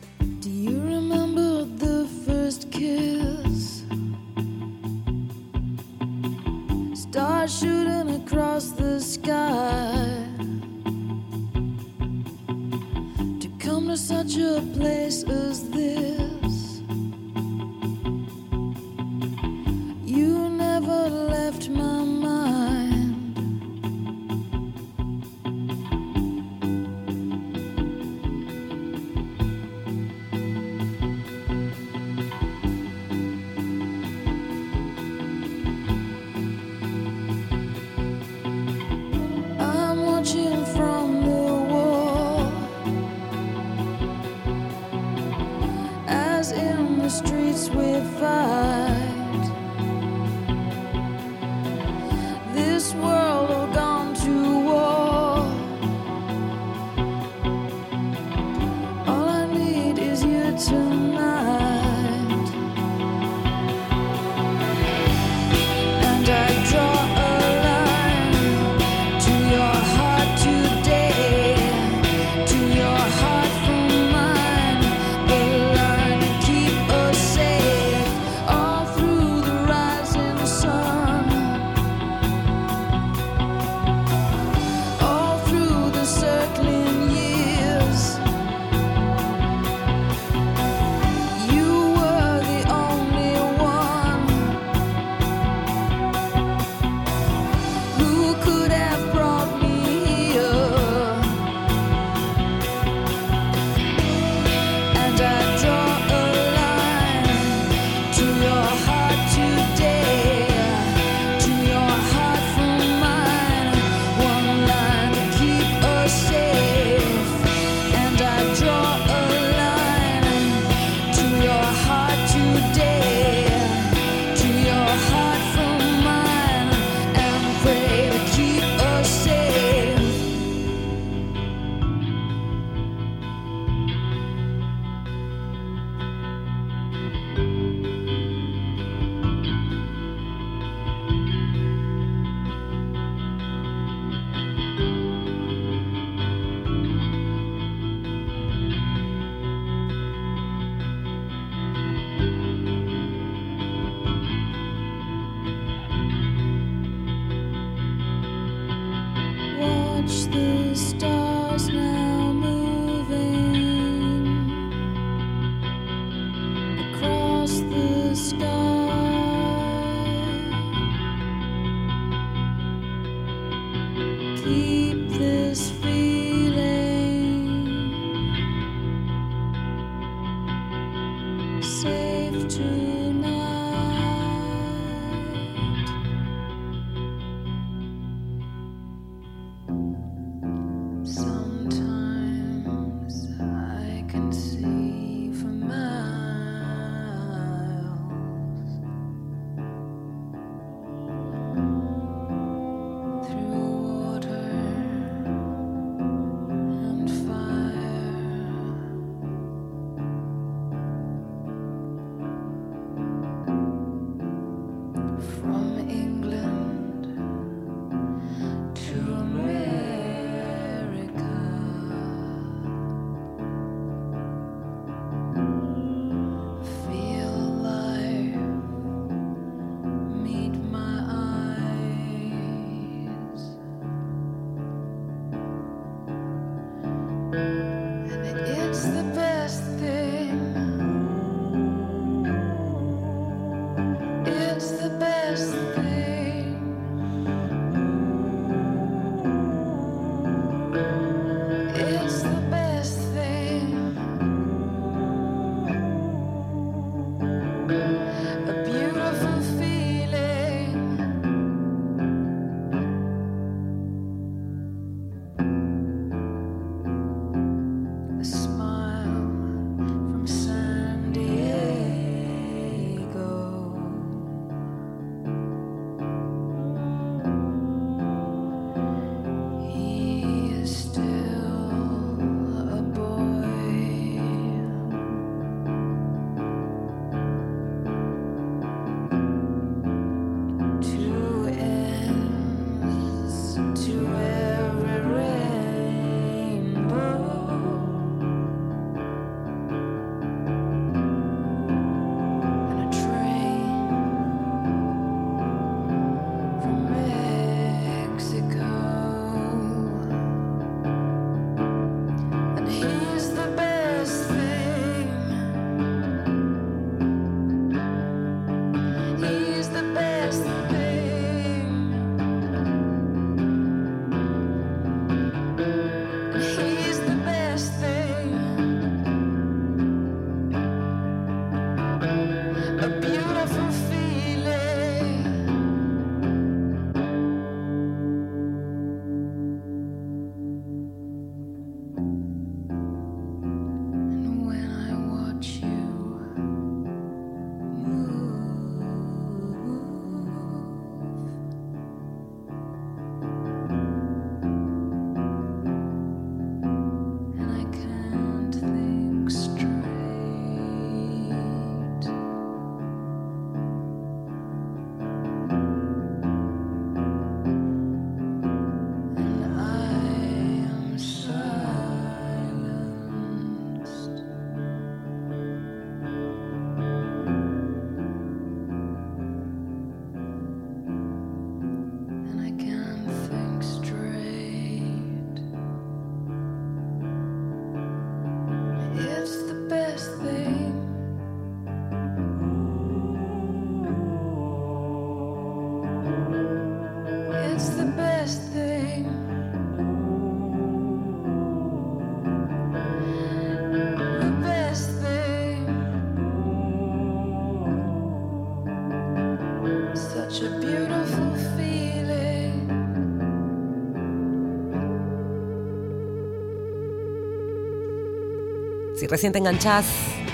recién 419.08 419.32
te 419.32 419.40
enganchás, 419.40 419.86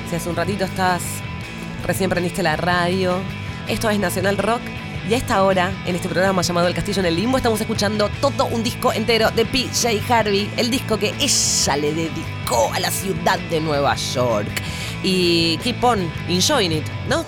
si 0.09 0.15
hace 0.15 0.29
un 0.29 0.35
ratito 0.35 0.65
estás, 0.65 1.01
recién 1.85 2.09
prendiste 2.09 2.43
la 2.43 2.55
radio, 2.55 3.17
esto 3.67 3.89
es 3.89 3.99
Nacional 3.99 4.37
Rock 4.37 4.61
y 5.09 5.13
a 5.13 5.17
esta 5.17 5.43
hora, 5.43 5.71
en 5.85 5.95
este 5.95 6.07
programa 6.07 6.41
llamado 6.41 6.67
El 6.67 6.73
Castillo 6.73 7.01
en 7.01 7.07
el 7.07 7.15
Limbo, 7.15 7.37
estamos 7.37 7.59
escuchando 7.59 8.09
todo 8.21 8.45
un 8.45 8.63
disco 8.63 8.93
entero 8.93 9.31
de 9.31 9.45
PJ 9.45 10.01
Harvey, 10.09 10.49
el 10.55 10.71
disco 10.71 10.97
que 10.97 11.13
ella 11.19 11.77
le 11.77 11.93
dedicó 11.93 12.71
a 12.73 12.79
la 12.79 12.89
ciudad 12.89 13.37
de 13.49 13.59
Nueva 13.59 13.95
York. 13.95 14.47
Y 15.03 15.57
keep 15.57 15.83
on 15.83 16.09
enjoying 16.29 16.71
it, 16.71 16.85
¿no? 17.09 17.25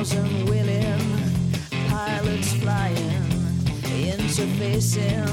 Thousand 0.00 0.48
willing 0.48 0.98
pilots 1.90 2.54
flying, 2.54 3.22
interfacing 3.82 5.28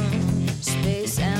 space 0.61 1.19
and 1.19 1.36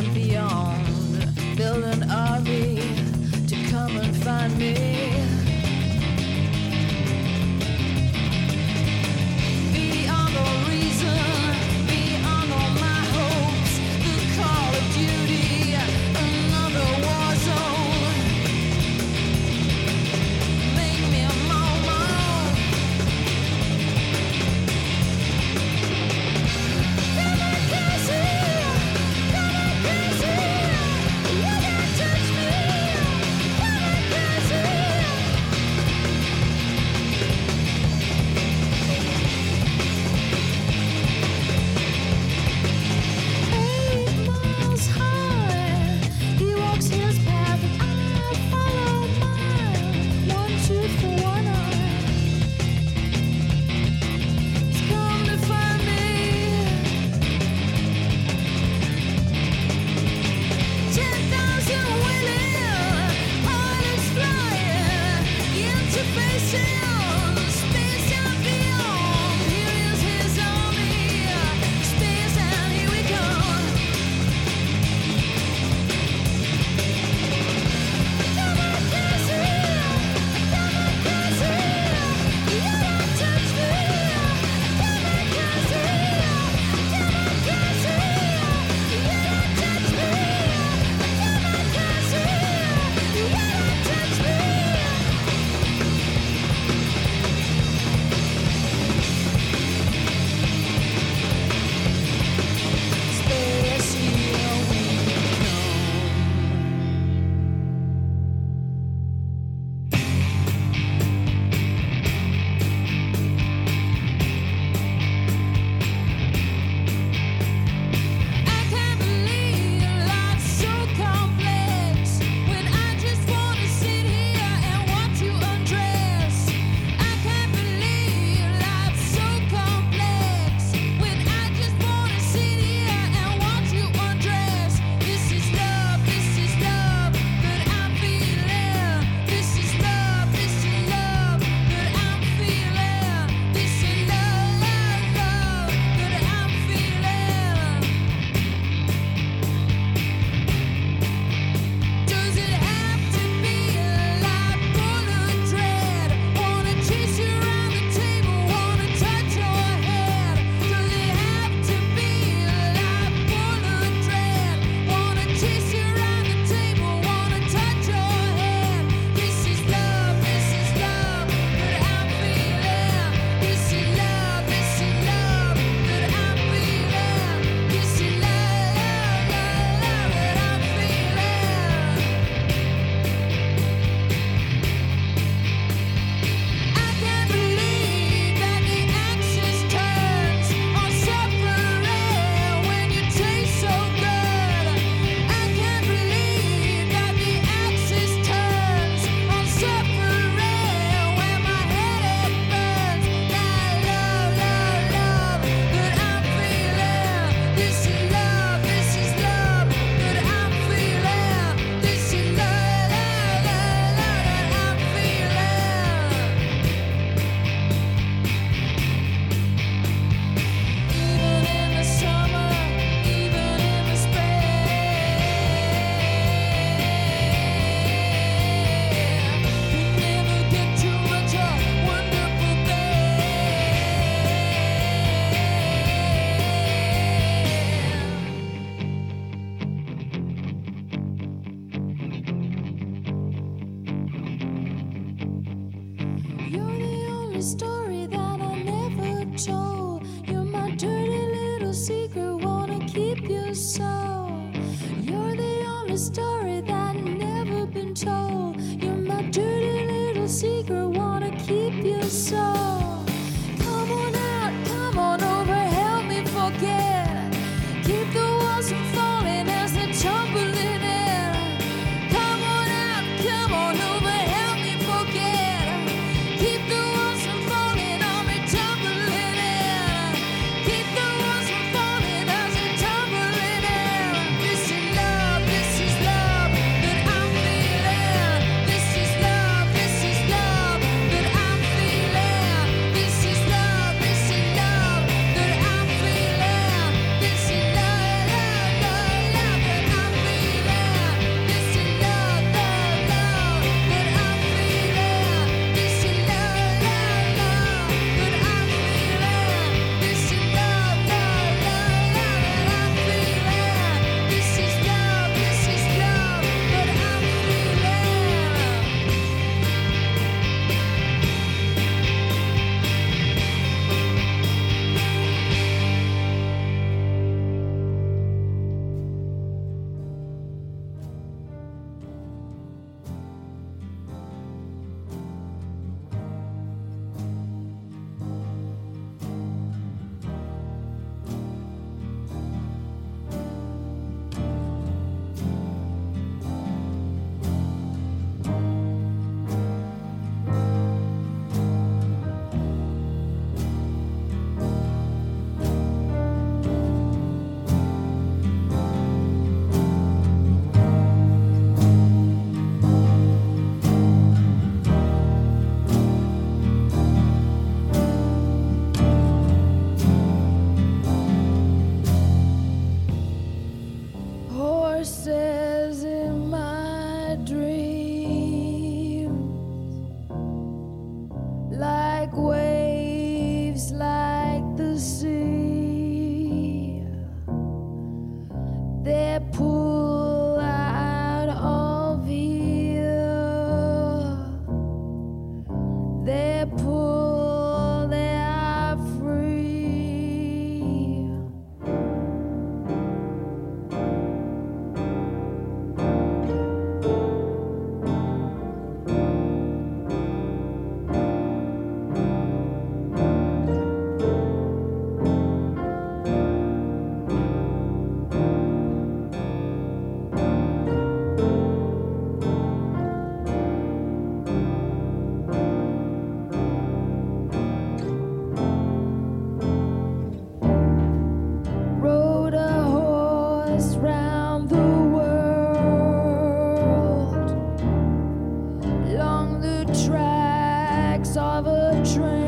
train. 442.08 442.47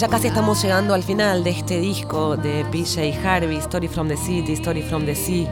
Ya 0.00 0.08
casi 0.08 0.28
estamos 0.28 0.62
llegando 0.62 0.94
al 0.94 1.02
final 1.02 1.44
de 1.44 1.50
este 1.50 1.78
disco 1.78 2.34
de 2.34 2.64
PJ 2.72 3.12
Harvey, 3.22 3.58
Story 3.58 3.86
from 3.86 4.08
the 4.08 4.16
City, 4.16 4.54
Story 4.54 4.80
from 4.80 5.04
the 5.04 5.14
Sea, 5.14 5.46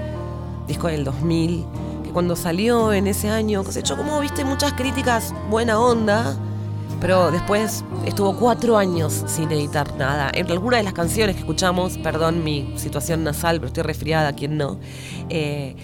disco 0.66 0.86
del 0.86 1.04
2000, 1.04 1.66
que 2.02 2.10
cuando 2.12 2.34
salió 2.34 2.94
en 2.94 3.08
ese 3.08 3.28
año 3.28 3.62
cosechó 3.62 3.98
como 3.98 4.18
viste 4.20 4.46
muchas 4.46 4.72
críticas 4.72 5.34
buena 5.50 5.78
onda, 5.78 6.34
pero 6.98 7.30
después 7.30 7.84
estuvo 8.06 8.38
cuatro 8.38 8.78
años 8.78 9.22
sin 9.26 9.52
editar 9.52 9.94
nada. 9.96 10.30
En 10.32 10.50
alguna 10.50 10.78
de 10.78 10.82
las 10.82 10.94
canciones 10.94 11.36
que 11.36 11.40
escuchamos, 11.40 11.98
perdón 11.98 12.42
mi 12.42 12.72
situación 12.78 13.24
nasal, 13.24 13.56
pero 13.56 13.66
estoy 13.66 13.82
resfriada, 13.82 14.32
quien 14.32 14.56
no, 14.56 14.80
eh, 15.28 15.76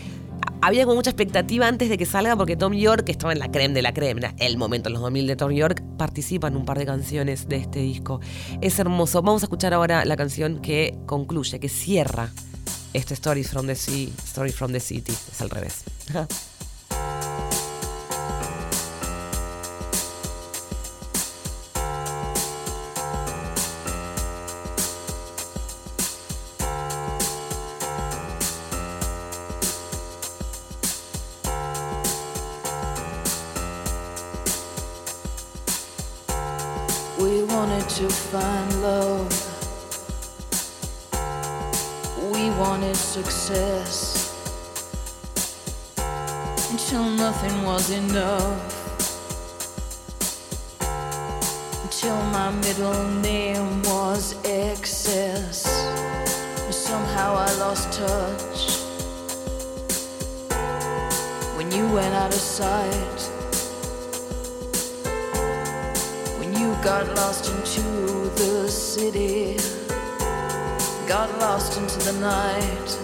había 0.62 0.84
como 0.84 0.96
mucha 0.96 1.10
expectativa 1.10 1.68
antes 1.68 1.90
de 1.90 1.98
que 1.98 2.06
salga 2.06 2.34
porque 2.34 2.56
Tom 2.56 2.72
York, 2.72 3.10
estaba 3.10 3.34
en 3.34 3.40
la 3.40 3.50
creme 3.50 3.74
de 3.74 3.82
la 3.82 3.92
creme, 3.92 4.34
el 4.38 4.56
momento 4.56 4.88
en 4.88 4.94
los 4.94 5.02
2000 5.02 5.26
de 5.26 5.36
Tom 5.36 5.50
York, 5.52 5.82
participa 5.96 6.48
en 6.48 6.56
un 6.56 6.64
par 6.64 6.78
de 6.78 6.86
canciones 6.86 7.48
de 7.48 7.56
este 7.56 7.80
disco. 7.80 8.20
Es 8.60 8.78
hermoso. 8.78 9.22
Vamos 9.22 9.42
a 9.42 9.46
escuchar 9.46 9.74
ahora 9.74 10.04
la 10.04 10.16
canción 10.16 10.60
que 10.60 10.96
concluye, 11.06 11.60
que 11.60 11.68
cierra 11.68 12.30
este 12.92 13.14
Stories 13.14 13.50
from 13.50 13.66
the 13.66 13.74
Sea, 13.74 14.08
Story 14.24 14.52
from 14.52 14.72
the 14.72 14.80
City. 14.80 15.12
Es 15.12 15.40
al 15.40 15.50
revés. 15.50 15.84
We 37.44 37.52
wanted 37.52 37.86
to 37.90 38.08
find 38.08 38.82
love. 38.82 39.28
We 42.32 42.48
wanted 42.58 42.96
success. 42.96 44.32
Until 46.70 47.04
nothing 47.04 47.64
was 47.64 47.90
enough. 47.90 48.62
Until 51.84 52.16
my 52.32 52.50
middle 52.50 53.04
name 53.20 53.82
was 53.82 54.36
excess. 54.46 55.66
Somehow 56.70 57.34
I 57.36 57.52
lost 57.58 57.92
touch. 57.92 58.78
When 61.58 61.70
you 61.70 61.86
went 61.92 62.14
out 62.14 62.32
of 62.32 62.40
sight. 62.40 63.13
Got 66.84 67.06
lost 67.16 67.50
into 67.50 67.80
the 68.36 68.68
city, 68.68 69.56
got 71.08 71.30
lost 71.40 71.78
into 71.78 71.98
the 72.00 72.12
night. 72.20 73.03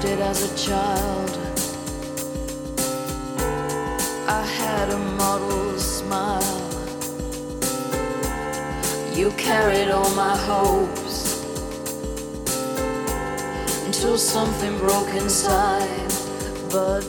Shoplifted 0.00 0.20
as 0.20 0.42
a 0.42 0.66
child. 0.66 1.38
I 4.28 4.44
had 4.44 4.90
a 4.90 4.98
model 4.98 5.78
smile. 5.78 6.42
You 9.14 9.30
carried 9.32 9.90
all 9.90 10.10
my 10.14 10.36
hopes 10.36 11.44
until 13.86 14.16
something 14.16 14.78
broke 14.78 15.08
inside. 15.14 16.12
But 16.70 17.04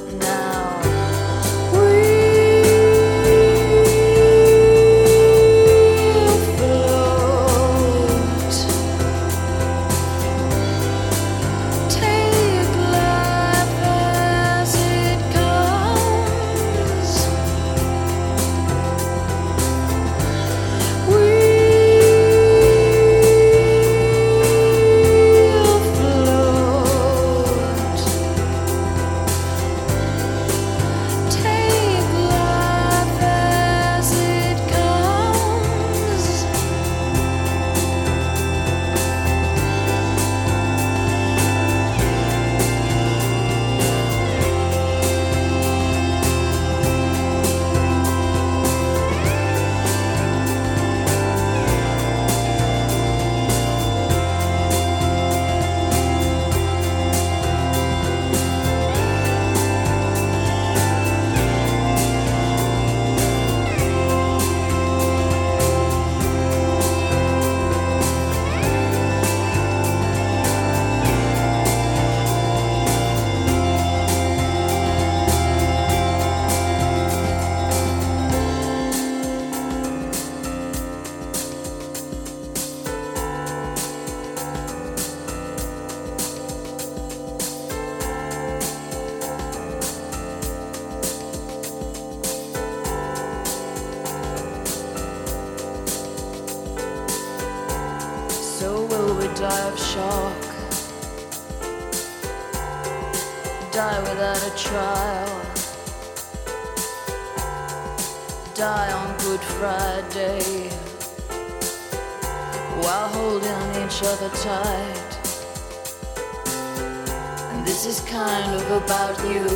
this 117.72 117.86
is 117.86 118.02
kind 118.02 118.54
of 118.54 118.84
about 118.84 119.18
you. 119.32 119.48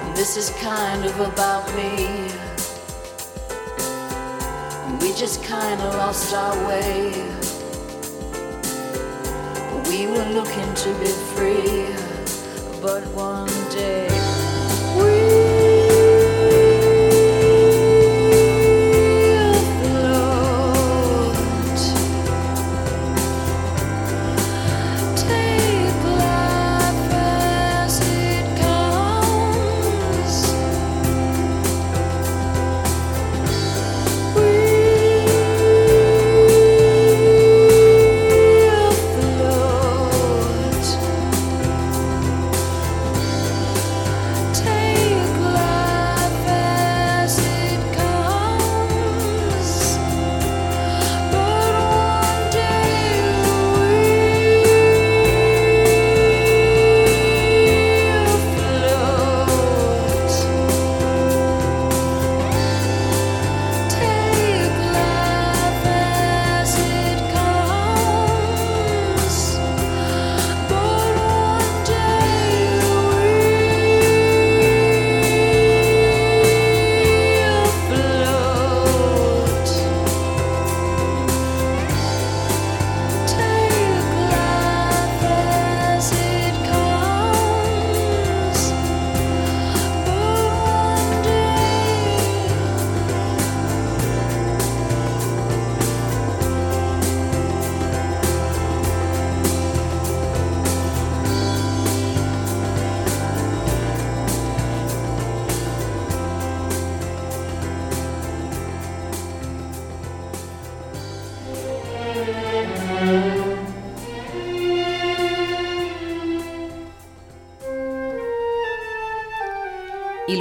And 0.00 0.16
this 0.16 0.34
is 0.38 0.48
kind 0.62 1.04
of 1.04 1.20
about 1.20 1.66
me. 1.76 2.06
We 4.98 5.12
just 5.12 5.44
kind 5.44 5.78
of 5.82 5.94
lost 5.96 6.32
our 6.32 6.56
way. 6.66 7.12
We 9.90 10.06
were 10.06 10.28
looking 10.32 10.72
to 10.84 10.88
be 11.00 11.12
free, 11.34 11.84
but 12.80 13.06
one 13.08 13.52
day 13.68 14.45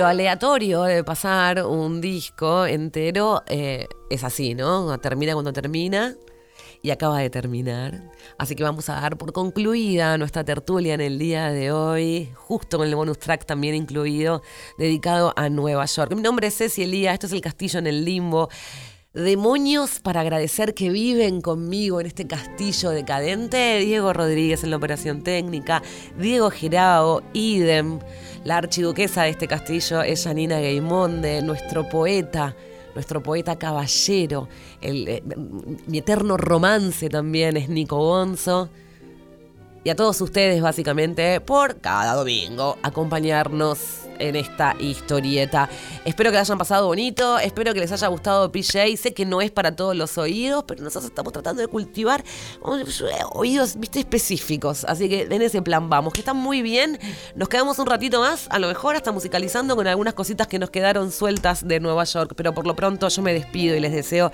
aleatorio 0.06 0.84
de 0.84 1.04
pasar 1.04 1.66
un 1.66 2.02
disco 2.02 2.66
entero 2.66 3.44
eh, 3.48 3.88
es 4.10 4.24
así, 4.24 4.54
¿no? 4.54 4.98
Termina 5.00 5.34
cuando 5.34 5.54
termina 5.54 6.16
y 6.82 6.92
acaba 6.92 7.20
de 7.20 7.30
terminar. 7.30 8.12
Así 8.38 8.56
que 8.56 8.64
vamos 8.64 8.90
a 8.90 9.02
dar 9.02 9.18
por 9.18 9.34
concluida 9.34 10.18
nuestra 10.18 10.44
tertulia 10.44 10.94
en 10.94 11.02
el 11.02 11.18
día 11.18 11.50
de 11.50 11.72
hoy, 11.72 12.32
justo 12.36 12.78
con 12.78 12.88
el 12.88 12.96
bonus 12.96 13.18
track 13.18 13.46
también 13.46 13.74
incluido, 13.74 14.44
dedicado 14.78 15.34
a 15.36 15.50
Nueva 15.50 15.86
York. 15.86 16.14
Mi 16.16 16.22
nombre 16.22 16.48
es 16.48 16.58
Ceci 16.58 16.84
Elías, 16.84 17.14
esto 17.14 17.26
es 17.26 17.34
El 17.34 17.42
Castillo 17.42 17.80
en 17.80 17.88
el 17.88 18.06
Limbo. 18.06 18.50
Demonios 19.16 20.02
para 20.02 20.20
agradecer 20.20 20.74
que 20.74 20.90
viven 20.90 21.40
conmigo 21.40 22.02
en 22.02 22.06
este 22.06 22.28
castillo 22.28 22.90
decadente. 22.90 23.80
Diego 23.80 24.12
Rodríguez 24.12 24.66
en 24.66 24.72
la 24.72 24.76
operación 24.76 25.24
técnica, 25.24 25.82
Diego 26.20 26.52
Girao, 26.52 27.24
idem. 27.32 28.00
La 28.44 28.58
archiduquesa 28.58 29.24
de 29.24 29.30
este 29.30 29.48
castillo 29.48 30.02
es 30.02 30.26
Janina 30.26 30.60
Gaimonde, 30.60 31.42
nuestro 31.42 31.88
poeta, 31.88 32.58
nuestro 32.94 33.24
poeta 33.24 33.58
caballero. 33.58 34.50
El, 34.82 35.08
eh, 35.08 35.24
mi 35.88 36.00
eterno 36.00 36.36
romance 36.36 37.08
también 37.08 37.56
es 37.56 37.70
Nico 37.70 37.96
Bonzo. 37.96 38.70
Y 39.86 39.92
a 39.92 39.96
todos 39.96 40.20
ustedes, 40.20 40.62
básicamente, 40.62 41.40
por 41.40 41.80
cada 41.80 42.16
domingo 42.16 42.78
acompañarnos 42.84 44.05
en 44.20 44.36
esta 44.36 44.76
historieta. 44.80 45.70
Espero 46.04 46.32
que 46.32 46.36
la 46.36 46.42
hayan 46.42 46.58
pasado 46.58 46.88
bonito, 46.88 47.38
espero 47.40 47.74
que 47.74 47.80
les 47.80 47.92
haya 47.92 48.08
gustado 48.08 48.52
PJ. 48.52 48.98
Sé 48.98 49.14
que 49.14 49.26
no 49.26 49.42
es 49.42 49.52
para 49.52 49.76
todos 49.76 49.96
los 49.96 50.18
oídos, 50.18 50.64
pero 50.68 50.84
nosotros 50.84 51.10
estamos 51.10 51.34
tratando 51.34 51.62
de 51.62 51.68
cultivar 51.68 52.24
oídos, 53.34 53.78
viste, 53.78 54.00
específicos. 54.00 54.86
Así 54.86 55.10
que 55.10 55.24
en 55.24 55.42
ese 55.42 55.62
plan 55.62 55.90
vamos, 55.90 56.14
que 56.14 56.22
están 56.22 56.38
muy 56.38 56.62
bien. 56.62 57.00
Nos 57.36 57.50
quedamos 57.50 57.80
un 57.80 57.86
ratito 57.86 58.20
más, 58.20 58.48
a 58.50 58.60
lo 58.60 58.68
mejor 58.68 58.96
hasta 58.96 59.12
musicalizando 59.12 59.76
con 59.76 59.88
algunas 59.88 60.14
cositas 60.14 60.48
que 60.48 60.60
nos 60.60 60.70
quedaron 60.70 61.12
sueltas 61.12 61.68
de 61.68 61.80
Nueva 61.80 62.04
York. 62.04 62.34
Pero 62.36 62.54
por 62.54 62.66
lo 62.68 62.76
pronto 62.76 63.08
yo 63.08 63.22
me 63.22 63.34
despido 63.34 63.76
y 63.76 63.80
les 63.80 63.94
deseo 63.94 64.32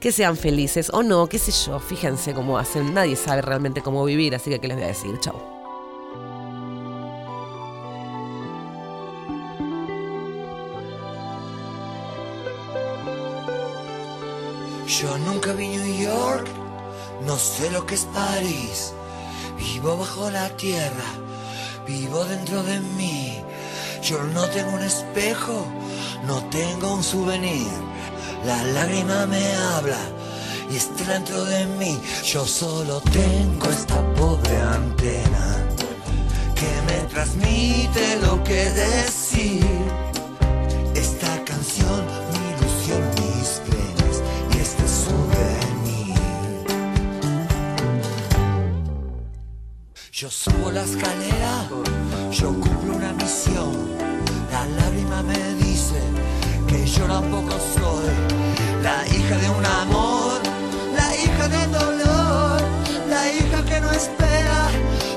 que 0.00 0.12
sean 0.12 0.36
felices 0.36 0.90
o 0.92 1.02
no, 1.02 1.26
qué 1.26 1.38
sé 1.38 1.52
yo. 1.66 1.78
Fíjense 1.78 2.34
cómo 2.34 2.58
hacen, 2.58 2.94
nadie 2.94 3.16
sabe 3.16 3.42
realmente 3.42 3.82
cómo 3.82 4.04
vivir, 4.04 4.34
así 4.34 4.50
que 4.50 4.58
qué 4.58 4.68
les 4.68 4.76
voy 4.76 4.84
a 4.84 4.88
decir. 4.88 5.18
Chau. 5.20 5.57
Yo 14.88 15.18
nunca 15.18 15.52
vi 15.52 15.68
New 15.68 16.02
York, 16.02 16.48
no 17.26 17.36
sé 17.36 17.70
lo 17.70 17.84
que 17.84 17.94
es 17.94 18.06
París. 18.06 18.94
Vivo 19.58 19.98
bajo 19.98 20.30
la 20.30 20.48
tierra, 20.56 21.04
vivo 21.86 22.24
dentro 22.24 22.62
de 22.62 22.80
mí. 22.80 23.38
Yo 24.02 24.22
no 24.22 24.46
tengo 24.46 24.72
un 24.72 24.82
espejo, 24.82 25.66
no 26.26 26.42
tengo 26.44 26.94
un 26.94 27.04
souvenir. 27.04 27.68
La 28.46 28.64
lágrima 28.64 29.26
me 29.26 29.54
habla 29.56 30.00
y 30.70 30.76
está 30.76 31.04
dentro 31.12 31.44
de 31.44 31.66
mí. 31.66 32.00
Yo 32.24 32.46
solo 32.46 33.02
tengo 33.12 33.68
esta 33.68 34.02
pobre 34.14 34.56
antena 34.58 35.68
que 36.54 36.70
me 36.86 37.06
transmite 37.10 38.16
lo 38.22 38.42
que 38.42 38.70
decir. 38.70 40.07
Yo 50.20 50.28
subo 50.28 50.72
la 50.72 50.82
escalera, 50.82 51.68
yo 52.32 52.48
cumplo 52.48 52.96
una 52.96 53.12
misión. 53.12 53.70
La 54.50 54.66
lágrima 54.66 55.22
me 55.22 55.38
dice 55.62 56.00
que 56.66 56.84
yo 56.84 57.04
tampoco 57.04 57.52
soy 57.52 58.82
la 58.82 59.06
hija 59.06 59.36
de 59.36 59.48
un 59.48 59.64
amor, 59.64 60.40
la 60.96 61.14
hija 61.14 61.48
de 61.48 61.66
un 61.66 61.70
dolor, 61.72 62.62
la 63.08 63.32
hija 63.32 63.64
que 63.64 63.80
no 63.80 63.92
espera. 63.92 64.70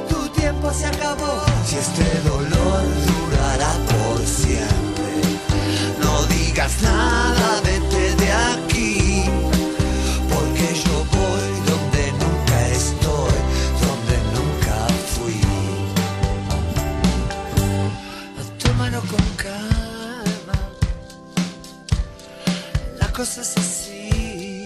Tu 0.08 0.30
tiempo 0.40 0.72
se 0.72 0.86
acabó. 0.86 1.46
Si 1.66 1.78
este 1.78 2.22
dolor 2.30 2.84
durará 3.10 3.74
por 3.90 4.24
siempre, 4.24 5.14
no 6.00 6.26
digas 6.28 6.80
nada, 6.84 7.60
vete 7.64 8.11
cosas 23.22 23.56
así. 23.56 24.66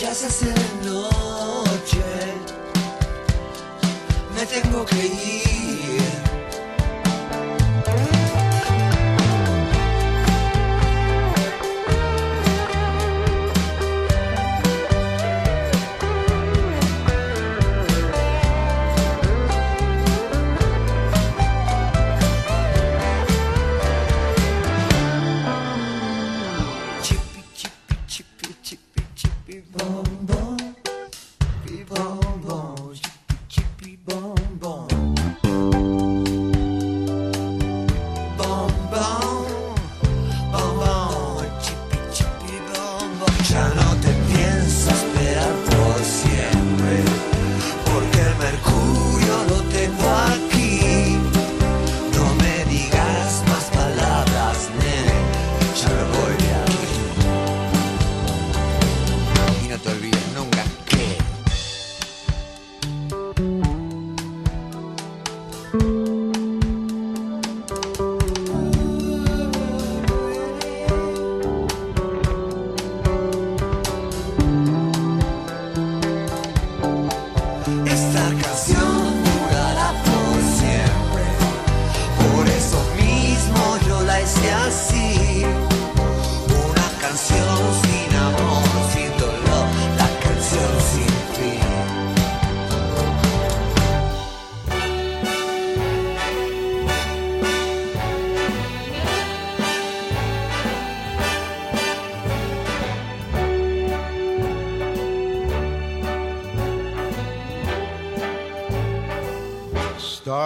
Ya 0.00 0.12
se 0.12 0.26
hace 0.26 0.46
de 0.46 0.68
noche, 0.84 2.02
me 4.34 4.44
tengo 4.46 4.84
que 4.84 5.06
ir. 5.06 5.25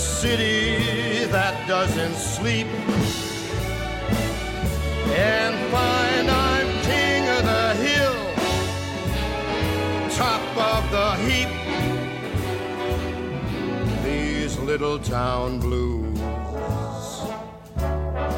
city 0.00 1.26
that 1.26 1.68
doesn't 1.68 2.14
sleep 2.14 2.66
and 5.08 5.54
find 5.70 6.30
I'm 6.30 6.68
king 6.82 7.28
of 7.36 7.42
the 7.52 7.74
hill, 7.84 8.18
top 10.16 10.42
of 10.56 10.82
the 10.90 11.08
heap. 11.26 11.50
These 14.02 14.58
little 14.58 14.98
town 14.98 15.60
blues 15.60 16.18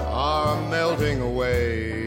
are 0.08 0.56
melting 0.68 1.20
away. 1.20 2.01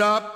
up? 0.00 0.29